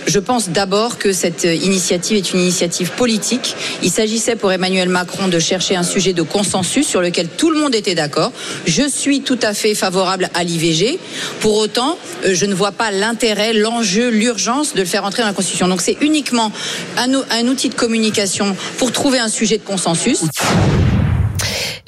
Je 0.06 0.18
pense 0.18 0.50
d'abord 0.50 0.98
que 0.98 1.12
cette 1.12 1.44
initiative 1.44 2.16
est 2.16 2.32
une 2.32 2.40
initiative 2.40 2.90
politique. 2.92 3.56
Il 3.82 3.90
s'agissait 3.90 4.36
pour 4.36 4.52
Emmanuel 4.52 4.88
Macron 4.88 5.28
de 5.28 5.38
chercher 5.38 5.76
un 5.76 5.82
sujet 5.82 6.12
de 6.12 6.22
consensus 6.22 6.86
sur 6.86 7.00
lequel 7.00 7.28
tout 7.28 7.50
le 7.50 7.58
monde 7.58 7.74
était 7.74 7.94
d'accord. 7.94 8.32
Je 8.66 8.88
suis 8.88 9.20
tout 9.20 9.38
à 9.42 9.54
fait 9.54 9.74
favorable 9.74 10.30
à 10.34 10.44
l'IVG. 10.44 10.98
Pour 11.40 11.56
autant, 11.56 11.98
je 12.24 12.46
ne 12.46 12.54
vois 12.54 12.72
pas 12.72 12.90
l'intérêt, 12.90 13.52
l'enjeu, 13.52 14.10
l'urgence 14.10 14.74
de 14.74 14.80
le 14.80 14.86
faire 14.86 15.04
entrer 15.04 15.22
dans 15.22 15.28
la 15.28 15.34
Constitution. 15.34 15.68
Donc 15.68 15.80
c'est 15.80 15.96
uniquement 16.16 16.50
un, 16.96 17.12
un 17.12 17.46
outil 17.46 17.68
de 17.68 17.74
communication 17.74 18.56
pour 18.78 18.90
trouver 18.90 19.18
un 19.18 19.28
sujet 19.28 19.58
de 19.58 19.62
consensus. 19.64 20.22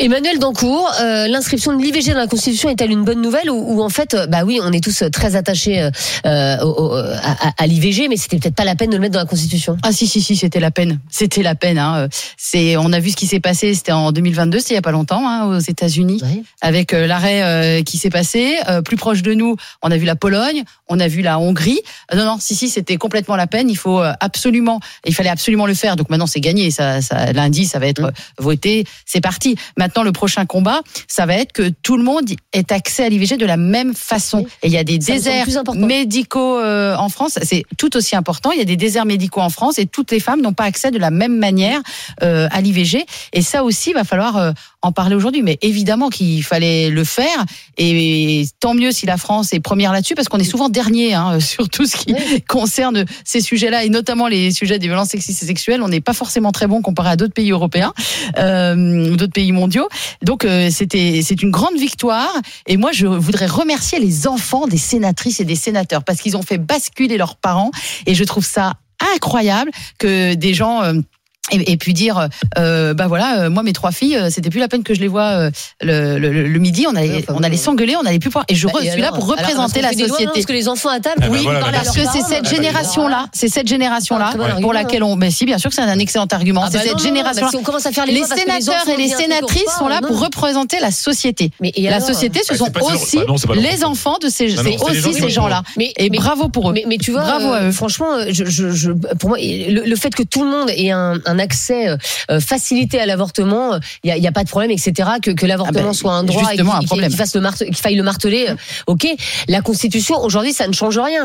Emmanuel 0.00 0.38
Dancourt, 0.38 0.88
euh, 1.00 1.26
l'inscription 1.26 1.76
de 1.76 1.82
l'IVG 1.82 2.12
dans 2.12 2.20
la 2.20 2.28
Constitution 2.28 2.68
est-elle 2.68 2.92
une 2.92 3.02
bonne 3.02 3.20
nouvelle 3.20 3.50
ou, 3.50 3.56
ou 3.78 3.82
en 3.82 3.88
fait, 3.88 4.14
euh, 4.14 4.28
bah 4.28 4.44
oui, 4.44 4.60
on 4.62 4.72
est 4.72 4.82
tous 4.82 5.02
euh, 5.02 5.10
très 5.10 5.34
attachés 5.34 5.90
euh, 6.24 6.58
au- 6.62 6.94
au- 6.94 6.94
à, 6.94 7.66
l'IVG, 7.66 8.06
mais 8.08 8.16
c'était 8.16 8.38
peut-être 8.38 8.54
pas 8.54 8.62
la 8.64 8.76
peine 8.76 8.90
de 8.90 8.94
le 8.94 9.00
mettre 9.00 9.14
dans 9.14 9.18
la 9.18 9.26
Constitution. 9.26 9.76
Ah 9.82 9.90
si 9.90 10.06
si 10.06 10.22
si, 10.22 10.36
c'était 10.36 10.60
la 10.60 10.70
peine. 10.70 11.00
C'était 11.10 11.42
la 11.42 11.56
peine. 11.56 11.78
Hein. 11.78 12.06
C'est, 12.36 12.76
on 12.76 12.92
a 12.92 13.00
vu 13.00 13.10
ce 13.10 13.16
qui 13.16 13.26
s'est 13.26 13.40
passé. 13.40 13.74
C'était 13.74 13.90
en 13.90 14.12
2022, 14.12 14.60
c'est 14.60 14.70
il 14.70 14.74
y 14.74 14.78
a 14.78 14.82
pas 14.82 14.92
longtemps, 14.92 15.28
hein, 15.28 15.46
aux 15.46 15.58
États-Unis, 15.58 16.22
avec 16.60 16.92
l'arrêt 16.92 17.42
euh, 17.42 17.82
qui 17.82 17.98
s'est 17.98 18.10
passé. 18.10 18.54
Plus 18.84 18.96
proche 18.96 19.22
de 19.22 19.34
nous, 19.34 19.56
on 19.82 19.90
a 19.90 19.96
vu 19.96 20.04
la 20.04 20.14
Pologne, 20.16 20.62
on 20.88 21.00
a 21.00 21.08
vu 21.08 21.22
la 21.22 21.40
Hongrie. 21.40 21.80
Non 22.14 22.24
non, 22.24 22.36
si 22.38 22.54
si, 22.54 22.68
c'était 22.68 22.98
complètement 22.98 23.34
la 23.34 23.48
peine. 23.48 23.68
Il 23.68 23.76
faut 23.76 24.00
absolument, 24.20 24.78
il 25.04 25.12
fallait 25.14 25.28
absolument 25.28 25.66
le 25.66 25.74
faire. 25.74 25.96
Donc 25.96 26.08
maintenant 26.08 26.28
c'est 26.28 26.40
gagné. 26.40 26.70
Ça, 26.70 27.02
ça, 27.02 27.32
lundi, 27.32 27.64
ça 27.66 27.80
va 27.80 27.88
être 27.88 28.04
euh, 28.04 28.10
voté. 28.38 28.84
C'est 29.04 29.20
parti. 29.20 29.56
Maintenant 29.76 29.87
le 30.02 30.12
prochain 30.12 30.46
combat, 30.46 30.80
ça 31.06 31.26
va 31.26 31.34
être 31.34 31.52
que 31.52 31.68
tout 31.68 31.96
le 31.96 32.04
monde 32.04 32.30
ait 32.52 32.72
accès 32.72 33.04
à 33.04 33.08
l'IVG 33.08 33.36
de 33.36 33.46
la 33.46 33.56
même 33.56 33.94
façon. 33.94 34.46
Et 34.62 34.68
il 34.68 34.72
y 34.72 34.78
a 34.78 34.84
des 34.84 35.00
Ça 35.00 35.14
déserts 35.14 35.46
médicaux 35.74 36.58
euh, 36.58 36.96
en 36.96 37.08
France, 37.08 37.38
c'est 37.42 37.64
tout 37.76 37.96
aussi 37.96 38.16
important. 38.16 38.50
Il 38.52 38.58
y 38.58 38.62
a 38.62 38.64
des 38.64 38.76
déserts 38.76 39.06
médicaux 39.06 39.40
en 39.40 39.50
France 39.50 39.78
et 39.78 39.86
toutes 39.86 40.10
les 40.10 40.20
femmes 40.20 40.40
n'ont 40.40 40.52
pas 40.52 40.64
accès 40.64 40.90
de 40.90 40.98
la 40.98 41.10
même 41.10 41.36
manière 41.36 41.80
euh, 42.22 42.48
à 42.50 42.60
l'IVG. 42.60 43.04
Et 43.32 43.42
ça 43.42 43.64
aussi, 43.64 43.92
va 43.92 44.04
falloir 44.04 44.36
euh, 44.36 44.52
en 44.82 44.92
parler 44.92 45.14
aujourd'hui. 45.14 45.42
Mais 45.42 45.58
évidemment 45.62 46.08
qu'il 46.08 46.42
fallait 46.42 46.90
le 46.90 47.04
faire. 47.04 47.44
Et 47.76 48.46
tant 48.60 48.74
mieux 48.74 48.92
si 48.92 49.06
la 49.06 49.16
France 49.16 49.52
est 49.52 49.60
première 49.60 49.92
là-dessus, 49.92 50.14
parce 50.14 50.28
qu'on 50.28 50.38
est 50.38 50.44
souvent 50.44 50.68
dernier 50.68 51.14
hein, 51.14 51.40
sur 51.48 51.68
tout 51.68 51.86
ce 51.86 51.96
qui 51.96 52.14
concerne 52.48 53.04
ces 53.24 53.40
sujets-là, 53.40 53.84
et 53.84 53.88
notamment 53.88 54.28
les 54.28 54.50
sujets 54.50 54.78
des 54.78 54.86
violences 54.86 55.08
sexistes 55.08 55.42
et 55.42 55.46
sexuelles. 55.46 55.82
On 55.82 55.88
n'est 55.88 56.00
pas 56.00 56.12
forcément 56.12 56.52
très 56.52 56.66
bon 56.66 56.82
comparé 56.82 57.10
à 57.10 57.16
d'autres 57.16 57.34
pays 57.34 57.50
européens, 57.50 57.92
euh, 58.38 59.12
ou 59.12 59.16
d'autres 59.16 59.32
pays 59.32 59.52
mondiaux. 59.52 59.88
Donc 60.22 60.44
euh, 60.44 60.70
c'était 60.70 61.20
c'est 61.22 61.42
une 61.42 61.50
grande 61.50 61.76
victoire. 61.76 62.32
Et 62.66 62.76
moi, 62.76 62.92
je 62.92 63.06
voudrais 63.06 63.46
remercier 63.46 63.98
les 63.98 64.26
enfants 64.26 64.66
des 64.66 64.78
sénatrices 64.78 65.40
et 65.40 65.44
des 65.44 65.56
sénateurs 65.56 66.04
parce 66.04 66.20
qu'ils 66.20 66.36
ont 66.36 66.42
fait 66.42 66.58
basculer 66.58 67.16
leurs 67.16 67.36
parents. 67.36 67.70
Et 68.06 68.14
je 68.14 68.24
trouve 68.24 68.44
ça 68.44 68.74
incroyable 69.14 69.70
que 69.98 70.34
des 70.34 70.54
gens 70.54 70.82
euh, 70.82 70.94
et, 71.50 71.72
et 71.72 71.76
puis 71.76 71.92
dire 71.94 72.28
euh, 72.58 72.94
bah 72.94 73.06
voilà 73.06 73.40
euh, 73.42 73.50
moi 73.50 73.62
mes 73.62 73.72
trois 73.72 73.92
filles 73.92 74.16
euh, 74.16 74.28
c'était 74.30 74.50
plus 74.50 74.60
la 74.60 74.68
peine 74.68 74.82
que 74.82 74.94
je 74.94 75.00
les 75.00 75.08
vois 75.08 75.24
euh, 75.30 75.50
le, 75.82 76.18
le, 76.18 76.48
le 76.48 76.58
midi 76.58 76.86
on 76.88 76.94
allait 76.96 77.24
enfin, 77.28 77.34
on 77.38 77.42
allait 77.42 77.56
s'engueuler 77.56 77.96
on 77.96 78.06
allait 78.06 78.18
plus 78.18 78.30
pouvoir 78.30 78.44
et 78.48 78.54
je 78.54 78.66
Bah, 78.66 78.72
suis 78.90 79.00
là 79.00 79.12
pour 79.12 79.26
représenter 79.26 79.80
la 79.80 79.90
des 79.90 79.96
lois, 80.02 80.08
non, 80.08 80.14
société 80.14 80.32
Parce 80.34 80.46
que 80.46 80.52
les 80.52 80.68
enfants 80.68 80.88
à 80.90 81.00
table, 81.00 81.16
Ah 81.22 81.26
bah 81.28 81.32
oui, 81.32 81.42
voilà, 81.42 81.60
bah 81.60 81.68
parce 81.72 81.96
que 81.96 82.02
c'est 82.12 82.22
cette 82.22 82.44
bah, 82.44 82.50
génération-là, 82.50 83.26
c'est 83.32 83.48
cette 83.48 83.66
génération-là 83.68 84.30
Ah, 84.34 84.38
très 84.38 84.52
bon 84.54 84.60
pour 84.60 84.72
laquelle 84.72 85.02
on, 85.02 85.16
ben 85.16 85.30
si, 85.30 85.44
bien 85.46 85.58
sûr 85.58 85.70
que 85.70 85.76
c'est 85.76 85.82
un 85.82 85.98
excellent 85.98 86.26
argument. 86.30 86.62
Ah 86.64 86.68
c'est 86.70 86.78
bah 86.78 86.84
cette 86.84 86.92
non, 86.94 86.98
génération. 86.98 87.42
bah 87.46 87.48
si 87.50 87.56
on 87.56 87.62
commence 87.62 87.86
à 87.86 87.92
faire 87.92 88.06
les 88.06 88.12
les 88.12 88.24
sénateurs 88.24 88.88
et 88.88 88.96
les 88.96 89.08
sénatrices 89.08 89.62
sont 89.78 89.88
là 89.88 90.00
pour 90.00 90.20
représenter 90.20 90.78
la 90.80 90.90
société. 90.90 91.50
Mais 91.60 91.72
et 91.76 91.88
La 91.88 92.00
société, 92.00 92.40
ce 92.44 92.52
Bah, 92.52 92.58
sont 92.58 92.94
aussi 92.94 93.18
bah 93.46 93.54
les 93.56 93.84
enfants 93.84 94.18
de 94.22 94.28
ces, 94.28 94.48
Bah 94.54 94.62
c'est 94.64 94.72
gens 94.78 94.84
aussi 94.84 95.14
ces 95.14 95.30
gens-là. 95.30 95.62
Mais, 95.76 95.92
Et 95.96 96.10
mais- 96.10 96.18
bravo 96.18 96.48
pour 96.48 96.70
eux. 96.70 96.72
Mais, 96.72 96.84
mais 96.86 96.98
tu 96.98 97.12
vois, 97.12 97.22
Bravo 97.22 97.52
euh, 97.54 97.72
franchement, 97.72 98.06
je, 98.30 98.90
pour 99.18 99.30
moi, 99.30 99.38
le, 99.40 99.82
le 99.88 99.96
fait 99.96 100.14
que 100.14 100.22
tout 100.22 100.42
le 100.44 100.50
monde 100.50 100.70
ait 100.70 100.90
un, 100.90 101.37
un 101.38 101.44
accès 101.44 101.88
euh, 102.30 102.40
facilité 102.40 103.00
à 103.00 103.06
l'avortement, 103.06 103.78
il 104.04 104.08
y 104.08 104.12
a, 104.12 104.16
y 104.16 104.26
a 104.26 104.32
pas 104.32 104.44
de 104.44 104.48
problème, 104.48 104.70
etc. 104.70 104.92
Que, 105.22 105.30
que 105.30 105.46
l'avortement 105.46 105.80
Ah 105.80 105.86
ben, 105.88 105.92
soit 105.92 106.12
un 106.12 106.24
droit 106.24 106.42
et 106.42 106.46
justement, 106.48 106.74
un 106.74 106.78
qu'il 106.80 106.86
problème. 106.88 107.08
qu'il 107.10 107.18
fasse 107.18 107.34
le 107.34 107.40
marte- 107.40 107.64
qu'il 107.64 107.76
faille 107.76 107.94
le 107.96 108.02
marteler. 108.02 108.46
euh, 108.48 108.54
Ok, 108.86 109.06
la 109.48 109.60
Constitution 109.60 110.16
aujourd'hui, 110.20 110.52
ça 110.52 110.66
ne 110.66 110.72
change 110.72 110.98
rien. 110.98 111.24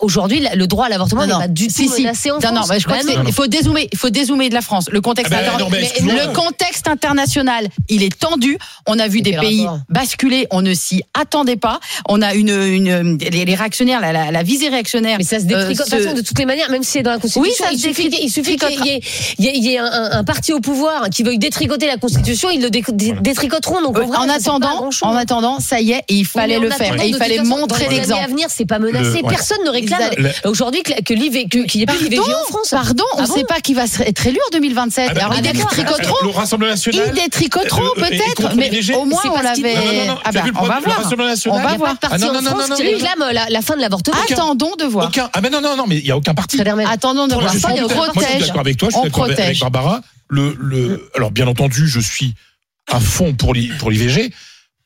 Aujourd'hui, 0.00 0.44
le 0.54 0.66
droit 0.66 0.86
à 0.86 0.88
l'avortement 0.88 1.26
n'est 1.26 1.32
pas 1.32 1.48
du 1.48 1.68
Si, 1.70 1.86
tout 1.86 1.94
si. 1.94 2.02
menacé 2.02 2.30
en 2.30 2.34
Non, 2.34 2.40
France. 2.40 2.54
non, 2.54 2.66
bah, 2.68 2.78
je 2.78 2.84
crois 2.84 2.98
Bah 3.04 3.22
il 3.26 3.32
faut 3.32 3.46
dézoomer, 3.46 3.88
il 3.92 3.98
faut 3.98 4.10
dézoomer 4.10 4.48
de 4.48 4.54
la 4.54 4.60
France. 4.62 4.86
Le 4.90 5.00
contexte, 5.00 5.32
Ah 5.36 5.40
ben, 5.42 5.48
inter- 5.54 5.62
non, 5.64 5.68
mais 5.70 5.78
mais 5.78 5.84
excuse-moi. 5.84 6.14
le 6.26 6.32
contexte 6.32 6.88
international, 6.88 7.68
il 7.88 8.02
est 8.02 8.16
tendu. 8.18 8.58
On 8.86 8.98
a 8.98 9.08
vu 9.08 9.20
des 9.22 9.36
pays 9.36 9.64
rapport 9.66 9.80
basculer, 9.88 10.46
on 10.50 10.62
ne 10.62 10.74
s'y 10.74 11.02
attendait 11.18 11.56
pas. 11.56 11.80
On 12.08 12.22
a 12.22 12.34
une, 12.34 12.50
une 12.50 13.18
les, 13.18 13.44
les 13.44 13.54
réactionnaires, 13.54 14.00
la, 14.00 14.12
la, 14.12 14.30
la 14.30 14.42
visée 14.42 14.68
réactionnaire. 14.68 15.16
Mais 15.18 15.24
ça 15.24 15.38
se 15.40 15.44
euh, 15.44 15.48
détricote. 15.48 15.86
se- 15.86 15.90
de 15.90 15.96
toute 15.96 16.04
façon, 16.04 16.16
de 16.16 16.20
toutes 16.22 16.38
les 16.38 16.46
manières, 16.46 16.70
même 16.70 16.82
si 16.82 16.90
c'est 16.92 17.02
dans 17.02 17.10
la 17.10 17.18
Constitution, 17.18 17.42
Oui, 17.42 17.50
ça 17.56 17.72
il 17.72 17.78
se 17.78 17.88
suffit, 17.88 18.08
il 18.22 18.30
suffit 18.30 18.56
qu'il 18.56 18.84
y 18.86 18.90
ait, 18.90 19.00
il 19.38 19.44
y 19.46 19.58
y 19.68 19.74
ait 19.74 19.78
un, 19.78 19.84
un- 19.86 20.10
un 20.18 20.24
parti 20.24 20.52
au 20.52 20.60
pouvoir 20.60 21.08
qui 21.10 21.22
veuille 21.22 21.38
détricoter 21.38 21.86
la 21.86 21.96
Constitution, 21.96 22.50
ils 22.50 22.60
le 22.62 22.70
dé- 22.70 22.84
dé- 22.92 23.14
détricoteront. 23.20 23.80
Donc, 23.82 23.98
Euh, 23.98 24.02
vrai, 24.02 24.16
en 24.18 24.28
attendant, 24.28 24.90
en 25.02 25.16
attendant, 25.16 25.60
ça 25.60 25.80
y 25.80 25.92
est, 25.92 26.02
et 26.08 26.14
il 26.14 26.26
fallait 26.26 26.58
Oui, 26.58 26.64
le 26.64 26.70
faire. 26.70 27.00
Et 27.02 27.08
il 27.08 27.16
fallait 27.16 27.42
montrer 27.42 27.88
l'exemple. 27.88 28.22
à 28.22 28.26
venir, 28.26 28.46
c'est 28.50 28.66
pas 28.66 28.78
menacé. 28.78 29.18
Le- 29.20 29.24
ouais. 29.24 29.28
Personne 29.28 29.58
ne 29.64 29.70
réclame 29.70 30.00
Le- 30.18 30.30
aujourd'hui 30.50 30.82
que, 30.82 31.00
que 31.02 31.14
l'IV, 31.14 31.48
qu'il 31.48 31.66
n'y 31.76 31.82
ait 31.82 31.86
plus 31.86 32.08
d'IVG 32.08 32.20
en 32.20 32.44
France. 32.52 32.68
Pardon, 32.70 33.04
on 33.14 33.18
Ah 33.18 33.22
ne 33.22 33.26
bon 33.28 33.34
sait 33.34 33.44
pas 33.44 33.60
qui 33.60 33.74
va 33.74 33.86
se- 33.86 34.02
être 34.02 34.26
élu 34.26 34.38
en 34.46 34.50
2027. 34.52 35.08
Ah 35.10 35.14
ben, 35.14 35.20
Alors 35.20 35.32
ah, 35.34 35.36
ils 35.38 35.52
détricoteront. 35.52 36.14
Le 36.24 36.30
Rassemblement 36.30 36.70
national. 36.72 37.12
Ils 37.14 37.22
détricoteront 37.22 37.82
Euh, 37.82 37.88
euh, 37.98 38.08
peut-être, 38.08 38.54
mais 38.56 38.70
au 38.94 39.04
moins 39.04 39.20
on 39.34 39.40
l'avait. 39.42 39.74
Ah 40.24 40.30
le 40.32 40.40
on 40.58 40.62
va 40.64 40.80
voir. 40.80 40.96
Rassemblement 40.98 41.28
national 41.30 41.60
On 41.60 41.62
va 41.64 41.70
a 41.74 41.76
voir. 41.76 41.94
de 41.94 41.98
parti 41.98 42.24
Ah 42.24 42.30
en 42.30 42.42
France 42.42 42.76
qui 42.76 42.82
réclame 42.82 43.24
la, 43.50 43.60
fin 43.62 43.76
de 43.76 43.80
l'avortement. 43.80 44.16
Attendons 44.30 44.72
de 44.78 44.84
voir. 44.84 45.10
Ah 45.32 45.40
mais 45.42 45.50
non 45.50 45.60
non 45.60 45.76
non 45.76 45.84
mais 45.88 45.96
il 45.96 46.06
y 46.06 46.10
a 46.10 46.16
aucun 46.16 46.34
parti. 46.34 46.58
Attendons 46.60 47.26
de 47.26 47.34
voir. 47.34 47.52
je 47.52 47.58
suis, 47.58 47.66
On 47.66 47.68
moi, 47.70 48.06
je 48.16 48.26
suis 48.34 48.38
d'accord 48.46 48.60
avec 48.60 48.76
toi, 48.76 48.88
je 48.90 48.94
suis 48.98 49.02
d'accord 49.04 49.23
avec-. 49.32 49.60
Barbara. 49.60 50.00
Le, 50.28 50.56
le, 50.58 51.10
alors 51.14 51.30
bien 51.30 51.46
entendu, 51.46 51.86
je 51.88 52.00
suis 52.00 52.34
à 52.90 52.98
fond 53.00 53.34
pour 53.34 53.54
l'I- 53.54 53.70
pour 53.78 53.90
l'IVG. 53.90 54.32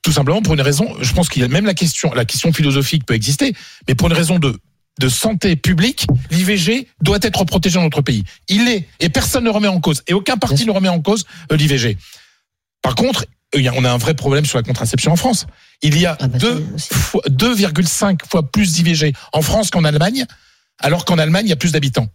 tout 0.03 0.13
simplement 0.13 0.43
pour 0.43 0.55
une 0.55 0.61
raison. 0.61 0.95
Je 1.01 1.13
pense 1.13 1.29
qu'il 1.29 1.43
y 1.43 1.45
a 1.45 1.49
même 1.49 1.67
la 1.67 1.75
question, 1.75 2.13
la 2.15 2.25
question 2.25 2.53
philosophique 2.53 3.05
peut 3.07 3.15
exister, 3.15 3.55
mais 3.87 3.95
pour 3.95 4.09
une 4.09 4.15
raison 4.15 4.39
de 4.39 4.59
de 5.01 5.09
santé 5.09 5.55
publique, 5.55 6.07
l'IVG 6.33 6.89
doit 7.03 7.19
être 7.23 7.45
protégé 7.45 7.77
dans 7.77 7.85
notre 7.85 8.03
pays. 8.03 8.25
Il 8.49 8.67
est, 8.67 8.89
et 8.99 9.09
personne 9.09 9.45
ne 9.45 9.51
remet 9.51 9.69
en 9.69 9.81
cause, 9.81 10.03
et 10.09 10.13
aucun 10.13 10.37
parti 10.37 10.67
ne 10.67 10.73
remet 10.73 10.89
en 10.89 11.01
cause 11.01 11.25
euh, 11.53 11.57
l'IVG. 11.57 11.97
Par 12.83 12.97
contre, 12.97 13.25
on 13.55 13.85
a 13.85 13.91
un 13.93 13.97
vrai 13.97 14.15
problème 14.15 14.45
sur 14.45 14.59
la 14.59 14.65
contraception 14.65 15.13
en 15.13 15.17
France. 15.17 15.47
Il 15.83 15.97
y 16.01 16.05
a 16.05 16.17
Ah 16.21 16.27
bah, 16.27 16.39
fois- 16.91 17.23
2,5 17.29 18.29
fois 18.29 18.51
plus 18.51 18.73
d'IVG 18.73 19.13
en 19.33 19.41
France 19.43 19.71
qu'en 19.71 19.85
Allemagne, 19.85 20.25
alors 20.81 21.05
qu'en 21.05 21.17
Allemagne, 21.19 21.47
il 21.47 21.51
y 21.51 21.53
a 21.53 21.57
plus 21.57 21.71
d'habitants. 21.71 22.09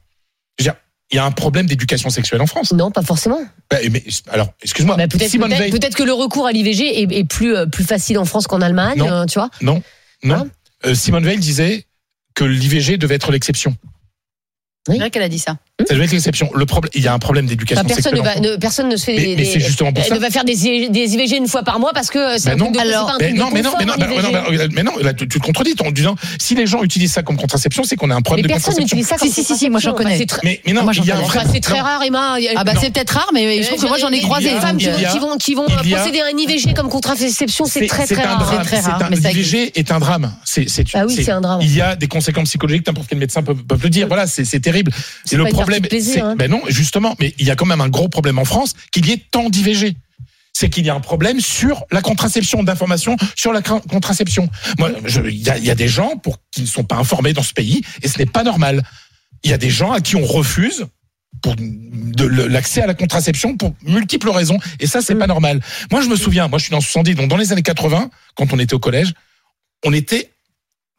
Il 1.13 1.17
y 1.17 1.19
a 1.19 1.25
un 1.25 1.31
problème 1.31 1.67
d'éducation 1.67 2.09
sexuelle 2.09 2.41
en 2.41 2.47
France. 2.47 2.73
Non, 2.73 2.89
pas 2.89 3.03
forcément. 3.03 3.39
Bah, 3.69 3.77
mais, 3.91 4.03
alors, 4.31 4.49
excuse-moi, 4.63 4.97
Bah, 4.97 5.07
peut-être 5.07 5.29
Simone 5.29 5.49
peut-être- 5.49 5.59
Veil. 5.61 5.71
peut-être 5.71 5.95
que 5.95 6.01
le 6.01 6.11
recours 6.11 6.47
à 6.47 6.51
l'IVG 6.51 7.01
est, 7.03 7.19
est 7.19 7.23
plus, 7.23 7.55
euh, 7.55 7.67
plus 7.67 7.83
facile 7.83 8.17
en 8.17 8.25
France 8.25 8.47
qu'en 8.47 8.61
Allemagne, 8.61 8.97
Non. 8.97 9.07
euh, 9.11 9.25
tu 9.27 9.37
vois. 9.37 9.51
Non, 9.61 9.83
non. 10.23 10.35
Hein 10.35 10.47
Euh, 10.85 10.95
Simone 10.95 11.23
Veil 11.23 11.37
disait 11.37 11.85
que 12.33 12.43
l'IVG 12.43 12.97
devait 12.97 13.13
être 13.15 13.31
l'exception. 13.31 13.75
C'est 14.87 14.97
vrai 14.97 15.11
qu'elle 15.11 15.21
a 15.23 15.29
dit 15.29 15.39
ça. 15.39 15.57
Ça 15.87 15.95
devait 15.95 16.05
être 16.05 16.11
l'exception. 16.11 16.51
Le 16.53 16.67
problème, 16.67 16.91
il 16.93 17.01
y 17.01 17.07
a 17.07 17.13
un 17.13 17.19
problème 17.19 17.47
d'éducation 17.47 17.83
Enfin, 17.83 17.95
personne, 17.95 18.15
sexuelle. 18.15 18.39
ne 18.39 18.47
va, 18.47 18.51
ne, 18.51 18.57
personne 18.57 18.89
ne 18.89 18.95
se 18.95 19.05
fait 19.05 19.15
Mais- 19.15 19.25
des, 19.25 19.35
mais 19.37 19.45
c'est 19.45 19.59
justement 19.59 19.91
pour 19.91 20.03
elle 20.03 20.09
ça. 20.09 20.15
ne 20.15 20.19
va 20.19 20.29
faire 20.29 20.45
des, 20.45 20.53
des 20.53 21.13
IVG 21.15 21.35
une 21.37 21.47
fois 21.47 21.63
par 21.63 21.79
mois 21.79 21.93
parce 21.95 22.11
que 22.11 22.19
euh, 22.19 22.35
c'est 22.37 22.55
Ben 22.55 22.69
c'est 22.71 22.79
Alors, 22.79 23.07
pas 23.07 23.13
un 23.13 23.17
Mais 23.19 23.27
truc 23.29 23.39
non, 23.39 23.49
de 23.49 23.53
mais 23.55 23.61
non, 23.63 23.71
mais 23.79 23.85
non, 23.85 23.93
mais 23.97 24.05
non, 24.21 24.51
IVG. 24.51 24.67
mais 24.71 24.83
non, 24.83 24.91
mais 24.97 25.03
là, 25.03 25.13
tu, 25.15 25.27
tu 25.27 25.39
te 25.39 25.43
contredis 25.43 25.73
en 25.83 25.89
disant 25.89 26.13
si 26.39 26.53
les 26.53 26.67
gens 26.67 26.83
utilisent 26.83 27.13
ça 27.13 27.23
comme 27.23 27.37
contraception, 27.37 27.83
c'est 27.83 27.95
qu'on 27.95 28.11
a 28.11 28.13
un 28.13 28.17
Mais 28.17 28.21
problème 28.21 28.43
de 28.43 28.47
personne 28.49 28.75
contraception. 28.75 28.97
n'utilise 28.97 29.07
ça 29.07 29.17
comme 29.17 29.27
Si, 29.27 29.33
si, 29.33 29.43
si, 29.43 29.57
si, 29.57 29.69
moi, 29.71 29.79
j'en 29.79 29.93
connais. 29.93 30.11
Enfin, 30.11 30.19
c'est 30.19 30.25
très- 30.27 30.41
Mais, 30.43 30.61
mais 30.63 30.73
non, 30.73 30.83
Moi, 30.83 30.93
j'en 30.93 31.01
il 31.01 31.07
y 31.07 31.11
a 31.11 31.15
un 31.15 31.21
connais. 31.23 31.27
vrai. 31.43 31.45
c'est 31.51 31.59
très 31.59 31.79
rare, 31.81 32.03
Emma. 32.03 32.37
Ah 32.55 32.63
bah 32.63 32.73
c'est 32.79 32.91
peut-être 32.93 33.09
rare, 33.09 33.31
mais 33.33 33.63
je 33.63 33.67
trouve 33.67 33.81
que 33.81 33.87
moi 33.87 33.97
j'en 33.97 34.09
ai 34.11 34.17
Il 34.17 34.21
y 34.21 34.25
a 34.25 34.27
croisé. 34.27 34.53
Des 34.53 34.59
femmes 34.59 34.77
qui 34.77 34.85
Il 34.85 34.91
vont, 34.91 34.99
y 34.99 35.05
a- 35.05 35.09
qui 35.39 35.55
vont, 35.55 35.65
a- 35.65 35.71
procéder 35.97 36.19
à 36.21 36.25
un 36.31 36.37
IVG 36.37 36.75
comme 36.75 36.89
contraception, 36.89 37.65
c'est 37.65 37.87
très 37.87 38.05
très 38.05 38.21
rare. 38.21 38.47
C'est 38.47 38.63
très 38.63 38.75
C'est 38.83 38.89
rare, 38.91 39.07
mais 39.09 39.15
L'IVG 39.17 39.71
est 39.79 39.91
un 39.91 39.99
drame. 39.99 40.31
C'est, 40.45 40.69
c'est, 40.69 40.85
Ah 40.93 41.05
oui, 41.07 41.15
c'est 41.15 41.31
un 41.31 41.41
drame. 41.41 41.61
Il 41.63 41.75
y 41.75 41.81
a 41.81 41.95
des 41.95 42.07
conséquences 42.07 42.49
psychologiques. 42.49 42.85
N'importe 42.85 43.07
quel 43.09 43.17
médecin 43.17 43.41
peut, 43.41 43.55
le 43.81 43.89
dire. 43.89 44.07
Voilà, 44.07 44.27
c'est, 44.27 44.43
terrible. 44.59 44.91
C'est 45.25 45.35
le 45.35 45.45
une 45.47 45.62
problème, 45.63 45.81
plaisir, 45.87 46.13
c'est, 46.13 46.21
hein. 46.21 46.35
ben 46.35 46.49
non, 46.49 46.61
justement, 46.67 47.15
mais 47.19 47.33
il 47.39 47.45
y 47.45 47.51
a 47.51 47.55
quand 47.55 47.65
même 47.65 47.81
un 47.81 47.89
gros 47.89 48.09
problème 48.09 48.39
en 48.39 48.45
France 48.45 48.73
qu'il 48.91 49.05
y 49.07 49.11
ait 49.11 49.21
tant 49.31 49.49
d'IVG. 49.49 49.95
C'est 50.55 50.69
qu'il 50.69 50.85
y 50.85 50.89
a 50.91 50.93
un 50.93 50.99
problème 50.99 51.39
sur 51.39 51.83
la 51.91 52.01
contraception, 52.03 52.61
d'information 52.61 53.17
sur 53.35 53.51
la 53.53 53.61
contraception. 53.63 54.49
Moi, 54.77 54.91
il 55.25 55.35
y 55.41 55.49
a, 55.49 55.57
il 55.57 55.65
y 55.65 55.71
a 55.71 55.75
des 55.75 55.87
gens 55.87 56.15
pour 56.17 56.37
qui 56.51 56.61
ne 56.61 56.67
sont 56.67 56.83
pas 56.83 56.95
informés 56.95 57.33
dans 57.33 57.41
ce 57.41 57.53
pays 57.53 57.81
et 58.03 58.07
ce 58.07 58.19
n'est 58.19 58.27
pas 58.27 58.43
normal. 58.43 58.83
Il 59.43 59.49
y 59.49 59.53
a 59.53 59.57
des 59.57 59.71
gens 59.71 59.91
à 59.91 59.99
qui 59.99 60.15
on 60.15 60.23
refuse 60.25 60.85
pour 61.41 61.55
de 61.57 62.23
le- 62.25 62.45
l'accès 62.47 62.83
à 62.83 62.85
la 62.87 62.93
contraception 62.93 63.57
pour 63.57 63.73
multiples 63.81 64.29
raisons 64.29 64.59
et 64.79 64.85
ça 64.85 65.01
c'est 65.01 65.15
pas 65.15 65.25
normal. 65.27 65.59
Moi 65.91 66.01
je 66.01 66.07
me 66.07 66.15
souviens, 66.15 66.47
moi 66.47 66.59
je 66.59 66.65
suis 66.65 66.71
dans 66.71 66.79
70 66.81 67.15
donc 67.15 67.29
dans 67.29 67.35
les 67.37 67.51
années 67.51 67.63
80 67.63 68.11
quand 68.35 68.53
on 68.53 68.59
était 68.59 68.75
au 68.75 68.79
collège, 68.79 69.11
on 69.83 69.91
était 69.91 70.31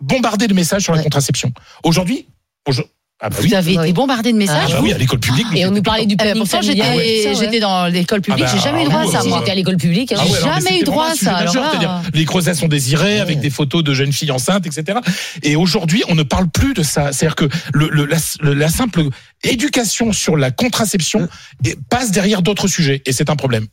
bombardé 0.03 0.49
de 0.49 0.55
messages 0.55 0.83
sur 0.83 0.95
la 0.95 1.03
contraception. 1.03 1.53
Aujourd'hui, 1.85 2.27
aujourd- 2.67 2.89
ah 3.21 3.31
bah 3.31 3.37
oui, 3.41 3.49
Vous 3.49 3.55
avez 3.55 3.79
Oui. 3.79 3.85
été 3.85 3.93
bombardé 3.93 4.33
de 4.33 4.37
ah 4.37 4.39
messages. 4.39 4.73
bah 4.73 4.81
oui, 4.83 4.93
à 4.93 4.99
l'école 4.99 5.21
publique. 5.21 5.47
Et 5.55 5.65
on 5.67 5.71
nous 5.71 5.83
parlait 5.83 6.05
du 6.05 6.15
Eh 6.15 6.17
planning 6.17 6.39
pourtant, 6.43 6.61
j'étais 6.63 6.83
familial. 6.83 7.05
tout 7.07 7.23
ça, 7.23 7.29
ouais. 7.31 7.45
j'étais 7.47 7.61
dans 7.61 7.87
l'école 7.87 8.21
publique, 8.21 8.45
Ah 8.47 8.53
bah, 8.53 8.59
j'ai 8.59 8.63
jamais 8.65 8.81
eu 8.83 8.87
ah 8.87 8.91
droit 8.91 9.01
à 9.01 9.05
oui, 9.05 9.11
ça, 9.13 9.23
oui, 9.23 9.29
moi. 9.29 9.39
J'étais 9.39 9.51
à 9.53 9.55
l'école 9.55 9.77
publique. 9.77 10.13
hein. 10.13 10.17
Ah 10.19 10.25
ouais, 10.25 10.31
J'ai 10.31 10.37
alors, 10.39 10.49
mais 10.49 10.55
jamais 10.55 10.71
eu 10.71 10.73
c'était 10.81 10.85
droit 10.85 11.09
vraiment 11.09 11.09
à 11.09 11.13
un 11.13 11.15
sujet 11.17 11.31
ça, 11.31 11.37
alors 11.37 11.55
majeur, 11.55 11.63
là. 11.65 11.71
c'est-à-dire 11.71 12.11
les 12.13 12.25
grossesses 12.25 12.65
désirées 12.65 13.21
avec 13.21 13.41
des 13.41 13.51
photos 13.51 13.85
de 13.85 13.95
jeunes 13.95 14.13
filles 14.13 14.31
enceintes, 14.33 14.67
etc. 14.67 14.99
Et 15.43 15.55
aujourd'hui, 15.57 16.03
on 16.09 16.15
ne 16.17 16.23
parle 16.25 16.49
plus 16.51 16.75
de 16.75 16.83
ça. 16.83 17.13
C'est-à-dire 17.13 17.37
que 17.37 17.49
le, 17.73 17.89
le- 17.89 18.05
la, 18.07 18.17
le- 18.41 18.55
la 18.55 18.69
simple 18.69 19.05
éducation 19.45 20.13
sur 20.13 20.37
la 20.37 20.51
contraception 20.51 21.29
et- 21.65 21.77
passe 21.89 22.11
derrière 22.11 22.43
d'autres 22.43 22.67
sujets, 22.69 23.01
et 23.07 23.13
c'est 23.13 23.31
un 23.31 23.37
problème. 23.37 23.67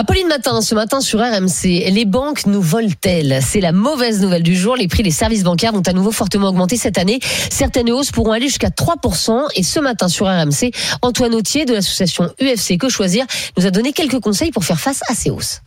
Apolline 0.00 0.28
Matin, 0.28 0.62
ce 0.62 0.74
matin 0.74 1.02
sur 1.02 1.20
RMC, 1.20 1.90
les 1.90 2.06
banques 2.06 2.46
nous 2.46 2.62
volent-elles? 2.62 3.40
C'est 3.46 3.60
la 3.60 3.72
mauvaise 3.72 4.22
nouvelle 4.22 4.42
du 4.42 4.56
jour. 4.56 4.74
Les 4.74 4.88
prix 4.88 5.02
des 5.02 5.10
services 5.10 5.42
bancaires 5.42 5.74
vont 5.74 5.82
à 5.82 5.92
nouveau 5.92 6.10
fortement 6.10 6.48
augmenter 6.48 6.78
cette 6.78 6.96
année. 6.96 7.20
Certaines 7.50 7.90
hausses 7.90 8.10
pourront 8.10 8.32
aller 8.32 8.46
jusqu'à 8.46 8.70
3%. 8.70 9.48
Et 9.56 9.62
ce 9.62 9.78
matin 9.78 10.08
sur 10.08 10.24
RMC, 10.24 10.70
Antoine 11.02 11.34
Autier 11.34 11.66
de 11.66 11.74
l'association 11.74 12.32
UFC 12.40 12.78
Que 12.78 12.88
Choisir 12.88 13.26
nous 13.58 13.66
a 13.66 13.70
donné 13.70 13.92
quelques 13.92 14.20
conseils 14.20 14.52
pour 14.52 14.64
faire 14.64 14.80
face 14.80 15.02
à 15.06 15.14
ces 15.14 15.28
hausses. 15.28 15.60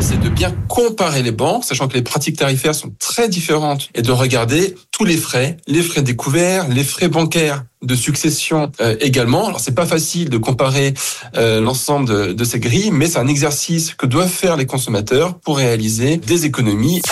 C'est 0.00 0.20
de 0.20 0.28
bien 0.28 0.54
comparer 0.68 1.22
les 1.22 1.30
banques, 1.30 1.64
sachant 1.64 1.88
que 1.88 1.94
les 1.94 2.02
pratiques 2.02 2.36
tarifaires 2.36 2.74
sont 2.74 2.92
très 2.98 3.28
différentes, 3.28 3.88
et 3.94 4.02
de 4.02 4.12
regarder 4.12 4.74
tous 4.90 5.04
les 5.04 5.16
frais, 5.16 5.56
les 5.66 5.82
frais 5.82 6.02
découverts, 6.02 6.68
les 6.68 6.84
frais 6.84 7.08
bancaires 7.08 7.64
de 7.82 7.94
succession 7.94 8.70
euh, 8.80 8.96
également. 9.00 9.46
Alors 9.46 9.60
c'est 9.60 9.74
pas 9.74 9.86
facile 9.86 10.28
de 10.30 10.38
comparer 10.38 10.94
euh, 11.36 11.60
l'ensemble 11.60 12.08
de, 12.08 12.32
de 12.32 12.44
ces 12.44 12.60
grilles, 12.60 12.90
mais 12.92 13.06
c'est 13.06 13.18
un 13.18 13.28
exercice 13.28 13.94
que 13.94 14.06
doivent 14.06 14.28
faire 14.28 14.56
les 14.56 14.66
consommateurs 14.66 15.38
pour 15.40 15.56
réaliser 15.56 16.16
des 16.16 16.46
économies. 16.46 17.02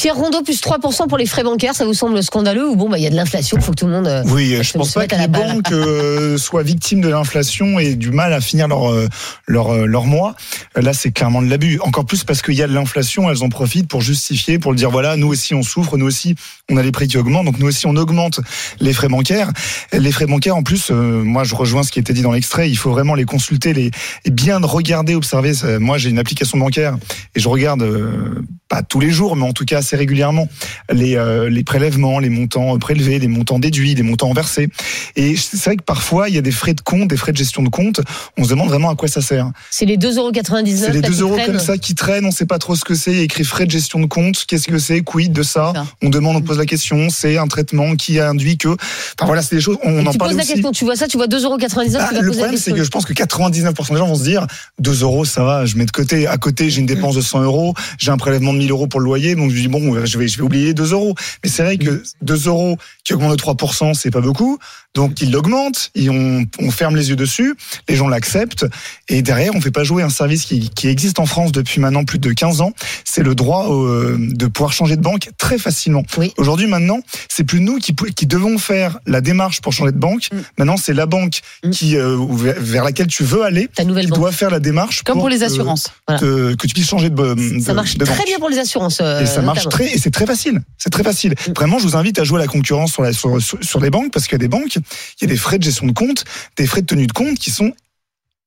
Pierre 0.00 0.16
Rondeau, 0.16 0.40
plus 0.40 0.62
3% 0.62 1.08
pour 1.08 1.18
les 1.18 1.26
frais 1.26 1.42
bancaires, 1.42 1.74
ça 1.74 1.84
vous 1.84 1.92
semble 1.92 2.22
scandaleux 2.22 2.66
ou 2.66 2.74
bon, 2.74 2.88
bah, 2.88 2.96
il 2.96 3.04
y 3.04 3.06
a 3.06 3.10
de 3.10 3.14
l'inflation, 3.16 3.58
il 3.58 3.62
faut 3.62 3.72
que 3.72 3.76
tout 3.76 3.84
le 3.84 3.92
monde. 3.92 4.06
euh, 4.06 4.22
Oui, 4.28 4.56
je 4.62 4.72
pense 4.72 4.88
se 4.88 4.94
pas 4.94 5.06
que 5.06 5.14
les 5.14 5.28
banques 5.28 5.70
euh, 5.72 6.38
soient 6.38 6.62
victimes 6.62 7.02
de 7.02 7.08
l'inflation 7.10 7.78
et 7.78 7.96
du 7.96 8.10
mal 8.10 8.32
à 8.32 8.40
finir 8.40 8.66
leur 8.66 8.90
euh, 8.90 9.08
leur 9.46 9.74
euh, 9.74 9.84
leur 9.84 10.06
mois. 10.06 10.36
Là, 10.74 10.94
c'est 10.94 11.10
clairement 11.10 11.42
de 11.42 11.50
l'abus. 11.50 11.80
Encore 11.82 12.06
plus 12.06 12.24
parce 12.24 12.40
qu'il 12.40 12.54
y 12.54 12.62
a 12.62 12.66
de 12.66 12.72
l'inflation, 12.72 13.28
elles 13.28 13.42
en 13.42 13.50
profitent 13.50 13.88
pour 13.88 14.00
justifier, 14.00 14.58
pour 14.58 14.72
le 14.72 14.78
dire 14.78 14.90
voilà, 14.90 15.18
nous 15.18 15.26
aussi 15.26 15.54
on 15.54 15.62
souffre, 15.62 15.98
nous 15.98 16.06
aussi 16.06 16.34
on 16.70 16.78
a 16.78 16.82
les 16.82 16.92
prix 16.92 17.06
qui 17.06 17.18
augmentent, 17.18 17.44
donc 17.44 17.58
nous 17.58 17.66
aussi 17.66 17.86
on 17.86 17.96
augmente 17.96 18.40
les 18.80 18.94
frais 18.94 19.08
bancaires. 19.08 19.52
Les 19.92 20.12
frais 20.12 20.26
bancaires, 20.26 20.56
en 20.56 20.62
plus, 20.62 20.90
euh, 20.90 21.22
moi 21.22 21.44
je 21.44 21.54
rejoins 21.54 21.82
ce 21.82 21.92
qui 21.92 21.98
était 21.98 22.14
dit 22.14 22.22
dans 22.22 22.32
l'extrait. 22.32 22.70
Il 22.70 22.76
faut 22.76 22.90
vraiment 22.90 23.14
les 23.14 23.26
consulter, 23.26 23.74
les 23.74 23.90
et 24.24 24.30
bien 24.30 24.60
regarder, 24.60 25.14
observer. 25.14 25.52
Moi, 25.78 25.98
j'ai 25.98 26.08
une 26.08 26.18
application 26.18 26.56
bancaire 26.56 26.96
et 27.34 27.40
je 27.40 27.48
regarde 27.50 27.82
euh, 27.82 28.42
pas 28.70 28.82
tous 28.82 29.00
les 29.00 29.10
jours, 29.10 29.34
mais 29.36 29.44
en 29.44 29.52
tout 29.52 29.64
cas 29.64 29.78
assez 29.78 29.96
régulièrement 29.96 30.48
les, 30.92 31.16
euh, 31.16 31.50
les 31.50 31.64
prélèvements, 31.64 32.20
les 32.20 32.30
montants 32.30 32.78
prélevés, 32.78 33.18
les 33.18 33.28
montants 33.28 33.58
déduits, 33.58 33.94
les 33.96 34.02
montants 34.04 34.32
versés. 34.32 34.68
Et 35.16 35.36
c'est 35.36 35.64
vrai 35.64 35.76
que 35.76 35.82
parfois, 35.82 36.28
il 36.28 36.36
y 36.36 36.38
a 36.38 36.40
des 36.40 36.52
frais 36.52 36.72
de 36.72 36.80
compte, 36.80 37.08
des 37.08 37.16
frais 37.16 37.32
de 37.32 37.36
gestion 37.36 37.62
de 37.64 37.68
compte. 37.68 38.00
On 38.38 38.44
se 38.44 38.50
demande 38.50 38.68
vraiment 38.68 38.88
à 38.88 38.94
quoi 38.94 39.08
ça 39.08 39.20
sert. 39.20 39.50
C'est 39.70 39.86
les 39.86 39.98
2,99 39.98 40.76
C'est 40.76 40.92
les 40.92 41.00
là, 41.00 41.08
2 41.08 41.14
qui 41.14 41.20
euros 41.20 41.36
comme 41.44 41.58
ça 41.58 41.78
qui 41.78 41.96
traînent, 41.96 42.24
on 42.24 42.30
sait 42.30 42.46
pas 42.46 42.58
trop 42.58 42.76
ce 42.76 42.84
que 42.84 42.94
c'est. 42.94 43.10
Il 43.10 43.16
y 43.18 43.20
a 43.20 43.24
écrit 43.24 43.42
frais 43.42 43.66
de 43.66 43.72
gestion 43.72 43.98
de 43.98 44.06
compte. 44.06 44.44
Qu'est-ce 44.46 44.68
que 44.68 44.78
c'est? 44.78 45.02
Quid 45.02 45.32
de 45.32 45.42
ça? 45.42 45.72
Ça. 45.74 45.86
On 46.00 46.08
demande, 46.08 46.36
on 46.36 46.40
pose 46.40 46.58
la 46.58 46.66
question. 46.66 47.08
C'est 47.10 47.38
un 47.38 47.48
traitement 47.48 47.96
qui 47.96 48.20
a 48.20 48.28
induit 48.28 48.56
que. 48.56 48.68
Enfin 48.68 49.26
voilà, 49.26 49.42
c'est 49.42 49.56
des 49.56 49.60
choses. 49.60 49.78
On 49.82 50.06
en 50.06 50.12
tu 50.12 50.18
parle 50.18 50.30
poses 50.30 50.38
la 50.38 50.44
question, 50.44 50.70
tu 50.70 50.84
vois 50.84 50.94
ça, 50.94 51.08
tu 51.08 51.16
vois 51.16 51.26
2,99 51.26 51.96
Ah, 51.98 52.06
tu 52.08 52.14
vas 52.14 52.20
le 52.20 52.30
problème, 52.30 52.56
c'est 52.56 52.72
que 52.72 52.84
je 52.84 52.90
pense 52.90 53.04
que 53.04 53.12
99% 53.12 53.90
des 53.90 53.96
gens 53.98 54.06
vont 54.06 54.14
se 54.14 54.22
dire 54.22 54.46
2 54.78 55.02
euros, 55.02 55.24
ça 55.24 55.42
va, 55.42 55.66
je 55.66 55.76
mets 55.76 55.86
de 55.86 55.90
côté. 55.90 56.28
À 56.28 56.36
côté, 56.36 56.70
j'ai 56.70 56.80
une 56.80 56.86
dépense 56.86 57.16
de 57.16 57.20
100 57.20 57.42
euros, 57.42 57.74
j'ai 57.98 58.12
un 58.12 58.16
prélèvement 58.16 58.52
de 58.52 58.59
1000 58.60 58.70
euros 58.70 58.86
pour 58.86 59.00
le 59.00 59.04
loyer, 59.04 59.34
donc 59.34 59.50
je 59.50 59.60
dis 59.60 59.68
bon, 59.68 60.04
je 60.04 60.18
vais, 60.18 60.28
je 60.28 60.36
vais 60.36 60.42
oublier 60.42 60.74
2 60.74 60.92
euros. 60.92 61.14
Mais 61.42 61.50
c'est 61.50 61.62
vrai 61.62 61.78
que 61.78 62.02
2 62.22 62.48
euros 62.48 62.76
qui 63.04 63.14
augmentent 63.14 63.36
de 63.36 63.42
3%, 63.42 63.94
c'est 63.94 64.10
pas 64.10 64.20
beaucoup. 64.20 64.58
Donc 64.94 65.20
ils 65.20 65.30
l'augmentent, 65.30 65.90
et 65.94 66.10
on, 66.10 66.44
on 66.58 66.70
ferme 66.72 66.96
les 66.96 67.10
yeux 67.10 67.16
dessus, 67.16 67.54
les 67.88 67.94
gens 67.94 68.08
l'acceptent, 68.08 68.66
et 69.08 69.22
derrière, 69.22 69.54
on 69.54 69.60
fait 69.60 69.70
pas 69.70 69.84
jouer 69.84 70.02
un 70.02 70.08
service 70.08 70.44
qui, 70.44 70.68
qui 70.70 70.88
existe 70.88 71.20
en 71.20 71.26
France 71.26 71.52
depuis 71.52 71.80
maintenant 71.80 72.04
plus 72.04 72.18
de 72.18 72.32
15 72.32 72.60
ans. 72.60 72.72
C'est 73.04 73.22
le 73.22 73.34
droit 73.36 73.68
euh, 73.72 74.16
de 74.18 74.46
pouvoir 74.48 74.72
changer 74.72 74.96
de 74.96 75.02
banque 75.02 75.28
très 75.38 75.58
facilement. 75.58 76.02
Oui. 76.18 76.32
Aujourd'hui, 76.38 76.66
maintenant, 76.66 76.98
c'est 77.28 77.44
plus 77.44 77.60
nous 77.60 77.78
qui, 77.78 77.94
qui 78.16 78.26
devons 78.26 78.58
faire 78.58 78.98
la 79.06 79.20
démarche 79.20 79.60
pour 79.60 79.72
changer 79.72 79.92
de 79.92 79.98
banque. 79.98 80.28
Mm. 80.32 80.36
Maintenant, 80.58 80.76
c'est 80.76 80.92
la 80.94 81.06
banque 81.06 81.40
Mm. 81.64 81.70
qui 81.70 81.96
euh, 81.96 82.16
vers 82.58 82.84
laquelle 82.84 83.06
tu 83.06 83.22
veux 83.22 83.42
aller 83.44 83.68
Ta 83.74 83.84
nouvelle 83.84 84.06
qui 84.06 84.10
banque. 84.10 84.20
doit 84.20 84.32
faire 84.32 84.50
la 84.50 84.60
démarche 84.60 85.02
Comme 85.04 85.18
pour 85.18 85.28
les 85.28 85.42
assurances. 85.42 85.88
que, 86.18 86.54
que 86.54 86.66
tu 86.66 86.74
puisses 86.74 86.88
changer 86.88 87.10
de, 87.10 87.34
de 87.34 87.60
Ça 87.60 87.74
marche 87.74 87.96
de 87.98 88.04
très 88.04 88.16
banque. 88.16 88.26
bien 88.26 88.38
pour 88.38 88.48
les 88.48 88.58
assurances. 88.58 88.98
euh, 89.00 89.20
Et 89.22 89.26
ça 89.26 89.42
marche 89.42 89.68
très, 89.68 89.92
et 89.94 89.98
c'est 89.98 90.10
très 90.10 90.26
facile. 90.26 90.60
C'est 90.78 90.90
très 90.90 91.02
facile. 91.04 91.34
Mm. 91.48 91.52
Vraiment, 91.52 91.78
je 91.78 91.84
vous 91.84 91.96
invite 91.96 92.18
à 92.18 92.24
jouer 92.24 92.38
à 92.38 92.40
la 92.40 92.46
concurrence 92.48 92.92
sur, 92.92 93.02
la, 93.02 93.12
sur, 93.12 93.40
sur, 93.40 93.58
sur 93.62 93.80
les 93.80 93.90
banques 93.90 94.12
parce 94.12 94.26
qu'il 94.26 94.32
y 94.32 94.36
a 94.36 94.38
des 94.38 94.48
banques, 94.48 94.78
il 95.20 95.22
y 95.22 95.24
a 95.24 95.28
des 95.28 95.36
frais 95.36 95.58
de 95.58 95.62
gestion 95.62 95.86
de 95.86 95.92
compte, 95.92 96.24
des 96.56 96.66
frais 96.66 96.82
de 96.82 96.86
tenue 96.86 97.06
de 97.06 97.12
compte 97.12 97.38
qui 97.38 97.50
sont 97.50 97.72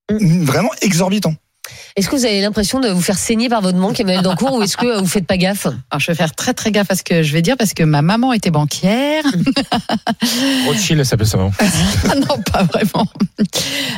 vraiment 0.09 0.71
exorbitants. 0.81 1.35
Est-ce 1.95 2.09
que 2.09 2.15
vous 2.15 2.25
avez 2.25 2.41
l'impression 2.41 2.79
de 2.79 2.89
vous 2.89 3.01
faire 3.01 3.19
saigner 3.19 3.49
par 3.49 3.61
votre 3.61 3.77
banque, 3.77 3.99
Emmanuel 3.99 4.23
Dancourt, 4.23 4.55
ou 4.55 4.63
est-ce 4.63 4.77
que 4.77 4.85
euh, 4.87 4.97
vous 4.99 5.05
faites 5.05 5.27
pas 5.27 5.37
gaffe? 5.37 5.67
Alors, 5.67 5.99
je 5.99 6.07
vais 6.07 6.15
faire 6.15 6.33
très 6.33 6.55
très 6.55 6.71
gaffe 6.71 6.89
à 6.89 6.95
ce 6.95 7.03
que 7.03 7.21
je 7.21 7.31
vais 7.33 7.43
dire 7.43 7.55
parce 7.55 7.75
que 7.75 7.83
ma 7.83 8.01
maman 8.01 8.33
était 8.33 8.49
banquière. 8.49 9.23
Rothschild, 10.65 10.99
elle 10.99 11.05
s'appelle 11.05 11.27
ça. 11.27 11.37
non 11.37 11.51
non, 12.15 12.41
pas 12.51 12.63
vraiment. 12.63 13.05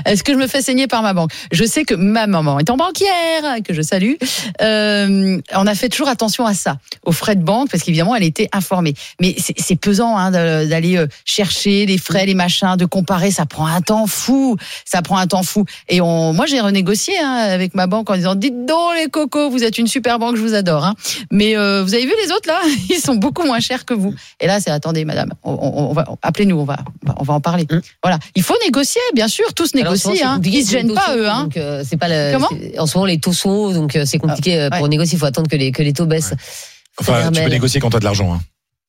Est-ce 0.06 0.26
que 0.26 0.34
je 0.34 0.38
me 0.38 0.48
fais 0.48 0.62
saigner 0.62 0.88
par 0.88 1.04
ma 1.04 1.14
banque? 1.14 1.32
Je 1.54 1.64
sais 1.64 1.86
que 1.86 1.96
ma 1.96 2.28
maman 2.28 2.60
étant 2.60 2.76
banquière, 2.76 3.64
que 3.64 3.74
je 3.74 3.82
salue, 3.82 4.16
euh, 4.62 5.40
on 5.54 5.68
a 5.68 5.76
fait 5.76 5.88
toujours 5.88 6.10
attention 6.10 6.46
à 6.46 6.54
ça, 6.54 6.78
aux 7.06 7.14
frais 7.14 7.38
de 7.38 7.44
banque, 7.44 7.70
parce 7.70 7.82
qu'évidemment, 7.82 8.14
elle 8.16 8.24
était 8.24 8.50
informée. 8.52 8.94
Mais 9.22 9.38
c'est 9.38 9.76
pesant 9.78 10.18
hein, 10.18 10.32
d'aller 10.32 10.98
euh, 10.98 11.08
chercher 11.24 11.86
les 11.86 11.98
frais, 11.98 12.26
les 12.26 12.34
machins, 12.34 12.76
de 12.76 12.86
comparer. 12.86 13.32
Ça 13.32 13.46
prend 13.46 13.68
un 13.68 13.80
temps 13.80 14.06
fou. 14.06 14.58
Ça 14.84 15.02
prend 15.02 15.18
un 15.18 15.28
temps 15.28 15.44
fou. 15.44 15.64
Et 15.88 16.02
on, 16.02 16.34
moi, 16.34 16.46
j'ai 16.46 16.60
renégocié 16.60 17.14
hein, 17.20 17.36
avec 17.52 17.74
ma 17.74 17.85
banque 17.88 18.10
en 18.10 18.16
disant 18.16 18.36
dites 18.36 18.66
donc 18.66 18.94
les 19.02 19.10
cocos, 19.10 19.50
vous 19.50 19.64
êtes 19.64 19.78
une 19.78 19.88
super 19.88 20.20
banque, 20.20 20.36
je 20.36 20.42
vous 20.42 20.54
adore. 20.54 20.84
hein. 20.86 20.96
Mais 21.32 21.58
euh, 21.58 21.84
vous 21.84 21.94
avez 21.94 22.06
vu 22.06 22.14
les 22.24 22.32
autres 22.32 22.48
là? 22.48 22.62
Ils 22.90 23.00
sont 23.00 23.16
beaucoup 23.16 23.44
moins 23.44 23.60
chers 23.60 23.86
que 23.86 23.94
vous. 23.94 24.14
Et 24.40 24.48
là, 24.48 24.60
c'est 24.60 24.72
attendez, 24.72 25.06
madame, 25.06 25.30
on, 25.44 25.52
on- 25.54 25.90
on 25.90 25.94
va 25.94 26.06
appelez-nous, 26.22 26.58
on 26.58 26.64
va, 26.66 26.78
on 27.04 27.08
va- 27.08 27.16
on 27.20 27.24
va 27.24 27.34
en 27.34 27.42
parler. 27.42 27.68
Voilà, 28.04 28.20
il 28.36 28.44
faut 28.44 28.56
négocier, 28.64 29.02
bien 29.14 29.28
sûr, 29.28 29.54
tous 29.54 29.74
Alors, 29.76 29.86
négocient. 29.94 30.14
Hein. 30.28 30.36
compliqué 30.36 30.58
Ils 30.60 30.66
se 30.66 30.72
gênent 30.72 30.94
pas 30.94 31.16
eux. 31.16 31.28
Hein. 31.30 31.44
donc, 31.44 31.58
euh, 31.58 31.84
c'est 31.88 31.98
pas 31.98 32.08
le- 32.08 32.34
Comment? 32.34 32.50
En 32.80 32.86
ce 32.88 32.98
moment, 32.98 33.06
les 33.06 33.20
taux 33.20 33.34
sont 33.34 33.50
hauts, 33.50 33.74
donc 33.74 33.96
euh, 33.96 34.04
c'est 34.06 34.18
compliqué 34.20 34.60
euh, 34.60 34.70
pour 34.70 34.88
négocier. 34.88 35.16
Il 35.16 35.20
faut 35.20 35.26
attendre 35.26 35.50
que 35.50 35.56
les, 35.56 35.72
que 35.72 35.84
les 35.84 35.94
taux 35.94 36.06
baissent. 36.06 36.34
Enfin, 37.00 37.30
tu 37.32 37.42
peux 37.42 37.50
négocier 37.50 37.80
quand 37.82 37.90
t'as 37.90 38.00
de 38.00 38.06
l'argent. 38.06 38.34
Hein. 38.34 38.40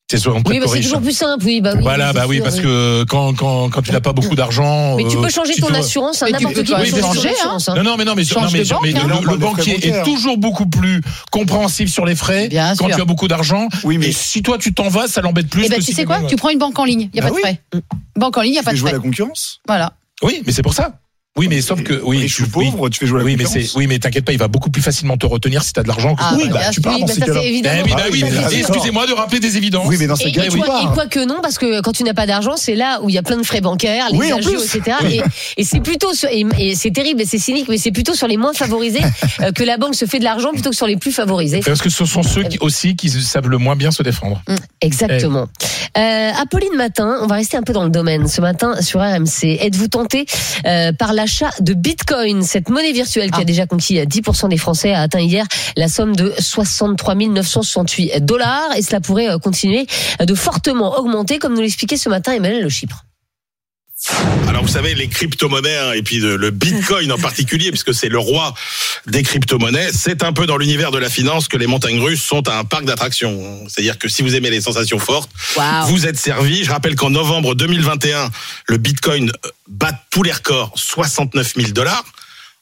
C'est 0.09 0.17
soit 0.19 0.33
on 0.33 0.41
Oui, 0.47 0.59
bah, 0.59 0.67
c'est 0.71 0.79
toujours 0.79 1.01
plus 1.01 1.11
simple. 1.11 1.43
Oui, 1.45 1.59
bah 1.59 1.73
oui. 1.75 1.81
Voilà, 1.81 2.13
bah 2.13 2.23
oui, 2.29 2.39
parce 2.39 2.61
que 2.61 3.03
quand, 3.09 3.33
quand, 3.33 3.69
quand 3.69 3.81
tu 3.81 3.91
n'as 3.91 3.99
pas 3.99 4.13
beaucoup 4.13 4.35
d'argent. 4.35 4.95
Mais 4.95 5.03
tu 5.05 5.17
euh, 5.17 5.21
peux 5.21 5.29
changer 5.29 5.55
ton 5.55 5.67
dois- 5.67 5.79
assurance, 5.79 6.23
hein, 6.23 6.27
tu 6.27 6.31
n'importe 6.31 6.53
qui 6.53 6.63
peut 6.63 7.01
changer 7.01 7.27
hein. 7.27 7.31
assurance. 7.33 7.67
hein. 7.67 7.73
Non, 7.75 7.83
non, 7.83 7.97
mais 7.97 8.05
non, 8.05 8.15
mais, 8.15 8.23
non, 8.23 8.47
mais, 8.53 8.63
de 8.63 8.69
banque, 8.69 8.83
mais 8.83 8.95
hein. 8.95 9.21
le, 9.29 9.35
banquier 9.37 9.85
est 9.85 10.03
toujours 10.03 10.37
beaucoup 10.37 10.65
plus 10.65 11.01
compréhensif 11.29 11.91
sur 11.91 12.05
les 12.05 12.15
frais 12.15 12.47
Bien 12.47 12.73
quand 12.77 12.87
sûr. 12.87 12.95
tu 12.95 13.01
as 13.01 13.05
beaucoup 13.05 13.27
d'argent. 13.27 13.67
Oui, 13.83 13.97
mais 13.97 14.07
Et 14.07 14.11
si 14.13 14.41
toi 14.41 14.57
tu 14.57 14.73
t'en 14.73 14.87
vas, 14.87 15.09
ça 15.09 15.19
l'embête 15.19 15.49
plus. 15.49 15.65
Eh 15.65 15.67
ben, 15.69 15.75
que 15.75 15.79
tu 15.81 15.87
si 15.87 15.93
sais 15.93 16.05
quoi? 16.05 16.21
Tu 16.21 16.37
prends 16.37 16.51
une 16.51 16.59
banque 16.59 16.79
en 16.79 16.85
ligne, 16.85 17.09
il 17.13 17.17
y 17.17 17.19
a 17.19 17.23
Bah 17.23 17.29
pas 17.29 17.35
de 17.35 17.39
frais. 17.41 17.61
Banque 18.15 18.37
en 18.37 18.41
ligne, 18.43 18.53
il 18.53 18.55
y 18.55 18.59
a 18.59 18.61
tu 18.61 18.65
pas 18.65 18.71
de 18.71 18.77
jouer 18.77 18.89
frais. 18.91 18.97
la 18.99 19.03
concurrence. 19.03 19.59
Voilà. 19.67 19.91
Oui, 20.23 20.41
mais 20.45 20.53
c'est 20.53 20.63
pour 20.63 20.73
ça. 20.73 20.93
Oui, 21.37 21.47
mais 21.49 21.61
sauf 21.61 21.81
que 21.83 22.01
oui, 22.03 22.19
riche 22.21 22.35
tu- 22.37 22.43
ou 22.43 22.47
pauvre, 22.47 22.89
tu 22.89 22.99
fais 22.99 23.05
jouer 23.07 23.19
la 23.19 23.25
oui, 23.25 23.35
mais 23.37 23.45
c'est 23.45 23.65
oui, 23.75 23.87
mais 23.87 23.99
t'inquiète 23.99 24.25
pas, 24.25 24.31
il 24.33 24.39
va 24.39 24.47
beaucoup 24.47 24.69
plus 24.69 24.81
facilement 24.81 25.17
te 25.17 25.25
retenir 25.25 25.63
si 25.63 25.71
t'as 25.73 25.83
de 25.83 25.87
l'argent. 25.87 26.15
que 26.15 26.21
Ah, 26.23 26.31
si 26.35 26.41
oui, 26.43 26.49
t'as 26.49 26.53
bah, 26.53 26.69
tu 26.71 26.81
pars 26.81 26.93
Oui, 26.93 27.01
dans 27.01 27.07
bah, 27.07 27.13
ces 27.13 27.19
ça, 27.19 27.25
cas-là. 27.27 27.39
c'est 27.41 27.47
évident. 27.47 27.69
Eh 27.77 27.83
oui, 27.83 28.21
bah 28.23 28.27
Ah, 28.45 28.49
excusez-moi 28.53 29.07
de 29.07 29.13
rappeler 29.13 29.39
des 29.39 29.57
évidences. 29.57 29.87
Oui, 29.87 29.97
mais 29.99 30.07
dans 30.07 30.15
ces 30.15 30.31
cas-là, 30.31 30.47
et 30.47 30.93
quoi 30.93 31.05
que 31.07 31.23
non, 31.25 31.37
parce 31.41 31.57
que 31.57 31.81
quand 31.81 31.91
tu 31.91 32.03
n'as 32.03 32.13
pas 32.13 32.25
d'argent, 32.25 32.55
c'est 32.57 32.75
là 32.75 32.99
où 33.03 33.09
il 33.09 33.15
y 33.15 33.17
a 33.17 33.23
plein 33.23 33.37
de 33.37 33.43
frais 33.45 33.61
bancaires, 33.61 34.07
les 34.11 34.17
Oui, 34.17 34.33
en 34.33 34.37
agios, 34.37 34.51
plus. 34.51 34.75
etc. 34.75 34.97
Et, 35.09 35.21
et 35.61 35.63
c'est 35.63 35.79
plutôt 35.79 36.13
sur, 36.13 36.29
et, 36.29 36.45
et 36.57 36.75
c'est 36.75 36.91
terrible 36.91 37.21
et 37.21 37.25
c'est 37.25 37.37
cynique, 37.39 37.67
mais 37.69 37.77
c'est 37.77 37.91
plutôt 37.91 38.13
sur 38.15 38.27
les 38.27 38.37
moins 38.37 38.53
favorisés 38.53 39.01
euh, 39.41 39.51
que 39.51 39.63
la 39.63 39.77
banque 39.77 39.95
se 39.95 40.05
fait 40.05 40.19
de 40.19 40.23
l'argent 40.23 40.51
plutôt 40.51 40.71
que 40.71 40.75
sur 40.75 40.87
les 40.87 40.97
plus 40.97 41.11
favorisés. 41.11 41.59
Parce 41.65 41.81
que 41.81 41.89
ce 41.89 42.05
sont 42.05 42.23
ceux 42.23 42.43
qui, 42.43 42.57
aussi 42.59 42.95
qui 42.95 43.09
savent 43.09 43.47
le 43.49 43.57
moins 43.57 43.75
bien 43.75 43.91
se 43.91 44.01
défendre. 44.03 44.41
Mm, 44.47 44.55
Exactement. 44.81 45.47
Euh, 45.97 46.31
Apolline 46.41 46.75
Matin, 46.75 47.17
on 47.21 47.27
va 47.27 47.35
rester 47.35 47.57
un 47.57 47.63
peu 47.63 47.73
dans 47.73 47.83
le 47.83 47.89
domaine. 47.89 48.27
Ce 48.27 48.41
matin 48.41 48.81
sur 48.81 48.99
RMC, 49.01 49.57
êtes-vous 49.61 49.87
tenté 49.87 50.25
euh, 50.65 50.91
par 50.93 51.13
l'achat 51.27 51.51
de 51.59 51.73
Bitcoin, 51.73 52.41
cette 52.41 52.69
monnaie 52.69 52.93
virtuelle 52.93 53.31
qui 53.31 53.41
a 53.41 53.43
déjà 53.43 53.65
conquis 53.65 53.99
euh, 53.99 54.05
10% 54.05 54.47
des 54.47 54.57
Français, 54.57 54.93
a 54.93 55.01
atteint 55.01 55.19
hier 55.19 55.45
la 55.75 55.89
somme 55.89 56.15
de 56.15 56.33
63 56.39 57.15
968 57.15 58.23
dollars. 58.23 58.73
Et 58.77 58.81
cela 58.81 59.01
pourrait 59.01 59.29
euh, 59.29 59.37
continuer 59.37 59.87
de 60.25 60.35
fortement 60.35 60.97
augmenter, 60.97 61.37
comme 61.37 61.53
nous 61.53 61.59
l'expliquait 61.59 61.97
ce 61.97 62.07
matin 62.07 62.31
Emmanuel 62.31 62.63
Le 62.63 62.69
Chypre. 62.69 63.03
Alors 64.47 64.61
vous 64.61 64.69
savez 64.69 64.95
les 64.95 65.07
crypto-monnaies 65.07 65.97
et 65.97 66.01
puis 66.01 66.19
le, 66.19 66.49
Bitcoin 66.51 67.11
en 67.11 67.17
particulier 67.17 67.71
puisque 67.71 67.93
c'est 67.93 68.09
le 68.09 68.19
roi 68.19 68.53
des 69.05 69.23
crypto-monnaies, 69.23 69.89
c'est 69.93 70.23
un 70.23 70.33
peu 70.33 70.45
dans 70.45 70.57
l'univers 70.57 70.91
de 70.91 70.97
la 70.97 71.09
finance 71.09 71.47
que 71.47 71.57
les 71.57 71.67
montagnes 71.67 71.99
russes 71.99 72.23
sont 72.23 72.47
un 72.49 72.63
parc 72.63 72.85
d'attractions. 72.85 73.67
C'est-à-dire 73.67 73.97
que 73.97 74.07
si 74.07 74.21
vous 74.21 74.35
aimez 74.35 74.49
les 74.49 74.61
sensations 74.61 74.99
fortes, 74.99 75.29
vous 75.87 76.05
êtes 76.07 76.17
servi. 76.17 76.63
Je 76.63 76.71
rappelle 76.71 76.95
qu'en 76.95 77.09
novembre 77.09 77.55
2021, 77.55 78.29
le 78.67 78.77
Bitcoin 78.77 79.31
bat 79.67 79.93
tous 80.09 80.23
les 80.23 80.31
records, 80.31 80.71
69 80.75 81.53
000 81.55 81.71
dollars. 81.71 82.03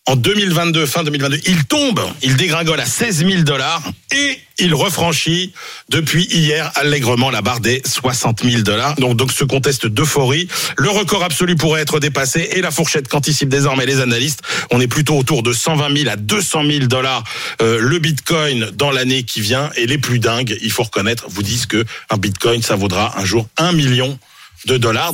En 0.08 0.16
2022, 0.16 0.86
fin 0.86 1.04
2022, 1.04 1.40
il 1.48 1.66
tombe, 1.66 2.00
il 2.22 2.36
dégringole 2.36 2.80
à 2.80 2.86
16 2.86 3.26
000 3.26 3.42
dollars 3.42 3.82
et 4.14 4.38
il 4.60 4.76
refranchit 4.76 5.52
depuis 5.90 6.26
hier 6.26 6.72
allègrement 6.76 7.32
la 7.32 7.42
barre 7.42 7.60
des 7.60 7.82
60 7.84 8.44
000 8.44 8.62
dollars. 8.62 8.96
Donc, 8.98 9.18
donc 9.18 9.32
ce 9.32 9.44
conteste 9.44 9.88
d'euphorie. 9.88 10.48
Le 10.78 10.90
record 10.90 11.24
absolu 11.24 11.56
pourrait 11.56 11.82
être 11.82 12.00
dépassé 12.00 12.50
et 12.52 12.62
la 12.62 12.70
fourchette 12.70 13.08
qu'anticipent 13.08 13.50
désormais 13.50 13.88
les 13.88 14.00
analystes. 14.00 14.42
On 14.70 14.80
est 14.80 14.88
plutôt 14.88 15.18
autour 15.18 15.42
de 15.42 15.54
120 15.54 15.98
000 15.98 16.10
à 16.12 16.18
200 16.18 16.64
000 16.70 16.86
dollars 16.86 17.24
euh, 17.64 17.80
le 17.82 17.98
Bitcoin 17.98 18.70
dans 18.76 18.92
l'année 18.92 19.24
qui 19.24 19.42
vient. 19.42 19.72
Et 19.76 19.88
les 19.88 19.98
plus 19.98 20.20
dingues, 20.20 20.56
il 20.62 20.72
faut 20.72 20.84
reconnaître, 20.84 21.26
vous 21.30 21.42
disent 21.42 21.66
que 21.66 21.84
un 22.12 22.18
Bitcoin, 22.18 22.62
ça 22.62 22.76
vaudra 22.76 23.20
un 23.20 23.26
jour 23.26 23.48
un 23.58 23.72
million 23.72 24.20
de 24.68 24.78
dollars. 24.78 25.14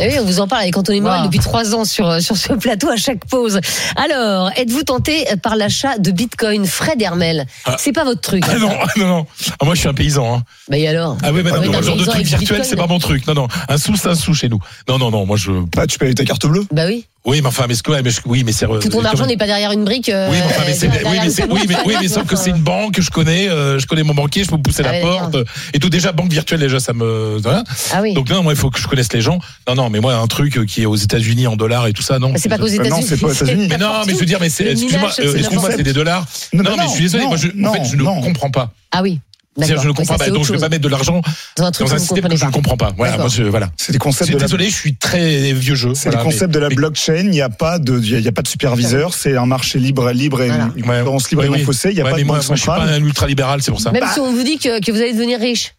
Oui, 0.00 0.18
on 0.20 0.24
vous 0.24 0.40
en 0.40 0.48
parle 0.48 0.62
avec 0.62 0.76
Anthony 0.76 1.00
Morel 1.00 1.20
Wow. 1.20 1.26
depuis 1.26 1.38
trois 1.38 1.74
ans 1.74 1.84
sur, 1.84 2.08
euh, 2.08 2.18
sur 2.20 2.36
ce 2.36 2.52
plateau 2.52 2.90
à 2.90 2.96
chaque 2.96 3.24
pause. 3.26 3.60
Alors, 3.96 4.50
êtes-vous 4.56 4.82
tenté 4.82 5.24
par 5.42 5.56
l'achat 5.56 5.98
de 5.98 6.10
Bitcoin 6.10 6.66
Fred 6.66 7.00
Hermel 7.00 7.46
Ah. 7.64 7.76
C'est 7.78 7.92
pas 7.92 8.04
votre 8.04 8.20
truc. 8.20 8.44
Ah 8.48 8.58
non, 8.58 8.70
ah 8.82 8.86
non, 8.96 9.06
non. 9.06 9.26
Ah, 9.60 9.64
moi 9.64 9.74
je 9.74 9.80
suis 9.80 9.88
un 9.88 9.94
paysan. 9.94 10.36
Hein. 10.36 10.42
Bah 10.68 10.76
et 10.78 10.88
alors 10.88 11.16
Ah 11.22 11.32
oui, 11.32 11.42
mais 11.44 11.50
Ah 11.54 11.58
oui, 11.60 11.68
non, 11.70 11.80
genre 11.80 11.96
de 11.96 12.04
truc 12.04 12.22
virtuel, 12.26 12.64
c'est 12.64 12.76
pas 12.76 12.86
mon 12.88 12.98
truc. 12.98 13.26
Non, 13.26 13.34
non, 13.34 13.48
un 13.68 13.78
sou, 13.78 13.94
c'est 13.96 14.08
un 14.08 14.14
sou 14.14 14.34
chez 14.34 14.48
nous. 14.48 14.58
Non, 14.88 14.98
non, 14.98 15.10
non, 15.10 15.26
moi 15.26 15.36
je. 15.36 15.52
Bah, 15.74 15.86
tu 15.86 15.98
payes 15.98 16.08
avec 16.08 16.18
ta 16.18 16.24
carte 16.24 16.44
bleue. 16.46 16.66
Bah 16.72 16.84
oui. 16.86 17.06
Oui, 17.26 17.40
mais 17.40 17.46
enfin, 17.48 17.64
mais, 17.66 17.74
ce 17.74 17.82
que- 17.82 17.90
ouais, 17.90 18.02
mais 18.02 18.10
oui, 18.26 18.42
mais 18.44 18.52
c'est. 18.52 18.66
Tout 18.66 18.88
ton 18.90 19.02
argent 19.02 19.20
comme- 19.20 19.28
n'est 19.28 19.38
pas 19.38 19.46
derrière 19.46 19.72
une 19.72 19.84
brique. 19.84 20.10
euh, 20.10 20.28
Oui, 20.30 20.36
mais, 20.38 20.44
enfin, 20.44 20.62
mais 20.66 20.74
c'est- 20.74 20.88
oui, 20.88 20.92
mais 21.22 21.30
c'est- 21.30 21.44
oui, 21.50 21.60
mais, 21.66 21.76
oui, 21.86 21.94
mais 22.02 22.08
sauf 22.08 22.26
que 22.26 22.36
c'est 22.36 22.50
une 22.50 22.58
banque 22.58 22.92
que 22.96 23.00
je 23.02 23.10
connais, 23.10 23.48
euh, 23.48 23.78
je 23.78 23.86
connais 23.86 24.02
mon 24.02 24.12
banquier, 24.12 24.44
je 24.44 24.50
peux 24.50 24.58
pousser 24.58 24.82
Ah 24.84 24.92
la 24.92 25.00
porte 25.00 25.36
et 25.72 25.78
tout. 25.78 25.88
Déjà, 25.88 26.12
banque 26.12 26.30
virtuelle, 26.30 26.60
déjà, 26.60 26.80
ça 26.80 26.92
me. 26.92 27.38
Voilà. 27.42 27.64
Ah 27.94 28.02
oui. 28.02 28.12
Donc 28.12 28.28
non, 28.28 28.42
moi, 28.42 28.52
il 28.52 28.58
faut 28.58 28.68
que 28.68 28.78
je 28.78 28.86
connaisse 28.86 29.10
les 29.14 29.22
gens. 29.22 29.38
Non, 29.66 29.74
non, 29.74 29.88
mais 29.88 30.00
moi, 30.00 30.14
un 30.16 30.26
truc 30.26 30.58
euh, 30.58 30.66
qui 30.66 30.82
est 30.82 30.86
aux 30.86 30.96
États-Unis 30.96 31.46
en 31.46 31.56
dollars 31.56 31.86
et 31.86 31.94
tout 31.94 32.02
ça, 32.02 32.18
non. 32.18 32.34
C'est 32.36 32.50
pas 32.50 32.58
qu'aux 32.58 32.66
Euh, 32.66 32.76
non, 32.76 32.84
États-Unis. 32.84 33.06
c'est 33.08 33.16
pas 33.20 33.26
aux 33.28 33.32
États-Unis. 33.32 33.66
Mais 33.70 33.78
non, 33.78 33.88
mais 34.06 34.12
je 34.12 34.18
veux 34.18 34.26
dire, 34.26 34.38
mais 34.40 34.50
c'est, 34.50 34.72
excuse-moi, 34.72 35.08
euh, 35.08 35.12
c'est 35.32 35.38
excuse-moi, 35.38 35.70
c'est 35.74 35.82
des 35.82 35.92
dollars. 35.94 36.26
Non, 36.52 36.62
Non, 36.62 36.70
mais 36.72 36.76
mais 36.76 36.82
non, 36.82 36.88
je 36.90 36.94
suis 36.94 37.02
désolé, 37.04 37.22
non, 37.22 37.28
moi, 37.30 37.38
je, 37.38 37.48
en 37.48 37.50
non, 37.56 37.72
fait, 37.72 37.84
je 37.90 37.96
ne 37.96 38.02
non. 38.02 38.20
comprends 38.20 38.50
pas. 38.50 38.70
Ah 38.92 39.00
oui. 39.02 39.18
C'est-à-dire, 39.56 39.80
je 39.82 39.88
ne 39.88 39.92
comprends 39.92 40.16
pas, 40.16 40.30
donc 40.30 40.44
je 40.44 40.52
vais 40.52 40.58
pas 40.58 40.68
mettre 40.68 40.82
de 40.82 40.88
l'argent 40.88 41.22
Dans 41.56 41.64
un 41.64 41.70
truc 41.70 41.86
dans 41.86 41.94
un 41.94 41.98
système 41.98 42.26
que 42.28 42.36
je 42.36 42.44
ne 42.44 42.50
comprends 42.50 42.76
pas. 42.76 42.92
Voilà, 42.96 43.18
moi, 43.18 43.28
je, 43.28 43.44
voilà. 43.44 43.70
C'est 43.76 43.92
des 43.92 43.96
Je 43.96 44.00
concepts 44.00 44.24
suis 44.26 44.34
de 44.34 44.40
la 44.40 44.46
désolé, 44.46 44.68
je 44.68 44.74
suis 44.74 44.96
très 44.96 45.52
vieux 45.52 45.76
jeu. 45.76 45.94
C'est 45.94 46.08
Voilà, 46.10 46.18
le 46.18 46.24
concept 46.24 46.42
mais- 46.48 46.54
de 46.54 46.58
la 46.58 46.68
mais- 46.70 46.74
blockchain. 46.74 47.18
Il 47.24 47.30
n'y 47.30 47.40
a 47.40 47.48
pas 47.50 47.78
de, 47.78 48.00
il 48.02 48.20
y 48.20 48.28
a 48.28 48.32
pas 48.32 48.42
de 48.42 48.48
superviseur. 48.48 49.14
C'est 49.14 49.36
un 49.36 49.46
marché 49.46 49.78
libre, 49.78 50.10
libre 50.10 50.42
et 50.42 50.48
Voilà. 50.48 50.70
une 50.76 50.82
Ouais. 50.88 50.98
concurrence 50.98 51.30
libre 51.30 51.44
et 51.44 51.48
non 51.48 51.54
oui. 51.54 51.62
faussée. 51.64 51.90
Il 51.90 51.94
n'y 51.94 52.00
a 52.00 52.04
Ouais, 52.04 52.10
pas 52.10 52.16
mais 52.16 52.22
de 52.22 52.26
moi, 52.26 52.38
banque 52.38 52.46
moi, 52.48 52.56
je 52.56 52.60
suis 52.60 52.66
pas 52.66 52.82
un 52.82 53.00
ultra-libéral, 53.02 53.62
c'est 53.62 53.70
pour 53.70 53.80
ça. 53.80 53.92
Même 53.92 54.02
Bah. 54.02 54.10
si 54.12 54.18
on 54.20 54.32
vous 54.32 54.42
dit 54.42 54.58
que, 54.58 54.80
que 54.84 54.90
vous 54.90 54.98
allez 55.00 55.12
devenir 55.12 55.38
riche. 55.38 55.74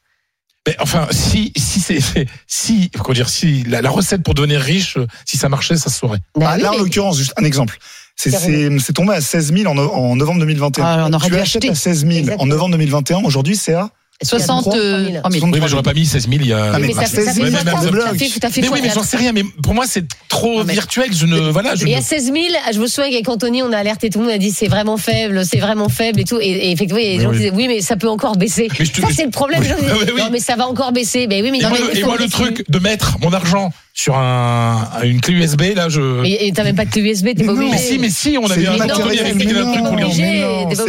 Mais 0.67 0.75
enfin, 0.79 1.07
si, 1.11 1.51
si 1.57 1.79
c'est, 1.79 1.99
si, 2.47 2.89
comment 2.91 3.13
dire, 3.13 3.29
si 3.29 3.63
la, 3.65 3.81
la 3.81 3.89
recette 3.91 4.23
pour 4.23 4.33
devenir 4.33 4.61
riche, 4.61 4.97
si 5.25 5.37
ça 5.37 5.47
marchait, 5.49 5.75
ça 5.77 5.89
se 5.91 5.99
saurait. 5.99 6.17
Bah 6.35 6.45
Bah, 6.45 6.53
oui, 6.55 6.61
là, 6.63 6.71
en 6.73 6.77
l'occurrence, 6.77 7.17
juste 7.17 7.33
un 7.37 7.43
exemple. 7.43 7.77
C'est 8.15 8.93
tombé 8.93 9.13
à 9.13 9.21
16 9.21 9.53
000 9.55 9.67
en, 9.71 9.77
en 9.77 10.15
novembre 10.15 10.39
2021. 10.39 10.83
Ah, 10.85 11.05
on 11.09 11.13
aurait 11.13 11.27
tu 11.27 11.33
dû 11.33 11.39
achètes 11.39 11.63
acheter. 11.63 11.69
à 11.69 11.75
16 11.75 11.99
000 11.99 12.11
en 12.11 12.17
Exactement. 12.17 12.45
novembre 12.47 12.71
2021. 12.71 13.23
Aujourd'hui, 13.23 13.55
c'est 13.55 13.73
à 13.73 13.89
63 14.23 14.73
000. 14.73 14.83
63 15.23 15.49
Oui, 15.51 15.59
mais 15.61 15.67
j'aurais 15.67 15.83
pas 15.83 15.93
mis 15.93 16.05
16 16.05 16.23
000 16.29 16.35
il 16.41 16.47
y 16.47 16.53
a. 16.53 16.71
Ah, 16.73 16.79
mais 16.79 16.87
mais 16.87 16.93
ça, 16.93 17.01
bah, 17.01 17.05
fait- 17.07 17.21
ça 17.25 17.33
c'est- 17.33 17.39
fait 17.41 17.43
mais 17.43 17.49
20 17.49 17.63
même 17.65 17.75
ans, 17.75 17.79
le 17.91 18.01
ça 18.01 18.13
fait 18.13 18.29
tout 18.29 18.39
à 18.47 18.49
fait 18.49 18.61
Mais 18.61 18.69
oui, 18.69 18.79
mais 18.81 18.89
j'en 18.95 19.03
sais 19.03 19.17
rien. 19.17 19.33
Mais 19.33 19.43
pour 19.61 19.73
moi, 19.73 19.83
c'est 19.87 20.05
trop 20.29 20.59
Non, 20.59 20.63
virtuel. 20.63 21.09
Je 21.13 21.25
ne, 21.25 21.37
voilà, 21.49 21.75
je 21.75 21.85
Et 21.85 21.91
ne. 21.91 21.97
à 21.97 22.01
16 22.01 22.31
000, 22.31 22.35
je 22.73 22.79
me 22.79 22.87
souviens 22.87 23.09
qu'avec 23.11 23.27
Anthony, 23.27 23.61
on 23.61 23.73
a 23.73 23.77
alerté 23.77 24.09
tout 24.09 24.19
le 24.19 24.25
monde, 24.25 24.31
on 24.33 24.35
a 24.35 24.39
dit 24.39 24.51
c'est 24.51 24.69
vraiment 24.69 24.95
faible, 24.95 25.43
c'est 25.45 25.59
vraiment 25.59 25.89
faible 25.89 26.21
et 26.21 26.23
tout. 26.23 26.39
Et, 26.39 26.45
et 26.47 26.71
effectivement, 26.71 27.01
les 27.01 27.19
gens 27.19 27.29
oui. 27.31 27.35
disaient 27.37 27.51
oui, 27.53 27.67
mais 27.67 27.81
ça 27.81 27.97
peut 27.97 28.07
encore 28.09 28.37
baisser. 28.37 28.69
Mais 28.79 28.85
te- 28.85 29.01
ça, 29.01 29.07
c'est 29.13 29.25
le 29.25 29.31
problème. 29.31 29.59
Oui, 29.61 29.67
disaient, 29.67 30.11
oui. 30.13 30.19
Non, 30.21 30.29
mais 30.31 30.39
ça 30.39 30.55
va 30.55 30.65
encore 30.65 30.93
baisser. 30.93 31.27
Mais 31.27 31.41
oui, 31.41 31.51
mais 31.51 31.59
Et 31.59 31.63
non, 31.63 31.69
moi, 31.69 31.77
mais 31.81 31.93
le, 31.93 31.99
et 31.99 32.03
moi, 32.05 32.15
le 32.17 32.29
truc 32.29 32.63
de 32.69 32.79
mettre 32.79 33.17
mon 33.21 33.33
argent 33.33 33.73
sur 33.97 34.17
un, 34.17 34.89
une 35.03 35.21
clé 35.21 35.35
USB, 35.35 35.61
là, 35.73 35.87
je. 35.87 36.01
Mais 36.21 36.33
et 36.45 36.51
t'as 36.51 36.65
même 36.65 36.75
pas 36.75 36.83
de 36.83 36.89
clé 36.91 37.01
USB, 37.01 37.29
t'es 37.35 37.45
pas 37.45 37.53
obligé. 37.53 37.71
Mais 37.71 37.77
si, 37.77 37.97
mais 37.97 38.09
si, 38.09 38.37
on 38.37 38.45
avait 38.45 38.67
un 38.67 38.73
Anthony 38.75 39.19
avec 39.19 39.35
mais 39.35 39.45
qui 39.45 39.51
il 39.51 39.57
a 39.57 39.61
un 39.61 39.71
truc 39.71 39.85
lui. 39.95 40.41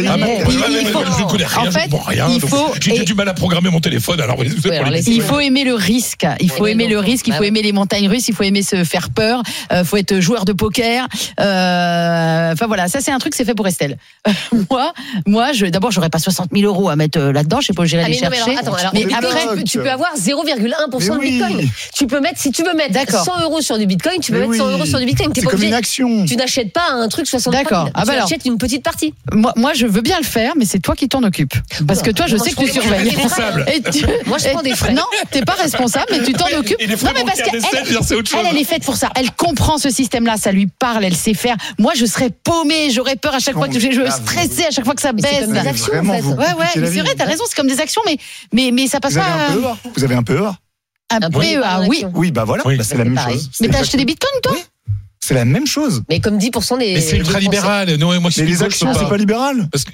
Ah 0.09 0.17
bon, 0.17 0.37
je 0.51 1.23
ne 1.23 1.29
connais 1.29 1.45
rien, 1.45 1.61
en 1.61 1.65
je 1.65 1.71
fait, 1.71 1.89
comprends 1.89 2.09
rien. 2.09 2.27
il 2.29 2.41
donc 2.41 2.49
faut- 2.49 2.73
J'ai 2.81 3.05
du 3.05 3.13
mal 3.13 3.29
à 3.29 3.33
programmer 3.33 3.69
mon 3.69 3.79
téléphone, 3.79 4.19
alors 4.19 4.37
Il 4.43 5.21
faut 5.21 5.39
aimer 5.39 5.63
le 5.63 5.73
risque. 5.73 6.27
Il 6.41 6.51
faut 6.51 6.67
aimer 6.67 6.87
le 6.87 6.99
risque. 6.99 7.27
Il 7.27 7.33
faut 7.33 7.43
aimer 7.43 7.61
les 7.61 7.71
montagnes 7.71 8.09
russes. 8.09 8.27
Il 8.27 8.35
faut 8.35 8.43
aimer 8.43 8.61
se 8.61 8.83
faire 8.83 9.09
peur. 9.09 9.41
Il 9.73 9.85
faut 9.85 9.95
être 9.97 10.19
joueur 10.19 10.43
de 10.43 10.51
poker. 10.53 11.07
Euh, 11.39 12.51
Enfin 12.53 12.67
voilà, 12.67 12.87
ça 12.87 12.99
c'est 13.01 13.11
un 13.11 13.19
truc 13.19 13.35
c'est 13.35 13.45
fait 13.45 13.53
pour 13.55 13.67
Estelle. 13.67 13.97
moi, 14.69 14.93
moi, 15.25 15.53
je 15.53 15.65
d'abord 15.67 15.91
j'aurais 15.91 16.09
pas 16.09 16.19
60 16.19 16.49
000 16.53 16.65
euros 16.65 16.89
à 16.89 16.95
mettre 16.95 17.19
euh, 17.19 17.31
là-dedans. 17.31 17.61
Je 17.61 17.67
sais 17.67 17.73
pas, 17.73 17.85
j'irai 17.85 18.03
Ah, 18.05 18.09
les 18.09 18.15
chercher. 18.17 18.51
mais 18.93 19.05
après, 19.13 19.41
tu 19.41 19.55
peux, 19.55 19.63
tu 19.63 19.77
peux 19.79 19.89
avoir 19.91 20.11
0,1% 20.17 21.15
de. 21.15 21.21
Bitcoin. 21.21 21.69
Tu 21.95 22.07
peux 22.07 22.19
mettre, 22.19 22.39
si 22.39 22.51
tu 22.51 22.63
veux 22.63 22.73
mettre 22.73 22.96
D'accord. 23.05 23.25
100 23.25 23.41
euros 23.43 23.61
sur 23.61 23.77
du 23.77 23.85
Bitcoin, 23.85 24.19
tu 24.21 24.31
peux 24.31 24.39
Mais 24.39 24.47
mettre 24.47 24.63
100 24.63 24.67
oui. 24.69 24.73
euros 24.73 24.85
sur 24.85 24.99
du 24.99 25.05
Bitcoin. 25.05 25.31
T'es 25.33 25.41
C'est 25.41 25.45
pas 25.45 25.51
comme 25.51 25.59
obligé. 25.59 25.69
une 25.69 25.73
action. 25.77 26.25
Tu 26.25 26.35
n'achètes 26.35 26.73
pas 26.73 26.89
un 26.91 27.07
truc 27.07 27.27
63 27.27 27.51
000. 27.51 27.63
D'accord. 27.63 27.89
Ah, 27.93 28.01
tu 28.01 28.07
bah 28.07 28.13
alors. 28.13 28.25
achètes 28.25 28.45
une 28.45 28.57
petite 28.57 28.83
partie. 28.83 29.13
moi, 29.31 29.53
moi, 29.55 29.73
je 29.73 29.85
veux 29.87 30.01
bien 30.01 30.17
le 30.19 30.25
faire, 30.25 30.53
mais 30.57 30.65
c'est 30.65 30.79
toi 30.79 30.95
qui 30.95 31.07
t'en 31.09 31.23
occupes. 31.23 31.53
Parce 31.87 32.01
que 32.01 32.11
toi, 32.11 32.25
je 32.27 32.35
Moi, 32.37 32.45
sais 32.45 32.51
je 32.51 32.55
que 32.55 32.61
tu 32.63 32.71
prends- 32.79 32.81
surveilles. 32.81 33.09
responsable. 33.09 33.65
Et 33.73 33.81
tu- 33.91 34.05
Moi, 34.25 34.37
je 34.37 34.49
prends 34.49 34.61
des 34.61 34.75
frais. 34.75 34.93
Non, 34.93 35.03
t'es 35.31 35.41
pas 35.41 35.53
responsable, 35.53 36.05
mais 36.11 36.23
tu 36.23 36.33
t'en 36.33 36.45
occupes. 36.57 36.75
Et 36.79 36.87
les 36.87 36.97
frais 36.97 37.07
non, 37.07 37.13
mais 37.15 37.23
parce 37.25 37.39
bancaires 37.39 37.51
qu'elle, 37.51 37.61
c'est 38.03 38.15
autre 38.15 38.29
chose. 38.29 38.39
elle, 38.41 38.47
elle 38.51 38.57
est 38.61 38.63
faite 38.63 38.83
pour 38.83 38.95
ça. 38.97 39.09
Elle 39.15 39.31
comprend 39.31 39.77
ce 39.77 39.89
système-là, 39.89 40.37
ça 40.37 40.51
lui 40.51 40.67
parle, 40.67 41.05
elle 41.05 41.15
sait 41.15 41.33
faire. 41.33 41.55
Moi, 41.77 41.93
je 41.95 42.05
serais 42.05 42.29
paumée, 42.43 42.89
j'aurais 42.91 43.15
peur 43.15 43.33
à 43.33 43.39
chaque 43.39 43.55
fois 43.55 43.67
que 43.67 43.79
je, 43.79 43.91
je 43.91 44.09
stressais 44.11 44.67
à 44.67 44.71
chaque 44.71 44.85
fois 44.85 44.95
que 44.95 45.01
ça 45.01 45.11
Mais 45.13 45.21
c'est 45.21 45.29
baisse. 45.29 45.45
comme 45.45 45.53
des 45.53 45.67
actions, 45.67 45.87
vraiment, 45.93 46.13
en 46.13 46.15
fait. 46.15 46.21
vous- 46.21 46.31
Ouais, 46.31 46.37
ouais, 46.37 46.45
compliquez 46.53 46.79
la 46.79 46.85
c'est 46.87 46.91
vie. 46.93 46.99
vrai, 47.01 47.15
t'as 47.17 47.25
raison, 47.25 47.43
c'est 47.47 47.55
comme 47.55 47.67
des 47.67 47.79
actions, 47.79 48.01
mais, 48.05 48.17
mais, 48.53 48.71
mais 48.71 48.87
ça 48.87 48.99
passe 48.99 49.13
Vous 49.13 49.19
avez 49.19 49.27
pas. 49.27 49.53
un 49.53 49.55
PEA. 49.75 49.89
Vous 49.95 50.03
avez 50.03 50.15
un 50.15 50.23
PEA. 50.23 50.33
Un 50.47 50.57
Un 51.09 51.19
PEA, 51.29 51.29
PEA, 51.39 51.87
oui. 51.87 52.05
Oui, 52.13 52.31
bah 52.31 52.43
voilà. 52.43 52.63
Oui. 52.65 52.77
Bah, 52.77 52.83
c'est 52.83 52.97
la 52.97 53.05
même 53.05 53.15
pareil. 53.15 53.35
chose. 53.37 53.49
Mais 53.61 53.69
t'as 53.69 53.79
acheté 53.79 53.97
des 53.97 54.05
bitcoins, 54.05 54.41
toi 54.43 54.51
Oui. 54.55 54.63
C'est 55.19 55.33
la 55.33 55.45
même 55.45 55.67
chose. 55.67 56.03
Mais 56.09 56.19
comme 56.19 56.37
10% 56.37 56.79
des. 56.79 56.93
Mais 56.95 57.01
c'est 57.01 57.17
ultra 57.17 57.39
libéral. 57.39 57.95
Non, 57.97 58.07
moi, 58.07 58.15
je 58.15 58.23
Mais 58.25 58.31
suis 58.31 58.41
les 58.43 58.51
gauche, 58.53 58.61
actions, 58.63 58.93
c'est 58.93 59.09
pas 59.09 59.17
libéral. 59.17 59.67
Parce 59.71 59.83
que 59.83 59.91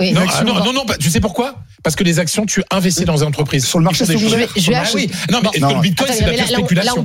Oui, 0.00 0.10
Non, 0.12 0.22
ah, 0.28 0.42
non, 0.42 0.54
non, 0.54 0.72
non, 0.72 0.84
bah, 0.84 0.96
tu 0.98 1.08
sais 1.08 1.20
pourquoi? 1.20 1.54
Parce 1.84 1.94
que 1.94 2.02
les 2.02 2.18
actions, 2.18 2.46
tu 2.46 2.64
investis 2.72 3.04
dans 3.04 3.18
une 3.18 3.28
entreprise. 3.28 3.64
Sur 3.64 3.78
le 3.78 3.84
marché 3.84 4.04
choses- 4.04 4.18
Je 4.18 4.26
vais- 4.34 4.48
je 4.56 4.68
vais 4.70 4.74
acheter- 4.74 4.96
oui. 4.96 5.10
Non, 5.30 5.38
mais 5.40 5.60
Non, 5.60 5.76
le 5.76 5.82
Bitcoin, 5.82 6.10
c'est 6.12 6.24
de 6.24 6.30
la 6.30 6.36
là, 6.38 6.46
spéculation. 6.46 6.94
là, 6.96 7.00
on 7.00 7.04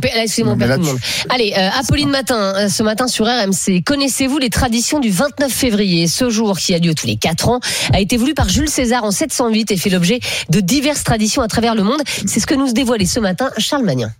là, 0.65 0.77
on. 0.79 0.97
Allez, 1.29 1.53
euh, 1.55 1.69
Apolline 1.79 2.09
Matin, 2.09 2.55
euh, 2.55 2.67
ce 2.67 2.81
matin 2.81 3.07
sur 3.07 3.27
RMC. 3.27 3.83
Connaissez-vous 3.85 4.39
les 4.39 4.49
traditions 4.49 4.99
du 4.99 5.11
29 5.11 5.51
février? 5.51 6.07
Ce 6.07 6.31
jour 6.31 6.57
qui 6.57 6.73
a 6.73 6.79
lieu 6.79 6.95
tous 6.95 7.05
les 7.05 7.15
4 7.17 7.49
ans 7.49 7.59
a 7.93 7.99
été 7.99 8.17
voulu 8.17 8.33
par 8.33 8.49
Jules 8.49 8.69
César 8.69 9.03
en 9.03 9.11
708 9.11 9.69
et 9.69 9.77
fait 9.77 9.91
l'objet 9.91 10.19
de 10.49 10.59
diverses 10.59 11.03
traditions 11.03 11.43
à 11.43 11.47
travers 11.47 11.75
le 11.75 11.83
monde. 11.83 12.01
C'est 12.25 12.39
ce 12.39 12.47
que 12.47 12.55
nous 12.55 12.71
dévoilait 12.73 13.05
ce 13.05 13.19
matin 13.19 13.51
Charles 13.59 13.85
Magnin. 13.85 14.11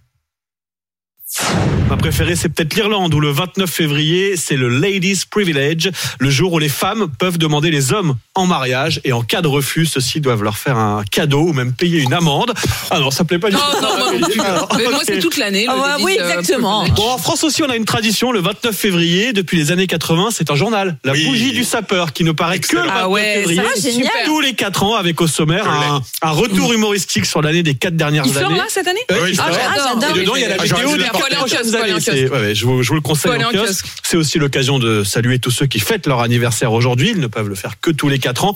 Ma 1.90 1.98
préférée, 1.98 2.36
c'est 2.36 2.50
peut-être 2.50 2.76
l'Irlande, 2.76 3.14
où 3.14 3.20
le 3.20 3.30
29 3.32 3.70
février, 3.70 4.36
c'est 4.36 4.56
le 4.56 4.68
Ladies 4.68 5.22
Privilege, 5.30 5.92
le 6.20 6.30
jour 6.30 6.54
où 6.54 6.60
les 6.60 6.70
femmes 6.70 7.08
peuvent 7.20 7.38
demander 7.38 7.70
les 7.72 7.94
hommes 7.94 8.16
en 8.36 8.46
mariage, 8.48 9.00
et 9.04 9.12
en 9.14 9.22
cas 9.22 9.42
de 9.42 9.48
refus, 9.48 9.86
ceux-ci 9.86 10.22
doivent 10.22 10.44
leur 10.44 10.58
faire 10.58 10.78
un 10.78 11.04
cadeau 11.10 11.42
ou 11.42 11.54
même 11.54 11.74
payer 11.74 12.00
une 12.00 12.14
amende. 12.14 12.54
Ah 12.90 13.00
non, 13.00 13.12
ça 13.12 13.26
plaît 13.26 13.38
pas 13.40 13.50
du 13.50 13.56
Non, 13.56 13.62
tout. 13.72 13.82
non, 13.84 13.98
moi 13.98 14.12
non 14.20 14.28
plus. 14.28 14.40
Alors, 14.42 14.70
Mais 14.78 14.84
moi, 14.90 15.02
c'est 15.04 15.20
toute 15.20 15.38
l'année. 15.38 15.66
Ah 15.68 15.76
ouais, 15.78 15.88
Ladies, 15.90 16.04
oui, 16.06 16.18
euh, 16.20 16.30
exactement. 16.30 16.80
privilege. 16.82 16.98
Bon, 17.06 17.12
en 17.12 17.18
France 17.18 17.44
aussi, 17.44 17.64
on 17.64 17.70
a 17.70 17.76
une 17.76 17.86
tradition. 17.86 18.32
Le 18.32 18.40
29 18.40 18.76
février, 18.76 19.34
depuis 19.34 19.58
les 19.58 19.72
années 19.72 19.88
80, 19.88 20.30
c'est 20.32 20.50
un 20.52 20.56
journal. 20.56 20.98
La 21.04 21.14
Oui. 21.14 21.26
bougie 21.28 21.52
du 21.52 21.64
sapeur, 21.64 22.14
qui 22.14 22.24
ne 22.24 22.32
paraît 22.32 22.60
que 22.60 22.76
le 22.76 22.82
29 22.82 22.98
Ah 23.04 23.10
ouais, 23.10 23.36
février. 23.46 23.62
ça. 24.06 24.10
Tous 24.26 24.42
les 24.42 24.54
4 24.54 24.84
ans, 24.84 24.96
avec 24.96 25.20
au 25.22 25.28
sommaire 25.28 25.70
un, 25.70 26.02
un 26.22 26.32
retour 26.32 26.74
humoristique 26.74 27.26
sur 27.26 27.42
l'année 27.42 27.64
des 27.64 27.76
4 27.76 27.96
dernières 27.96 28.26
Il 28.26 28.34
sort 28.34 28.46
années. 28.48 28.58
là 28.58 28.66
cette 28.68 28.88
année 28.88 29.00
Ouais, 29.10 29.18
Oui, 29.24 29.30
il 29.34 29.40
Ah, 29.42 29.52
sort. 29.52 30.16
Et 30.16 30.20
dedans, 30.20 30.36
il 30.36 30.42
y 30.42 30.46
a 30.46 30.50
la 30.50 30.56
Ah, 30.60 30.64
vidéo 30.64 30.98
des 30.98 31.04
Faut 31.20 31.26
aller 31.26 31.36
en 31.38 31.46
kiosque, 31.46 32.54
je, 32.54 32.66
vous, 32.66 32.94
le 32.96 33.02
conseille 33.02 33.32
en 33.44 33.52
kiosque. 33.52 33.86
C'est 34.04 34.18
aussi 34.18 34.40
l'occasion 34.40 34.80
de 34.80 35.04
saluer 35.04 35.40
tous 35.40 35.52
ceux 35.52 35.66
qui 35.68 35.80
fêtent 35.80 36.08
leur 36.08 36.22
anniversaire 36.22 36.72
aujourd'hui. 36.74 37.12
Ils 37.12 37.20
ne 37.20 37.28
peuvent 37.28 37.50
le 37.50 37.56
faire 37.56 37.80
que 37.80 37.92
tous 37.92 38.10
les 38.10 38.20
4 38.20 38.46
ans. 38.46 38.56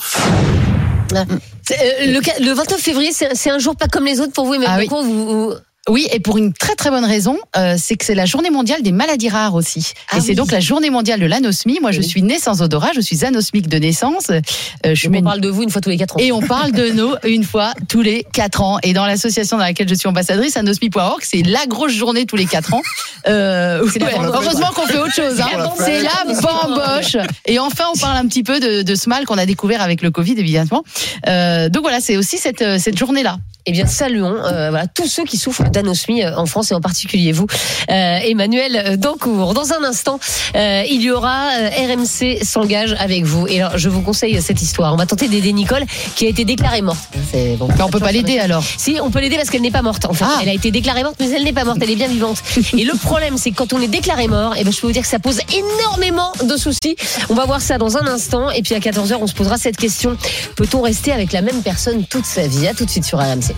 C'est, 1.61 1.79
euh, 1.79 2.11
Le, 2.13 2.21
ca- 2.23 2.39
le 2.39 2.51
29 2.53 2.79
février, 2.81 3.11
c'est 3.13 3.49
un 3.49 3.59
jour 3.59 3.75
pas 3.75 3.87
comme 3.87 4.05
les 4.05 4.19
autres 4.19 4.33
pour 4.33 4.45
vous, 4.45 4.57
mais 4.57 4.65
Ah 4.67 4.77
oui. 4.79 4.87
pourquoi 4.87 5.05
vous, 5.05 5.25
vous- 5.49 5.53
Oui, 5.89 6.07
et 6.13 6.21
pour 6.21 6.37
une 6.37 6.53
très 6.53 6.75
très 6.75 6.89
bonne 6.91 7.03
raison, 7.03 7.37
euh, 7.57 7.75
c'est 7.77 7.97
que 7.97 8.05
c'est 8.05 8.15
la 8.15 8.25
journée 8.25 8.49
mondiale 8.49 8.81
des 8.83 8.93
maladies 8.93 9.27
rares 9.27 9.53
aussi. 9.53 9.91
Ah 10.09 10.17
et 10.17 10.21
c'est 10.21 10.33
donc 10.33 10.49
la 10.51 10.61
journée 10.61 10.89
mondiale 10.89 11.19
de 11.19 11.25
l'anosmie. 11.25 11.79
Moi, 11.81 11.91
je 11.91 12.01
suis 12.01 12.21
née 12.21 12.39
sans 12.39 12.61
odorat, 12.61 12.91
je 12.95 13.01
suis 13.01 13.25
anosmique 13.25 13.67
de 13.67 13.77
naissance. 13.77 14.29
Euh, 14.29 14.95
je 14.95 15.09
on 15.09 15.21
parle 15.21 15.41
de 15.41 15.49
vous 15.49 15.61
une 15.63 15.69
fois 15.69 15.81
tous 15.81 15.89
les 15.89 15.97
4 15.97 16.15
ans. 16.15 16.19
Et 16.19 16.31
on 16.31 16.39
parle 16.39 16.71
de 16.71 16.89
nous 16.93 17.13
une 17.25 17.43
fois 17.43 17.73
tous 17.89 18.01
les 18.01 18.25
quatre 18.31 18.61
ans. 18.61 18.79
Et 18.81 18.93
dans 18.93 19.05
l'association 19.05 19.57
dans 19.57 19.63
laquelle 19.63 19.89
je 19.89 19.95
suis 19.95 20.07
ambassadrice, 20.07 20.55
anosmie.org, 20.55 21.21
c'est 21.21 21.43
la 21.43 21.65
grosse 21.65 21.91
journée 21.91 22.25
tous 22.25 22.37
les 22.37 22.45
quatre 22.45 22.73
ans. 22.73 22.81
Euh, 23.27 23.83
ouais, 23.95 24.15
heureusement 24.17 24.67
qu'on 24.73 24.87
fait 24.87 24.99
autre 24.99 25.13
chose. 25.13 25.41
hein. 25.41 25.47
C'est 25.77 26.01
la 26.01 26.23
bamboche. 26.23 27.03
C'est 27.11 27.17
la 27.17 27.23
bamboche. 27.23 27.27
Et 27.45 27.59
enfin, 27.59 27.85
on 27.93 27.97
parle 27.97 28.15
un 28.15 28.27
petit 28.27 28.43
peu 28.43 28.61
de, 28.61 28.83
de 28.83 28.95
ce 28.95 29.09
mal 29.09 29.25
qu'on 29.25 29.37
a 29.37 29.45
découvert 29.45 29.81
avec 29.81 30.01
le 30.01 30.11
Covid, 30.11 30.35
évidemment. 30.37 30.83
Euh, 31.27 31.67
donc 31.67 31.83
voilà, 31.83 31.99
c'est 31.99 32.15
aussi 32.15 32.37
cette, 32.37 32.61
euh, 32.61 32.77
cette 32.79 32.97
journée-là. 32.97 33.37
Eh 33.65 33.71
bien, 33.71 33.85
saluons 33.87 34.35
euh, 34.43 34.69
voilà, 34.71 34.87
tous 34.87 35.07
ceux 35.07 35.23
qui 35.23 35.37
souffrent 35.37 35.69
d'anosmie 35.69 36.21
euh, 36.23 36.35
en 36.35 36.45
France 36.45 36.71
et 36.71 36.75
en 36.75 36.81
particulier 36.81 37.31
vous, 37.31 37.47
euh, 37.89 38.17
Emmanuel 38.25 38.97
Dancourt. 38.99 39.53
Dans 39.53 39.71
un 39.71 39.83
instant, 39.85 40.19
euh, 40.55 40.83
il 40.89 41.01
y 41.01 41.11
aura 41.11 41.47
euh, 41.57 41.69
RMC 41.69 42.43
s'engage 42.43 42.93
avec 42.99 43.23
vous. 43.23 43.47
Et 43.47 43.61
alors, 43.61 43.77
je 43.77 43.87
vous 43.87 44.01
conseille 44.01 44.41
cette 44.41 44.61
histoire. 44.61 44.93
On 44.93 44.97
va 44.97 45.05
tenter 45.05 45.29
d'aider 45.29 45.53
Nicole 45.53 45.85
qui 46.15 46.25
a 46.25 46.29
été 46.29 46.43
déclarée 46.43 46.81
morte. 46.81 46.99
C'est 47.31 47.55
bon. 47.55 47.69
Mais 47.69 47.81
on 47.83 47.89
peut 47.89 48.01
pas 48.01 48.11
l'aider 48.11 48.37
alors. 48.39 48.63
Si, 48.77 48.97
on 49.01 49.09
peut 49.11 49.19
l'aider 49.19 49.37
parce 49.37 49.49
qu'elle 49.49 49.61
n'est 49.61 49.71
pas 49.71 49.81
morte. 49.81 50.03
En 50.05 50.13
fait, 50.13 50.25
Ah. 50.27 50.39
elle 50.41 50.49
a 50.49 50.53
été 50.53 50.69
déclarée 50.69 51.03
morte, 51.03 51.15
mais 51.21 51.29
elle 51.31 51.45
n'est 51.45 51.53
pas 51.53 51.63
morte. 51.63 51.77
Elle 51.81 51.91
est 51.91 51.95
bien 51.95 52.09
vivante. 52.09 52.43
Et 52.77 52.83
le 52.83 52.97
problème, 52.97 53.37
c'est 53.37 53.51
que 53.51 53.55
quand 53.55 53.71
on 53.71 53.81
est 53.81 53.87
déclaré 53.87 54.27
mort, 54.27 54.57
et 54.57 54.65
ben, 54.65 54.73
je 54.73 54.81
peux 54.81 54.87
vous 54.87 54.93
dire 54.93 55.03
que 55.03 55.07
ça 55.07 55.19
pose 55.19 55.39
énormément 55.55 56.33
de 56.43 56.57
soucis. 56.57 56.97
On 57.29 57.33
va 57.33 57.45
voir 57.45 57.61
ça 57.61 57.77
dans 57.77 57.95
un 57.95 58.07
instant. 58.07 58.49
Et 58.51 58.61
puis 58.61 58.75
à 58.75 58.79
14h, 58.79 59.15
on 59.21 59.27
se 59.27 59.33
posera 59.33 59.57
cette 59.57 59.77
question. 59.77 60.17
Peut-on 60.57 60.81
rester 60.81 61.13
avec 61.13 61.31
la 61.31 61.41
même 61.41 61.61
personne 61.63 62.03
toute 62.05 62.25
sa 62.25 62.45
vie? 62.47 62.67
À 62.67 62.73
tout 62.73 62.83
de 62.83 62.89
suite 62.89 63.05
sur 63.05 63.19
RMC. 63.19 63.52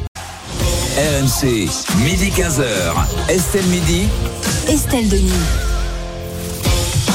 RMC, 1.05 1.69
midi 2.03 2.31
15h. 2.31 2.65
Estelle 3.29 3.65
Midi. 3.67 4.07
Estelle 4.67 5.07
Denis. 5.07 5.31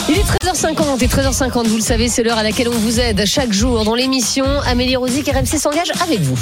Il 0.08 0.14
est 0.16 0.22
13h50 0.46 1.02
et 1.02 1.08
13h50, 1.08 1.66
vous 1.66 1.74
le 1.74 1.82
savez, 1.82 2.08
c'est 2.08 2.22
l'heure 2.22 2.38
à 2.38 2.44
laquelle 2.44 2.68
on 2.68 2.78
vous 2.78 3.00
aide 3.00 3.24
chaque 3.26 3.52
jour 3.52 3.82
dans 3.84 3.96
l'émission. 3.96 4.44
Amélie 4.64 4.94
Rosic, 4.94 5.26
RMC 5.28 5.58
s'engage 5.58 5.90
avec 6.04 6.20
vous. 6.20 6.38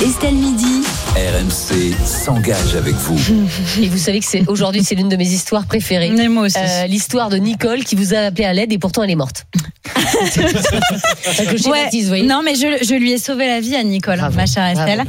Estelle 0.00 0.34
Midi. 0.34 0.84
RMC 1.16 1.92
s'engage 2.06 2.76
avec 2.76 2.94
vous. 2.94 3.18
Et 3.82 3.88
vous 3.88 3.98
savez 3.98 4.20
que 4.20 4.26
c'est 4.26 4.48
aujourd'hui, 4.48 4.84
c'est 4.84 4.94
l'une 4.94 5.08
de 5.08 5.16
mes 5.16 5.26
histoires 5.26 5.66
préférées. 5.66 6.10
Mais 6.10 6.28
moi 6.28 6.44
aussi. 6.44 6.56
Euh, 6.56 6.86
L'histoire 6.86 7.30
de 7.30 7.38
Nicole 7.38 7.82
qui 7.82 7.96
vous 7.96 8.14
a 8.14 8.18
appelé 8.18 8.44
à 8.44 8.52
l'aide 8.52 8.72
et 8.72 8.78
pourtant 8.78 9.02
elle 9.02 9.10
est 9.10 9.16
morte. 9.16 9.44
Que 10.22 11.56
Ouais. 12.10 12.22
Non, 12.22 12.42
mais 12.44 12.54
je, 12.54 12.84
je 12.84 12.94
lui 12.94 13.12
ai 13.12 13.18
sauvé 13.18 13.48
la 13.48 13.60
vie 13.60 13.74
à 13.74 13.82
Nicole, 13.82 14.18
Bravo, 14.18 14.36
ma 14.36 14.46
chère 14.46 14.72
bravo. 14.74 15.02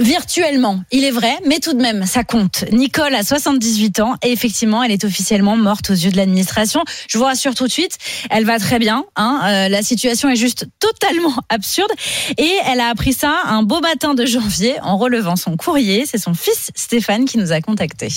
Virtuellement, 0.00 0.82
il 0.92 1.04
est 1.04 1.10
vrai, 1.10 1.34
mais 1.46 1.58
tout 1.58 1.74
de 1.74 1.82
même, 1.82 2.06
ça 2.06 2.24
compte. 2.24 2.64
Nicole 2.72 3.14
a 3.14 3.22
78 3.22 4.00
ans 4.00 4.14
et 4.24 4.32
effectivement, 4.32 4.82
elle 4.82 4.92
est 4.92 5.04
officiellement 5.04 5.56
morte 5.56 5.90
aux 5.90 5.94
yeux 5.94 6.10
de 6.10 6.16
l'administration. 6.16 6.82
Je 7.06 7.18
vous 7.18 7.24
rassure 7.24 7.54
tout 7.54 7.66
de 7.66 7.72
suite, 7.72 7.98
elle 8.30 8.46
va 8.46 8.58
très 8.58 8.78
bien. 8.78 9.04
Hein, 9.16 9.40
euh, 9.44 9.68
la 9.68 9.82
situation 9.82 10.30
est 10.30 10.36
juste 10.36 10.66
totalement 10.78 11.34
absurde 11.50 11.90
et 12.38 12.50
elle 12.66 12.80
a 12.80 12.88
appris 12.88 13.12
ça 13.12 13.42
un 13.44 13.62
beau 13.62 13.80
matin 13.80 14.14
de 14.14 14.24
janvier 14.24 14.80
en 14.82 14.96
relevant 14.96 15.36
son 15.36 15.58
courrier. 15.58 16.06
C'est 16.06 16.18
son 16.18 16.32
fils 16.32 16.70
Stéphane 16.74 17.26
qui 17.26 17.36
nous 17.36 17.52
a 17.52 17.60
contactés. 17.60 18.08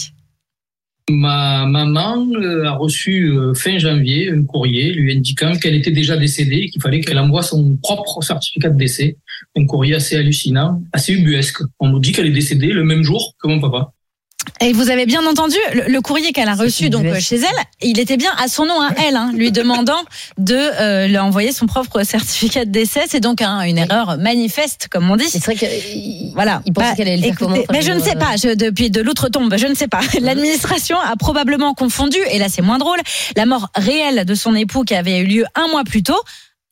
Ma 1.09 1.65
maman 1.65 2.25
euh, 2.35 2.63
a 2.63 2.71
reçu 2.71 3.25
euh, 3.25 3.53
fin 3.53 3.77
janvier 3.77 4.31
un 4.31 4.43
courrier 4.43 4.93
lui 4.93 5.13
indiquant 5.13 5.51
qu'elle 5.57 5.75
était 5.75 5.91
déjà 5.91 6.15
décédée 6.15 6.61
et 6.63 6.69
qu'il 6.69 6.81
fallait 6.81 7.01
qu'elle 7.01 7.19
envoie 7.19 7.43
son 7.43 7.75
propre 7.75 8.21
certificat 8.21 8.69
de 8.69 8.77
décès. 8.77 9.17
Un 9.55 9.65
courrier 9.65 9.95
assez 9.95 10.15
hallucinant, 10.15 10.81
assez 10.93 11.13
ubuesque. 11.13 11.59
On 11.79 11.89
nous 11.89 11.99
dit 11.99 12.11
qu'elle 12.11 12.25
est 12.27 12.31
décédée 12.31 12.67
le 12.67 12.83
même 12.83 13.03
jour 13.03 13.33
que 13.41 13.47
mon 13.47 13.59
papa. 13.59 13.91
Et 14.59 14.73
vous 14.73 14.89
avez 14.89 15.05
bien 15.05 15.25
entendu 15.25 15.55
le, 15.73 15.89
le 15.91 16.01
courrier 16.01 16.33
qu'elle 16.33 16.49
a 16.49 16.55
reçu 16.55 16.89
donc 16.89 17.05
euh, 17.05 17.17
chez 17.19 17.37
elle, 17.37 17.63
il 17.81 17.97
était 17.97 18.17
bien 18.17 18.31
à 18.37 18.49
son 18.49 18.65
nom 18.65 18.81
à 18.81 18.89
elle, 19.07 19.15
hein, 19.15 19.31
lui 19.33 19.53
demandant 19.53 20.01
de 20.37 20.55
euh, 20.55 21.07
lui 21.07 21.17
envoyer 21.17 21.53
son 21.53 21.65
propre 21.65 22.03
certificat 22.03 22.65
de 22.65 22.69
décès. 22.71 23.03
C'est 23.07 23.21
donc 23.21 23.41
un- 23.41 23.61
une 23.61 23.77
erreur 23.77 24.17
manifeste, 24.17 24.89
comme 24.91 25.09
on 25.09 25.15
dit. 25.15 25.29
C'est 25.29 25.41
vrai 25.43 25.55
qu'il 25.55 26.31
Voilà. 26.33 26.61
il 26.65 26.73
pensait 26.73 26.89
Bah, 26.89 26.95
qu'elle 26.95 27.07
allait 27.07 27.17
le 27.17 27.33
faire 27.33 27.47
écoutez, 27.49 27.65
Mais 27.71 27.81
je 27.83 27.91
ne 27.93 27.99
sais 28.01 28.17
euh, 28.17 28.19
pas. 28.19 28.35
Je, 28.35 28.53
depuis 28.53 28.89
de 28.91 29.01
l'outre-tombe, 29.01 29.55
je 29.55 29.67
ne 29.67 29.75
sais 29.75 29.87
pas. 29.87 30.01
L'administration 30.19 30.97
a 30.99 31.15
probablement 31.15 31.73
confondu, 31.73 32.17
et 32.31 32.37
là 32.37 32.47
c'est 32.49 32.61
moins 32.61 32.79
drôle, 32.79 32.99
la 33.37 33.45
mort 33.45 33.69
réelle 33.75 34.25
de 34.25 34.35
son 34.35 34.55
époux 34.55 34.83
qui 34.83 34.93
avait 34.95 35.19
eu 35.19 35.25
lieu 35.25 35.45
un 35.55 35.67
mois 35.69 35.85
plus 35.85 36.03
tôt 36.03 36.19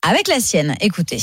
avec 0.06 0.28
la 0.28 0.40
sienne. 0.40 0.74
Écoutez. 0.82 1.18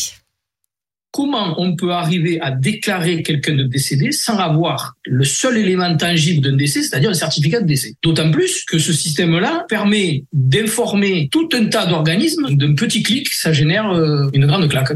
Comment 1.12 1.56
on 1.60 1.76
peut 1.76 1.92
arriver 1.92 2.40
à 2.40 2.52
déclarer 2.52 3.24
quelqu'un 3.24 3.56
de 3.56 3.64
décédé 3.64 4.12
sans 4.12 4.38
avoir 4.38 4.96
le 5.06 5.24
seul 5.24 5.58
élément 5.58 5.96
tangible 5.98 6.42
d'un 6.42 6.56
décès, 6.56 6.84
c'est-à-dire 6.84 7.10
un 7.10 7.16
certificat 7.16 7.62
de 7.62 7.66
décès 7.66 7.96
D'autant 8.04 8.30
plus 8.30 8.64
que 8.66 8.78
ce 8.78 8.94
système-là 8.94 9.66
permet 9.68 10.24
d'informer 10.34 11.30
tout 11.32 11.50
un 11.54 11.66
tas 11.66 11.88
d'organismes. 11.88 12.56
D'un 12.56 12.76
petit 12.76 13.02
clic, 13.02 13.30
ça 13.34 13.52
génère 13.52 13.90
euh, 13.92 14.30
une 14.34 14.46
grande 14.46 14.70
claque. 14.70 14.94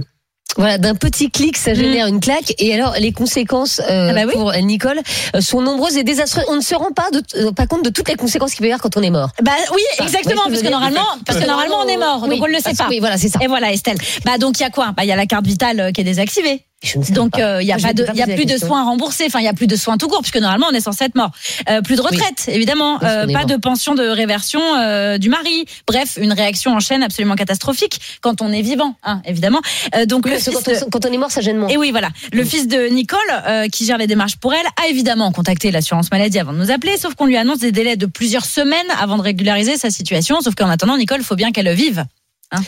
Voilà, 0.57 0.77
d'un 0.77 0.95
petit 0.95 1.31
clic, 1.31 1.57
ça 1.57 1.73
génère 1.73 2.07
une 2.07 2.19
claque. 2.19 2.53
Et 2.59 2.73
alors, 2.73 2.93
les 2.99 3.11
conséquences 3.11 3.79
euh, 3.89 4.09
Ah 4.11 4.13
bah 4.13 4.21
oui. 4.27 4.33
pour 4.33 4.53
Nicole 4.53 4.99
euh, 5.35 5.41
sont 5.41 5.61
nombreuses 5.61 5.97
et 5.97 6.03
désastreuses. 6.03 6.45
On 6.47 6.55
ne 6.55 6.61
se 6.61 6.75
rend 6.75 6.91
pas, 6.91 7.09
de, 7.11 7.21
euh, 7.47 7.51
pas 7.51 7.65
compte 7.67 7.83
de 7.83 7.89
toutes 7.89 8.07
les 8.09 8.15
conséquences 8.15 8.51
qu'il 8.51 8.59
peut 8.59 8.65
y 8.67 8.71
avoir 8.71 8.81
quand 8.81 8.95
on 8.97 9.01
est 9.01 9.09
mort. 9.09 9.29
Bah 9.41 9.51
oui, 9.73 9.81
exactement, 9.99 10.43
parce 10.47 10.61
que 10.61 10.69
normalement, 10.69 11.05
parce 11.25 11.39
que 11.39 11.45
normalement 11.45 11.77
on 11.83 11.87
est 11.87 11.97
mort, 11.97 12.23
Oui, 12.23 12.29
donc 12.37 12.43
on 12.43 12.47
ne 12.47 12.53
le 12.53 12.59
sait 12.59 12.73
pas. 12.75 12.87
Oui, 12.89 12.99
voilà, 12.99 13.17
c'est 13.17 13.29
ça. 13.29 13.39
Et 13.41 13.47
voilà, 13.47 13.71
Estelle. 13.73 13.97
Bah 14.25 14.37
donc 14.37 14.59
il 14.59 14.63
y 14.63 14.65
a 14.65 14.69
quoi? 14.69 14.93
Bah 14.95 15.03
il 15.03 15.09
y 15.09 15.11
a 15.11 15.15
la 15.15 15.25
carte 15.25 15.45
vitale 15.45 15.79
euh, 15.79 15.91
qui 15.91 16.01
est 16.01 16.05
désactivée. 16.05 16.61
Donc 17.09 17.39
euh, 17.39 17.61
il 17.61 17.67
y 17.67 17.71
a 17.71 17.77
Je 17.77 17.83
pas 17.83 17.93
de, 17.93 18.05
y 18.13 18.21
a 18.21 18.27
plus 18.27 18.45
de 18.45 18.57
soins 18.57 18.83
remboursés. 18.83 19.25
Enfin 19.27 19.39
il 19.39 19.45
y 19.45 19.47
a 19.47 19.53
plus 19.53 19.67
de 19.67 19.75
soins 19.75 19.97
tout 19.97 20.07
court 20.07 20.21
puisque 20.21 20.37
normalement 20.37 20.67
on 20.71 20.75
est 20.75 20.81
censé 20.81 21.05
être 21.05 21.15
mort. 21.15 21.31
Euh, 21.69 21.81
plus 21.81 21.95
de 21.95 22.01
retraite 22.01 22.45
évidemment, 22.47 22.95
euh, 23.03 23.25
pas 23.27 23.39
mort. 23.39 23.45
de 23.45 23.55
pension 23.55 23.95
de 23.95 24.03
réversion 24.03 24.61
euh, 24.77 25.17
du 25.17 25.29
mari. 25.29 25.65
Bref, 25.87 26.17
une 26.21 26.33
réaction 26.33 26.71
en 26.73 26.79
chaîne 26.79 27.03
absolument 27.03 27.35
catastrophique 27.35 27.99
quand 28.21 28.41
on 28.41 28.51
est 28.51 28.61
vivant, 28.61 28.95
hein, 29.03 29.21
évidemment. 29.25 29.61
Euh, 29.95 30.05
donc 30.05 30.25
Oui, 30.25 30.31
le 30.31 30.37
parce 30.37 30.45
que 30.45 30.51
fils 30.51 30.79
quand, 30.79 30.85
on, 30.87 30.89
quand 30.89 31.05
on 31.09 31.13
est 31.13 31.17
mort, 31.17 31.31
ça 31.31 31.41
gêne 31.41 31.57
moins. 31.57 31.69
et 31.69 31.77
oui, 31.77 31.91
voilà. 31.91 32.09
Le 32.31 32.43
fils 32.43 32.67
de 32.67 32.87
Nicole, 32.87 33.19
euh, 33.47 33.67
qui 33.67 33.85
gère 33.85 33.97
les 33.97 34.07
démarches 34.07 34.37
pour 34.37 34.53
elle, 34.53 34.65
a 34.83 34.87
évidemment 34.89 35.31
contacté 35.31 35.71
l'assurance 35.71 36.11
maladie 36.11 36.39
avant 36.39 36.53
de 36.53 36.57
nous 36.57 36.71
appeler, 36.71 36.97
sauf 36.97 37.15
qu'on 37.15 37.25
lui 37.25 37.37
annonce 37.37 37.59
des 37.59 37.71
délais 37.71 37.95
de 37.95 38.05
plusieurs 38.05 38.45
semaines 38.45 38.77
avant 38.99 39.17
de 39.17 39.23
régulariser 39.23 39.77
sa 39.77 39.89
situation. 39.89 40.41
Sauf 40.41 40.55
qu'en 40.55 40.69
attendant, 40.69 40.97
Nicole, 40.97 41.23
faut 41.23 41.35
bien 41.35 41.51
qu'elle 41.51 41.71
vive. 41.73 42.05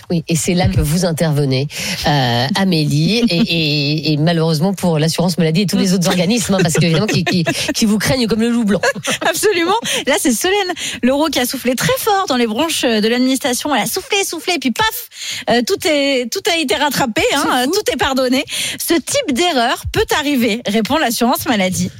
Oui, 0.09 0.23
et 0.27 0.35
c'est 0.35 0.53
là 0.53 0.67
que 0.67 0.81
vous 0.81 1.05
intervenez, 1.05 1.67
euh, 2.07 2.47
Amélie, 2.55 3.23
et, 3.29 3.35
et- 3.37 4.13
et 4.13 4.17
malheureusement 4.17 4.73
pour 4.73 4.99
l'assurance 4.99 5.37
maladie 5.37 5.61
et 5.61 5.65
tous 5.65 5.77
les 5.77 5.93
autres 5.93 6.07
organismes, 6.07 6.55
hein, 6.55 6.59
parce 6.61 6.75
qu'évidemment, 6.75 7.05
qui, 7.07 7.23
qui, 7.23 7.43
qui 7.73 7.85
vous 7.85 7.97
craignent 7.97 8.27
comme 8.27 8.41
le 8.41 8.49
loup 8.49 8.63
blanc. 8.65 8.81
Absolument. 9.29 9.75
Là, 10.07 10.15
c'est 10.19 10.31
Solène 10.31 10.73
Leroux 11.03 11.27
qui 11.31 11.39
a 11.39 11.45
soufflé 11.45 11.75
très 11.75 11.93
fort 11.99 12.25
dans 12.27 12.37
les 12.37 12.47
branches 12.47 12.81
de 12.83 13.07
l'administration. 13.07 13.73
Elle 13.75 13.83
a 13.83 13.85
soufflé, 13.85 14.23
soufflé, 14.23 14.57
puis 14.59 14.71
paf, 14.71 15.09
euh, 15.49 15.61
tout 15.65 15.77
est, 15.87 16.31
tout 16.31 16.41
a 16.51 16.57
été 16.57 16.75
rattrapé, 16.75 17.21
hein, 17.35 17.45
euh, 17.53 17.65
tout 17.65 17.91
est 17.91 17.97
pardonné. 17.97 18.43
Ce 18.79 18.93
type 18.93 19.33
d'erreur 19.33 19.83
peut 19.91 20.05
arriver, 20.17 20.61
répond 20.67 20.97
l'assurance 20.97 21.45
maladie. 21.47 21.91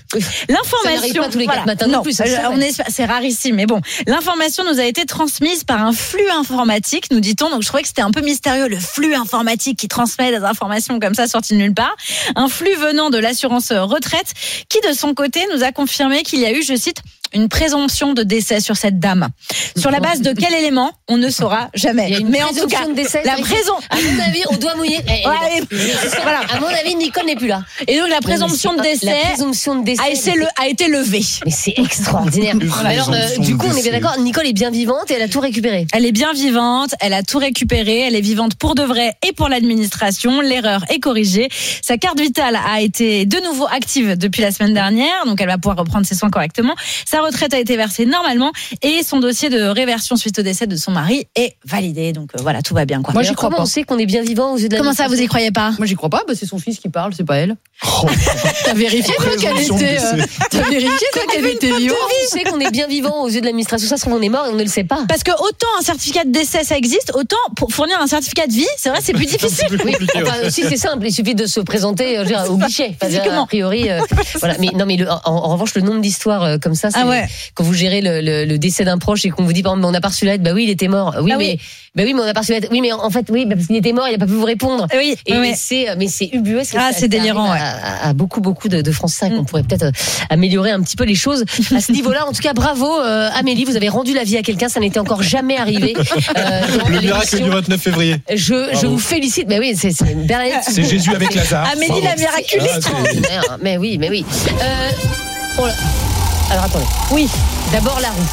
L'information, 0.50 0.80
Ça 0.84 0.96
n'arrive 0.96 1.14
pas 1.16 1.30
tous 1.30 1.38
les 1.40 1.46
quatre 1.48 1.66
matins 1.66 1.88
non 1.88 1.98
non, 1.98 2.02
plus, 2.04 2.20
euh, 2.20 2.24
c'est 2.26 2.36
vrai. 2.36 2.48
on 2.52 2.60
est, 2.62 2.74
c'est 2.90 3.06
rarissime, 3.06 3.56
mais 3.56 3.66
bon, 3.66 3.80
l'information 4.08 4.64
nous 4.72 4.80
a 4.80 4.86
été 4.86 5.06
transmise 5.06 5.64
par 5.64 5.82
un 5.82 5.94
flux 5.94 6.30
informatique, 6.38 7.06
nous 7.12 7.20
dit-on. 7.20 7.50
Donc, 7.50 7.62
je 7.64 7.68
trouvais 7.76 7.82
que 7.82 7.90
c'était 7.90 8.04
un 8.04 8.12
peu 8.12 8.22
mystérieux 8.22 8.70
le 8.70 8.80
flux 8.80 9.16
informatique 9.16 9.78
qui 9.78 9.90
transmet 9.90 10.32
des 10.32 10.46
informations 10.46 10.98
comme 10.98 11.14
ça 11.14 11.28
sorties 11.28 11.56
de 11.56 11.58
nulle 11.58 11.74
part. 11.74 11.94
Un 12.38 12.48
flux 12.48 12.74
venant 12.76 13.10
de 13.10 13.18
l'assurance 13.18 13.74
retraite 13.74 14.34
qui, 14.70 14.80
de 14.80 14.94
son 14.94 15.14
côté, 15.14 15.42
nous 15.54 15.62
a 15.62 15.74
confirmé 15.74 16.24
qu'il 16.24 16.40
y 16.40 16.46
a 16.46 16.54
eu, 16.54 16.64
je 16.64 16.74
cite, 16.74 17.02
une 17.34 17.50
présomption 17.50 18.14
de 18.14 18.24
décès 18.24 18.60
sur 18.60 18.78
cette 18.78 19.00
dame. 19.00 19.28
Sur 19.78 19.92
la 19.92 20.00
base 20.00 20.22
de 20.22 20.32
quel 20.40 20.54
élément 20.54 20.92
On 21.08 21.18
ne 21.18 21.30
saura 21.30 21.70
jamais. 21.74 22.06
Il 22.08 22.14
y 22.14 22.16
a 22.16 22.20
une 22.20 22.30
Mais 22.30 22.44
en 22.44 22.50
tout 22.50 22.68
cas, 22.68 22.78
présomption 22.78 22.90
de 22.90 22.96
décès, 22.96 23.22
la 23.26 23.34
présomption. 23.34 23.76
À 23.90 23.96
mon 23.96 24.24
avis, 24.24 24.44
on 24.50 24.56
doit 24.58 24.76
mouiller. 24.76 25.00
Ouais, 25.26 25.62
voilà. 26.22 26.42
À 26.52 26.60
mon 26.60 26.68
avis, 26.68 26.96
Nicole 26.96 27.26
n'est 27.26 27.36
plus 27.36 27.48
là. 27.48 27.64
Et 27.88 27.98
donc 27.98 28.10
la 28.10 28.20
présomption 28.22 28.74
de 28.76 28.82
décès, 28.82 29.06
la 29.08 29.30
présomption 29.30 29.76
de 29.80 29.86
décès, 29.86 30.02
a, 30.04 30.10
été 30.10 30.32
mais 30.32 30.38
le- 30.38 30.48
a 30.62 30.68
été 30.68 30.88
levée. 30.88 31.24
Mais 31.46 31.52
c'est 31.52 31.74
extraordinaire. 31.78 32.56
Alors, 32.86 33.12
euh, 33.12 33.38
du 33.40 33.58
coup, 33.58 33.68
on 33.72 33.76
est 33.76 33.82
bien 33.82 33.92
d'accord. 33.92 34.20
Nicole 34.20 34.48
est 34.48 34.54
bien 34.54 34.70
vivante 34.72 35.10
et 35.10 35.16
elle 35.16 35.22
a 35.24 35.28
tout 35.28 35.40
récupéré. 35.40 35.88
Elle 35.94 36.06
est 36.06 36.12
bien 36.12 36.34
vivante, 36.34 36.94
elle 37.00 37.14
a 37.14 37.24
tout 37.24 37.40
récupéré, 37.40 38.02
elle 38.02 38.16
est 38.16 38.22
vivante 38.22 38.56
pour 38.56 38.76
de 38.76 38.84
vrai 38.84 39.16
et 39.28 39.34
pour 39.34 39.50
l'administration. 39.50 40.42
L'erreur 40.42 40.84
est 40.90 41.00
corrigée. 41.00 41.50
Sa 41.82 41.98
carte 41.98 42.20
vitale 42.20 42.60
a 42.68 42.82
été 42.82 43.26
de 43.26 43.40
nouveau 43.44 43.68
active 43.68 44.18
depuis 44.18 44.42
la 44.42 44.52
semaine 44.52 44.74
dernière, 44.74 45.26
donc 45.26 45.42
elle 45.42 45.48
va 45.48 45.58
pouvoir 45.58 45.78
reprendre 45.78 46.06
ses 46.06 46.16
soins 46.16 46.30
correctement. 46.30 46.76
Sa 47.06 47.15
retraite 47.22 47.54
a 47.54 47.60
été 47.60 47.76
versée 47.78 48.06
normalement 48.06 48.52
et 48.82 49.04
son 49.04 49.20
dossier 49.20 49.50
de 49.50 49.62
réversion 49.64 50.16
suite 50.16 50.40
au 50.40 50.42
décès 50.42 50.68
de 50.68 50.76
son 50.76 50.92
mari 50.92 51.28
est 51.36 51.56
validé. 51.66 52.14
Donc 52.14 52.32
euh, 52.38 52.42
voilà, 52.42 52.62
tout 52.62 52.74
va 52.74 52.86
bien. 52.86 53.02
Quoi. 53.02 53.14
Moi, 53.14 53.24
j'y 53.24 53.34
crois 53.34 53.50
pas. 53.50 53.62
on 53.62 53.66
sait 53.66 53.84
qu'on 53.84 53.98
est 53.98 54.06
bien 54.06 54.22
vivant 54.24 54.54
aux 54.54 54.58
yeux 54.58 54.68
de 54.70 54.74
la 54.74 54.80
Comment 54.80 54.94
ça, 54.94 55.08
vous 55.08 55.20
y 55.22 55.28
croyez 55.28 55.52
pas 55.52 55.72
Moi, 55.78 55.86
j'y 55.88 55.96
crois 55.96 56.10
pas. 56.10 56.24
Bah, 56.28 56.34
c'est 56.36 56.46
son 56.46 56.58
fils 56.60 56.80
qui 56.80 56.90
parle, 56.90 57.14
c'est 57.16 57.26
pas 57.26 57.38
elle. 57.38 57.56
T'as 58.64 58.74
vérifié 58.74 59.14
toi 59.18 59.36
qu'elle 59.40 59.60
était. 59.60 59.98
euh, 60.00 60.62
vérifié 60.70 61.08
toi 61.14 61.22
qu'elle 61.32 61.46
était 61.46 61.72
vivante. 61.76 61.98
On 62.24 62.28
sait 62.38 62.44
qu'on 62.44 62.60
est 62.60 62.72
bien 62.72 62.88
vivant 62.88 63.24
aux 63.24 63.30
yeux 63.30 63.42
de 63.42 63.46
l'administration 63.46 63.88
Ça 63.88 63.98
se 63.98 64.02
trouve, 64.02 64.14
on 64.14 64.22
est 64.22 64.30
mort 64.30 64.46
et 64.46 64.50
on 64.50 64.56
ne 64.56 64.64
le 64.64 64.70
sait 64.70 64.84
pas. 64.84 65.00
Parce 65.08 65.24
que 65.24 65.32
autant 65.32 65.68
un 65.80 65.84
certificat 65.84 66.24
de 66.24 66.32
décès 66.32 66.64
ça 66.64 66.78
existe, 66.78 67.12
autant 67.16 67.36
pour 67.56 67.72
fournir 67.74 68.00
un 68.02 68.08
certificat 68.08 68.48
de 68.48 68.54
vie, 68.54 68.66
c'est 68.78 68.90
vrai, 68.90 69.00
c'est 69.02 69.14
plus 69.14 69.26
difficile. 69.36 69.68
Oui, 69.84 69.94
enfin, 70.16 70.48
aussi 70.48 70.64
c'est 70.68 70.78
simple, 70.78 71.06
il 71.08 71.14
suffit 71.14 71.36
de 71.36 71.46
se 71.46 71.60
présenter 71.60 72.18
euh, 72.18 72.24
dire, 72.24 72.46
au 72.50 72.58
guichet. 72.58 72.96
Physiquement. 73.04 73.44
a 73.44 73.48
priori, 73.48 73.90
euh, 73.90 74.00
voilà. 74.40 74.56
Mais 74.60 74.70
non, 74.74 74.86
mais 74.86 74.98
le- 74.98 75.10
en, 75.10 75.20
en 75.26 75.50
revanche, 75.54 75.76
le 75.76 75.82
nombre 75.82 76.02
d'histoires 76.02 76.44
euh, 76.44 76.58
comme 76.58 76.76
ça, 76.76 76.92
c'est 76.92 77.00
Ah 77.06 77.10
ouais. 77.10 77.26
quand 77.54 77.64
vous 77.64 77.74
gérez 77.74 78.02
le, 78.02 78.22
le- 78.22 78.46
le 78.46 78.58
décès 78.58 78.84
d'un 78.86 78.98
proche 78.98 79.26
et 79.26 79.30
qu'on 79.30 79.44
vous 79.44 79.54
dit 79.54 79.64
par 79.64 79.74
exemple, 79.74 79.88
on 79.88 79.94
a 79.94 80.02
pas 80.02 80.10
reçu 80.10 80.26
la 80.26 80.34
lettre, 80.34 80.44
bah 80.44 80.52
oui, 80.54 80.64
il 80.66 80.70
était 80.70 80.88
mort. 80.88 81.16
Oui, 81.22 81.32
Ah 81.34 81.38
mais 81.38 81.52
oui. 81.54 81.60
bah 81.96 82.04
oui, 82.06 82.14
mais 82.14 82.22
on 82.22 82.28
a 82.28 82.34
pas 82.34 82.42
reçu 82.42 82.52
la 82.52 82.60
lettre. 82.60 82.72
Oui, 82.72 82.82
mais 82.82 82.92
en 82.92 83.10
fait, 83.10 83.26
oui, 83.30 83.46
bah 83.46 83.56
parce 83.56 83.68
qu'il 83.68 83.76
était 83.76 83.94
mort, 83.94 84.08
il 84.10 84.16
a 84.16 84.18
pas 84.18 84.26
pu 84.26 84.34
vous 84.34 84.46
répondre. 84.46 84.88
Oui, 84.96 85.16
Et 85.26 85.38
oui, 85.38 85.54
c'est, 85.56 85.88
mais 85.98 86.08
c'est 86.08 86.30
ubuesque. 86.34 86.76
Ah, 86.78 86.92
c'est 86.96 87.08
délirant, 87.08 87.50
arrive 87.52 87.62
À, 87.64 88.06
à- 88.06 88.10
à 88.10 88.14
beaucoup, 88.14 88.42
beaucoup 88.42 88.68
de, 88.70 88.82
de 88.82 88.92
Français. 88.92 89.28
Vrai 89.30 89.38
qu'on 89.38 89.46
pourrait 89.46 89.64
peut-être 89.64 89.84
euh, 89.84 89.92
améliorer 90.30 90.72
un 90.72 90.82
petit 90.82 90.96
peu 90.96 91.06
les 91.06 91.16
choses 91.16 91.46
à 91.76 91.80
ce 91.82 91.92
niveau-là. 91.92 92.26
En 92.28 92.32
tout 92.34 92.42
cas, 92.42 92.54
bravo, 92.54 92.86
euh, 93.02 93.30
Amélie, 93.36 93.66
vous 93.66 93.76
avez 93.78 93.90
rendu 93.90 94.14
la 94.14 94.24
vie 94.24 94.38
à 94.38 94.42
quelqu'un. 94.42 94.70
Ça 94.70 94.80
n'était 94.80 95.00
encore 95.00 95.24
jamais 95.24 95.58
arrivé. 95.58 95.96
euh, 96.38 96.62
Le 96.90 97.00
miracle 97.02 97.42
du 97.42 97.50
29 97.50 97.80
février. 97.82 98.16
Je, 98.34 98.86
vous 98.86 99.00
félicite. 99.00 99.48
Mais 99.48 99.60
oui, 99.60 99.76
c'est 99.78 99.90
une 100.02 100.26
belle 100.26 100.52
C'est 100.62 100.84
Jésus 100.84 101.14
avec 101.14 101.34
Lazare. 101.34 101.70
Amélie 101.74 102.02
la 102.04 102.16
miraculiste. 102.16 102.90
Ah. 103.50 103.58
Mais 103.62 103.78
oui, 103.78 103.98
mais 104.00 104.10
oui. 104.10 104.26
Euh, 104.62 104.90
oh 105.60 105.66
là. 105.66 105.74
Alors 106.52 106.66
attendez. 106.66 106.86
Oui, 107.12 107.28
d'abord 107.72 108.00
la 108.02 108.10
roue 108.10 108.24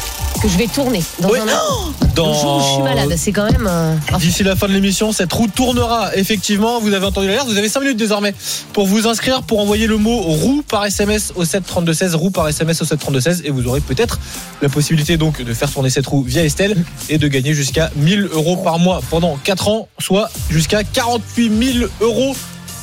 que 0.41 0.47
je 0.49 0.57
vais 0.57 0.67
tourner 0.67 1.01
dans 1.19 1.29
Oui. 1.29 1.39
un. 1.39 2.05
Dans- 2.15 2.27
Le 2.27 2.33
jour 2.33 2.57
où 2.57 2.59
je 2.59 2.73
suis 2.73 2.81
malade, 2.83 3.13
c'est 3.17 3.31
quand 3.31 3.49
même. 3.49 3.65
euh, 3.67 3.95
D'ici 4.19 4.43
la 4.43 4.55
fin 4.55 4.67
de 4.67 4.73
l'émission, 4.73 5.11
cette 5.13 5.31
roue 5.31 5.47
tournera 5.47 6.15
effectivement. 6.15 6.79
Vous 6.79 6.93
avez 6.93 7.05
entendu 7.05 7.27
l'alerte. 7.27 7.47
Vous 7.47 7.57
avez 7.57 7.69
5 7.69 7.79
minutes 7.79 7.97
désormais 7.97 8.35
pour 8.73 8.85
vous 8.85 9.07
inscrire, 9.07 9.41
pour 9.43 9.59
envoyer 9.61 9.87
le 9.87 9.97
mot 9.97 10.17
roue 10.21 10.61
par 10.67 10.85
SMS 10.85 11.31
au 11.35 11.43
732-16, 11.45 12.13
roue 12.15 12.29
par 12.29 12.47
SMS 12.49 12.81
au 12.81 12.85
732-16 12.85 13.41
et 13.45 13.51
vous 13.51 13.65
aurez 13.67 13.79
peut-être 13.79 14.19
la 14.61 14.69
possibilité 14.69 15.17
donc 15.17 15.41
de 15.41 15.53
faire 15.53 15.71
tourner 15.71 15.89
cette 15.89 16.05
roue 16.07 16.23
via 16.23 16.43
Estelle 16.43 16.75
et 17.09 17.17
de 17.17 17.27
gagner 17.27 17.53
jusqu'à 17.53 17.89
1000 17.95 18.29
euros 18.33 18.57
par 18.57 18.77
mois 18.79 19.01
pendant 19.09 19.37
4 19.43 19.69
ans, 19.69 19.87
soit 19.99 20.29
jusqu'à 20.49 20.83
48 20.83 21.73
000 21.79 21.87
euros 22.01 22.35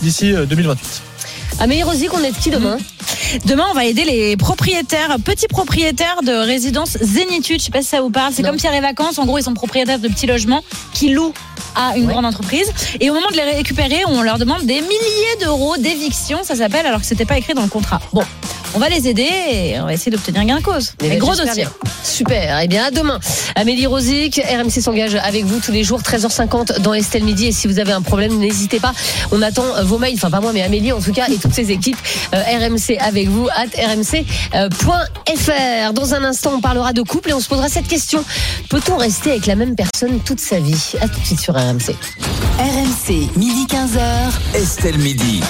d'ici 0.02 0.32
euh, 0.32 0.46
2028. 0.46 1.02
Amélie 1.58 1.82
Rosy, 1.82 2.06
qu'on 2.06 2.22
est 2.22 2.30
de 2.32 2.36
qui 2.36 2.50
demain 2.50 2.78
Demain, 3.44 3.64
on 3.70 3.74
va 3.74 3.84
aider 3.84 4.04
les 4.04 4.36
propriétaires, 4.36 5.16
petits 5.24 5.46
propriétaires 5.46 6.20
de 6.24 6.32
résidences 6.32 6.96
Zénitude. 7.00 7.60
Je 7.60 7.66
sais 7.66 7.70
pas 7.70 7.82
si 7.82 7.88
ça 7.88 8.00
vous 8.00 8.10
parle. 8.10 8.32
C'est 8.34 8.42
comme 8.42 8.56
Pierre 8.56 8.74
et 8.74 8.80
Vacances. 8.80 9.18
En 9.18 9.26
gros, 9.26 9.38
ils 9.38 9.44
sont 9.44 9.54
propriétaires 9.54 9.98
de 9.98 10.08
petits 10.08 10.26
logements 10.26 10.62
qui 10.94 11.10
louent 11.10 11.32
à 11.76 11.96
une 11.96 12.06
Ouais. 12.06 12.12
grande 12.12 12.26
entreprise. 12.26 12.72
Et 13.00 13.10
au 13.10 13.14
moment 13.14 13.28
de 13.30 13.36
les 13.36 13.42
récupérer, 13.42 14.00
on 14.08 14.22
leur 14.22 14.38
demande 14.38 14.62
des 14.62 14.80
milliers 14.80 15.36
d'euros 15.40 15.76
d'éviction, 15.76 16.38
ça 16.42 16.56
s'appelle, 16.56 16.86
alors 16.86 17.00
que 17.00 17.06
c'était 17.06 17.24
pas 17.26 17.38
écrit 17.38 17.54
dans 17.54 17.62
le 17.62 17.68
contrat. 17.68 18.00
Bon, 18.12 18.22
on 18.74 18.78
va 18.78 18.88
les 18.88 19.08
aider 19.08 19.28
et 19.50 19.80
on 19.80 19.84
va 19.84 19.92
essayer 19.92 20.10
d'obtenir 20.12 20.44
gain 20.44 20.58
de 20.58 20.62
cause. 20.62 20.92
Eh 21.00 21.04
Mais 21.04 21.08
ben, 21.10 21.18
gros 21.18 21.34
dossier. 21.34 21.64
bien. 21.64 21.70
Super. 22.02 22.60
Eh 22.62 22.68
bien, 22.68 22.84
à 22.84 22.90
demain. 22.90 23.18
Amélie 23.56 23.86
Rosic, 23.86 24.40
RMC 24.40 24.80
s'engage 24.80 25.14
avec 25.16 25.44
vous 25.44 25.58
tous 25.60 25.72
les 25.72 25.84
jours, 25.84 26.00
13h50 26.02 26.80
dans 26.80 26.94
Estelle 26.94 27.24
Midi. 27.24 27.46
Et 27.46 27.52
si 27.52 27.66
vous 27.66 27.78
avez 27.78 27.92
un 27.92 28.02
problème, 28.02 28.38
n'hésitez 28.38 28.80
pas. 28.80 28.92
On 29.32 29.42
attend 29.42 29.64
euh, 29.76 29.82
vos 29.82 29.98
mails. 29.98 30.14
Enfin, 30.14 30.30
pas 30.30 30.40
moi, 30.40 30.52
mais 30.52 30.62
Amélie, 30.62 30.92
en 30.92 31.00
tout 31.00 31.12
cas, 31.12 31.26
et 31.28 31.36
toutes 31.36 31.54
ses 31.54 31.70
équipes. 31.70 31.98
Euh, 32.34 32.40
RMC 32.42 32.96
avec 33.00 33.28
vous, 33.28 33.48
at 33.48 33.66
rmc.fr. 33.94 35.92
Dans 35.92 36.14
un 36.14 36.24
instant, 36.24 36.52
on 36.56 36.60
parlera 36.60 36.92
de 36.92 37.02
couple 37.02 37.30
et 37.30 37.34
on 37.34 37.40
se 37.40 37.48
posera 37.48 37.68
cette 37.68 37.88
question. 37.88 38.24
Peut-on 38.68 38.96
rester 38.96 39.30
avec 39.32 39.46
la 39.46 39.56
même 39.56 39.74
personne 39.74 40.20
toute 40.20 40.40
sa 40.40 40.58
vie? 40.60 40.92
À 41.00 41.08
tout 41.08 41.20
de 41.20 41.26
suite 41.26 41.40
sur 41.40 41.54
RMC. 41.54 41.94
RMC, 42.58 43.36
midi 43.36 43.66
15h. 43.68 44.56
Estelle 44.60 44.98
Midi. 44.98 45.40